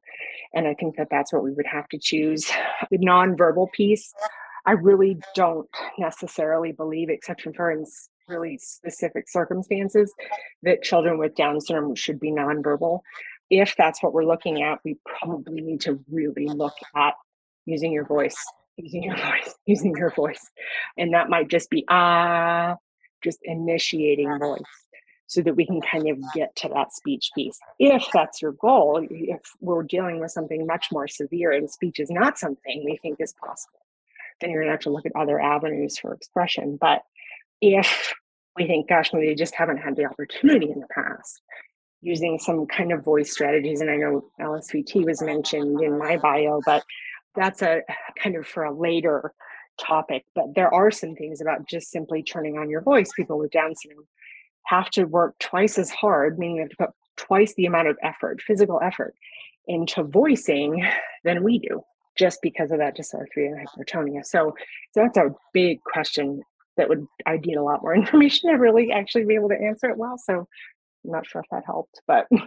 And 0.54 0.68
I 0.68 0.76
think 0.76 0.98
that 0.98 1.08
that's 1.10 1.34
what 1.34 1.44
we 1.44 1.52
would 1.52 1.66
have 1.66 1.88
to 1.90 2.00
choose. 2.00 2.52
The 2.92 3.00
nonverbal 3.00 3.72
piece, 3.72 4.14
I 4.66 4.74
really 4.74 5.18
don't 5.36 5.70
necessarily 5.98 6.72
believe, 6.72 7.10
except 7.10 7.42
for 7.42 7.72
in 7.72 7.86
really 8.28 8.58
specific 8.58 9.30
circumstances 9.30 10.14
that 10.62 10.84
children 10.84 11.18
with 11.18 11.36
Down 11.36 11.60
syndrome 11.60 11.96
should 11.96 12.20
be 12.20 12.32
nonverbal. 12.32 13.00
If 13.50 13.76
that's 13.78 14.02
what 14.02 14.14
we're 14.14 14.26
looking 14.26 14.64
at, 14.64 14.80
we 14.86 14.98
probably 15.06 15.62
need 15.62 15.82
to 15.82 16.00
really 16.10 16.48
look 16.48 16.76
at 16.96 17.14
using 17.66 17.92
your 17.92 18.06
voice, 18.06 18.38
using 18.78 19.04
your 19.04 19.18
voice, 19.18 19.56
using 19.66 19.94
your 19.98 20.12
voice. 20.12 20.50
And 20.98 21.14
that 21.14 21.30
might 21.30 21.50
just 21.50 21.70
be 21.70 21.84
ah, 21.90 22.76
just 23.24 23.40
initiating 23.44 24.38
voice 24.40 24.62
so 25.28 25.42
that 25.42 25.56
we 25.56 25.66
can 25.66 25.82
kind 25.82 26.10
of 26.10 26.18
get 26.36 26.56
to 26.58 26.70
that 26.70 26.94
speech 26.94 27.32
piece. 27.34 27.58
If 27.80 28.06
that's 28.14 28.42
your 28.42 28.52
goal, 28.52 29.06
if 29.10 29.42
we're 29.62 29.84
dealing 29.84 30.20
with 30.20 30.32
something 30.32 30.68
much 30.68 30.88
more 30.92 31.08
severe 31.08 31.52
and 31.52 31.70
speech 31.70 32.00
is 32.00 32.12
not 32.12 32.38
something 32.38 32.84
we 32.86 32.98
think 33.02 33.18
is 33.20 33.34
possible, 33.34 33.80
then 34.40 34.52
you're 34.52 34.62
gonna 34.62 34.72
have 34.72 34.82
to 34.82 34.92
look 34.92 35.06
at 35.06 35.16
other 35.16 35.40
avenues 35.40 35.98
for 35.98 36.14
expression. 36.14 36.78
But 36.80 37.02
if 37.62 38.14
we 38.56 38.68
think, 38.68 38.90
gosh, 38.90 39.12
maybe 39.14 39.28
they 39.28 39.36
just 39.36 39.56
haven't 39.56 39.78
had 39.78 39.96
the 39.96 40.06
opportunity 40.06 40.70
in 40.70 40.80
the 40.80 40.88
past, 40.94 41.42
using 42.02 42.38
some 42.38 42.68
kind 42.68 42.92
of 42.92 43.04
voice 43.04 43.32
strategies. 43.32 43.82
And 43.82 43.90
I 43.90 43.96
know 43.96 44.26
LSVT 44.40 45.06
was 45.06 45.22
mentioned 45.22 45.82
in 45.82 45.98
my 45.98 46.18
bio, 46.18 46.62
but 46.66 46.84
that's 47.34 47.62
a 47.62 47.82
kind 48.22 48.36
of 48.36 48.46
for 48.46 48.64
a 48.64 48.78
later 48.78 49.34
topic. 49.80 50.26
But 50.36 50.56
there 50.56 50.74
are 50.74 50.92
some 50.92 51.16
things 51.16 51.42
about 51.42 51.68
just 51.68 51.92
simply 51.92 52.24
turning 52.24 52.58
on 52.58 52.70
your 52.70 52.82
voice. 52.82 53.12
People 53.16 53.38
with 53.38 53.52
Down 53.52 53.76
syndrome 53.76 54.08
have 54.66 54.90
to 54.92 55.06
work 55.06 55.38
twice 55.40 55.78
as 55.78 55.90
hard, 55.90 56.40
meaning 56.40 56.58
they 56.58 56.62
have 56.64 56.70
to 56.70 56.78
put 56.78 56.90
twice 57.18 57.54
the 57.56 57.66
amount 57.66 57.88
of 57.88 57.98
effort, 58.02 58.42
physical 58.42 58.80
effort, 58.82 59.14
into 59.68 60.04
voicing 60.04 60.86
than 61.24 61.44
we 61.44 61.60
do, 61.60 61.82
just 62.18 62.40
because 62.42 62.72
of 62.72 62.80
that 62.80 62.98
dysarthria 62.98 63.48
and 63.48 63.68
hypertonia. 63.68 64.26
So, 64.26 64.54
so 64.92 65.02
that's 65.02 65.18
a 65.18 65.34
big 65.54 65.82
question 65.84 66.42
that 66.78 66.90
would 66.90 67.06
I 67.26 67.38
need 67.38 67.56
a 67.56 67.64
lot 67.64 67.82
more 67.82 67.96
information 67.96 68.50
to 68.50 68.58
really 68.58 68.92
actually 68.92 69.26
be 69.26 69.36
able 69.36 69.50
to 69.50 69.62
answer 69.62 69.90
it 69.90 69.98
well. 69.98 70.18
So 70.18 70.48
I'm 71.06 71.12
not 71.12 71.28
sure 71.28 71.42
if 71.42 71.50
that 71.52 71.64
helped, 71.66 72.02
but 72.08 72.28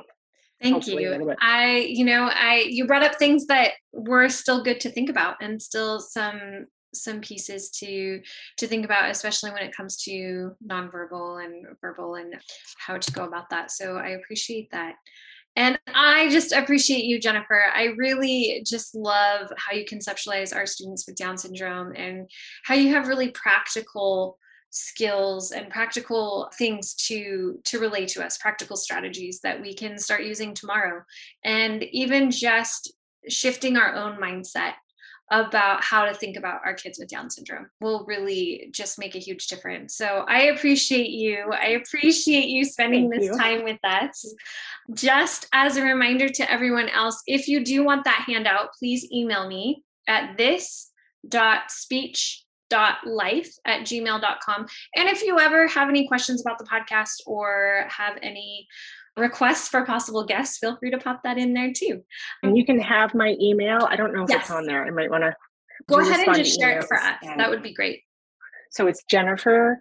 Thank 0.62 0.86
you. 0.86 1.36
I, 1.42 1.86
you 1.86 2.04
know, 2.04 2.30
I 2.32 2.64
you 2.68 2.86
brought 2.86 3.02
up 3.02 3.16
things 3.16 3.46
that 3.46 3.72
were 3.92 4.28
still 4.30 4.62
good 4.62 4.80
to 4.80 4.90
think 4.90 5.10
about 5.10 5.36
and 5.40 5.60
still 5.60 6.00
some 6.00 6.66
some 7.02 7.20
pieces 7.20 7.70
to 7.70 8.20
to 8.58 8.66
think 8.66 8.84
about 8.84 9.10
especially 9.10 9.50
when 9.50 9.62
it 9.62 9.76
comes 9.76 9.96
to 10.04 10.52
nonverbal 10.66 11.44
and 11.44 11.66
verbal 11.80 12.14
and 12.16 12.34
how 12.78 12.98
to 12.98 13.12
go 13.12 13.24
about 13.24 13.50
that. 13.50 13.70
So 13.70 13.96
i 13.96 14.08
appreciate 14.08 14.70
that. 14.72 14.94
And 15.56 15.78
I 15.94 16.28
just 16.28 16.52
appreciate 16.52 17.04
you, 17.04 17.18
Jennifer. 17.18 17.64
I 17.74 17.94
really 17.96 18.62
just 18.66 18.94
love 18.94 19.50
how 19.56 19.74
you 19.74 19.86
conceptualize 19.86 20.54
our 20.54 20.66
students 20.66 21.06
with 21.06 21.16
Down 21.16 21.38
syndrome 21.38 21.94
and 21.96 22.30
how 22.64 22.74
you 22.74 22.92
have 22.92 23.08
really 23.08 23.30
practical 23.30 24.38
skills 24.68 25.52
and 25.52 25.70
practical 25.70 26.50
things 26.58 26.94
to 26.94 27.58
to 27.64 27.78
relate 27.78 28.08
to 28.08 28.22
us 28.22 28.36
practical 28.36 28.76
strategies 28.76 29.40
that 29.40 29.58
we 29.58 29.72
can 29.72 29.98
start 29.98 30.24
using 30.24 30.52
tomorrow. 30.52 31.02
And 31.42 31.82
even 31.84 32.30
just 32.30 32.92
shifting 33.28 33.78
our 33.78 33.94
own 33.94 34.18
mindset 34.20 34.74
about 35.30 35.82
how 35.82 36.04
to 36.04 36.14
think 36.14 36.36
about 36.36 36.60
our 36.64 36.74
kids 36.74 36.98
with 36.98 37.08
Down 37.08 37.30
syndrome 37.30 37.66
will 37.80 38.04
really 38.06 38.68
just 38.72 38.98
make 38.98 39.16
a 39.16 39.18
huge 39.18 39.48
difference. 39.48 39.96
So 39.96 40.24
I 40.28 40.42
appreciate 40.42 41.10
you. 41.10 41.50
I 41.52 41.80
appreciate 41.82 42.46
you 42.46 42.64
spending 42.64 43.10
Thank 43.10 43.22
this 43.22 43.32
you. 43.32 43.38
time 43.38 43.64
with 43.64 43.78
us. 43.82 44.34
Just 44.94 45.48
as 45.52 45.76
a 45.76 45.82
reminder 45.82 46.28
to 46.28 46.50
everyone 46.50 46.88
else, 46.88 47.22
if 47.26 47.48
you 47.48 47.64
do 47.64 47.82
want 47.82 48.04
that 48.04 48.24
handout, 48.28 48.70
please 48.78 49.10
email 49.12 49.48
me 49.48 49.82
at 50.06 50.36
this 50.36 50.92
dot 51.28 51.70
speech 51.70 52.44
dot 52.68 52.98
life 53.06 53.52
at 53.64 53.82
gmail.com 53.82 54.66
and 54.96 55.08
if 55.08 55.22
you 55.22 55.38
ever 55.38 55.68
have 55.68 55.88
any 55.88 56.08
questions 56.08 56.40
about 56.40 56.58
the 56.58 56.64
podcast 56.64 57.20
or 57.24 57.84
have 57.88 58.18
any 58.22 58.66
requests 59.16 59.68
for 59.68 59.84
possible 59.84 60.24
guests, 60.24 60.58
feel 60.58 60.76
free 60.76 60.90
to 60.90 60.98
pop 60.98 61.22
that 61.24 61.38
in 61.38 61.54
there 61.54 61.72
too. 61.72 62.02
And 62.42 62.56
you 62.56 62.64
can 62.64 62.80
have 62.80 63.14
my 63.14 63.36
email. 63.40 63.86
I 63.88 63.94
don't 63.96 64.14
know 64.14 64.24
if 64.24 64.30
yes. 64.30 64.42
it's 64.42 64.50
on 64.50 64.66
there. 64.66 64.84
I 64.84 64.90
might 64.90 65.10
want 65.10 65.24
to 65.24 65.34
go 65.88 66.00
ahead 66.00 66.26
and 66.26 66.36
just 66.36 66.58
share 66.58 66.78
it 66.78 66.86
for 66.86 66.96
us. 66.96 67.16
That 67.36 67.50
would 67.50 67.62
be 67.62 67.72
great. 67.72 68.02
So 68.70 68.86
it's 68.86 69.04
Jennifer 69.10 69.80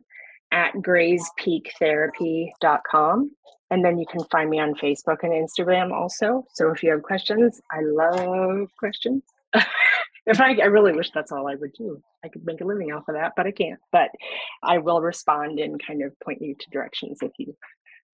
at 0.52 0.74
grayspeaktherapy.com. 0.76 3.32
And 3.72 3.84
then 3.84 3.98
you 3.98 4.06
can 4.06 4.24
find 4.26 4.48
me 4.50 4.60
on 4.60 4.76
Facebook 4.76 5.24
and 5.24 5.34
Instagram 5.34 5.92
also. 5.92 6.46
So 6.54 6.70
if 6.70 6.84
you 6.84 6.92
have 6.92 7.02
questions, 7.02 7.60
I 7.72 7.80
love 7.82 8.70
questions. 8.78 9.24
if 10.26 10.40
I, 10.40 10.56
I 10.62 10.66
really 10.66 10.94
wish 10.94 11.12
that's 11.12 11.32
all 11.32 11.48
I 11.48 11.56
would 11.56 11.74
do. 11.74 12.00
I 12.24 12.30
could 12.30 12.46
make 12.46 12.62
a 12.62 12.66
living 12.66 12.92
off 12.92 13.08
of 13.08 13.16
that, 13.16 13.34
but 13.36 13.48
I 13.48 13.52
can't. 13.52 13.80
But 13.92 14.12
I 14.64 14.78
will 14.78 15.02
respond 15.02 15.60
and 15.60 15.84
kind 15.86 16.04
of 16.04 16.18
point 16.20 16.42
you 16.42 16.54
to 16.54 16.70
directions 16.70 17.20
if 17.22 17.32
you 17.38 17.56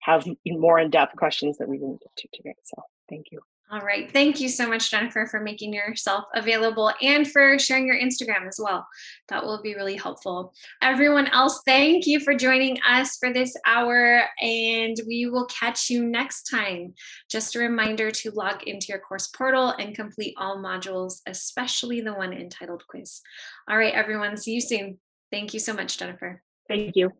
have 0.02 0.26
more 0.46 0.78
in-depth 0.78 1.16
questions 1.16 1.58
that 1.58 1.68
we 1.68 1.78
didn't 1.78 2.00
get 2.00 2.14
to 2.16 2.28
today. 2.32 2.54
So 2.64 2.82
thank 3.08 3.26
you. 3.32 3.40
All 3.70 3.80
right. 3.80 4.12
Thank 4.12 4.38
you 4.38 4.50
so 4.50 4.68
much, 4.68 4.90
Jennifer, 4.90 5.26
for 5.26 5.40
making 5.40 5.72
yourself 5.72 6.24
available 6.34 6.92
and 7.00 7.26
for 7.26 7.58
sharing 7.58 7.86
your 7.86 7.96
Instagram 7.96 8.46
as 8.46 8.60
well. 8.62 8.86
That 9.30 9.46
will 9.46 9.62
be 9.62 9.74
really 9.74 9.96
helpful. 9.96 10.52
Everyone 10.82 11.26
else, 11.28 11.62
thank 11.64 12.06
you 12.06 12.20
for 12.20 12.34
joining 12.34 12.76
us 12.82 13.16
for 13.16 13.32
this 13.32 13.56
hour, 13.64 14.24
and 14.42 14.94
we 15.06 15.24
will 15.24 15.46
catch 15.46 15.88
you 15.88 16.04
next 16.04 16.50
time. 16.50 16.92
Just 17.30 17.56
a 17.56 17.60
reminder 17.60 18.10
to 18.10 18.30
log 18.32 18.62
into 18.64 18.88
your 18.90 18.98
course 18.98 19.28
portal 19.28 19.70
and 19.70 19.94
complete 19.94 20.34
all 20.36 20.58
modules, 20.58 21.22
especially 21.26 22.02
the 22.02 22.12
one 22.12 22.34
entitled 22.34 22.84
quiz. 22.88 23.22
All 23.70 23.78
right, 23.78 23.94
everyone. 23.94 24.36
See 24.36 24.52
you 24.52 24.60
soon. 24.60 24.98
Thank 25.30 25.54
you 25.54 25.60
so 25.60 25.72
much, 25.72 25.96
Jennifer. 25.96 26.42
Thank 26.68 26.94
you. 26.94 27.12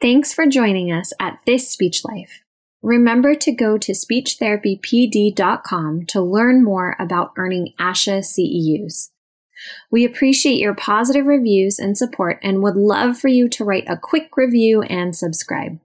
Thanks 0.00 0.34
for 0.34 0.46
joining 0.46 0.90
us 0.92 1.12
at 1.18 1.40
This 1.46 1.70
Speech 1.70 2.04
Life. 2.04 2.42
Remember 2.82 3.34
to 3.36 3.52
go 3.52 3.78
to 3.78 3.92
speechtherapypd.com 3.92 6.06
to 6.06 6.20
learn 6.20 6.62
more 6.62 6.94
about 6.98 7.32
earning 7.38 7.72
ASHA 7.80 8.18
CEUs. 8.18 9.08
We 9.90 10.04
appreciate 10.04 10.58
your 10.58 10.74
positive 10.74 11.24
reviews 11.24 11.78
and 11.78 11.96
support 11.96 12.38
and 12.42 12.62
would 12.62 12.76
love 12.76 13.16
for 13.16 13.28
you 13.28 13.48
to 13.48 13.64
write 13.64 13.88
a 13.88 13.96
quick 13.96 14.36
review 14.36 14.82
and 14.82 15.16
subscribe. 15.16 15.78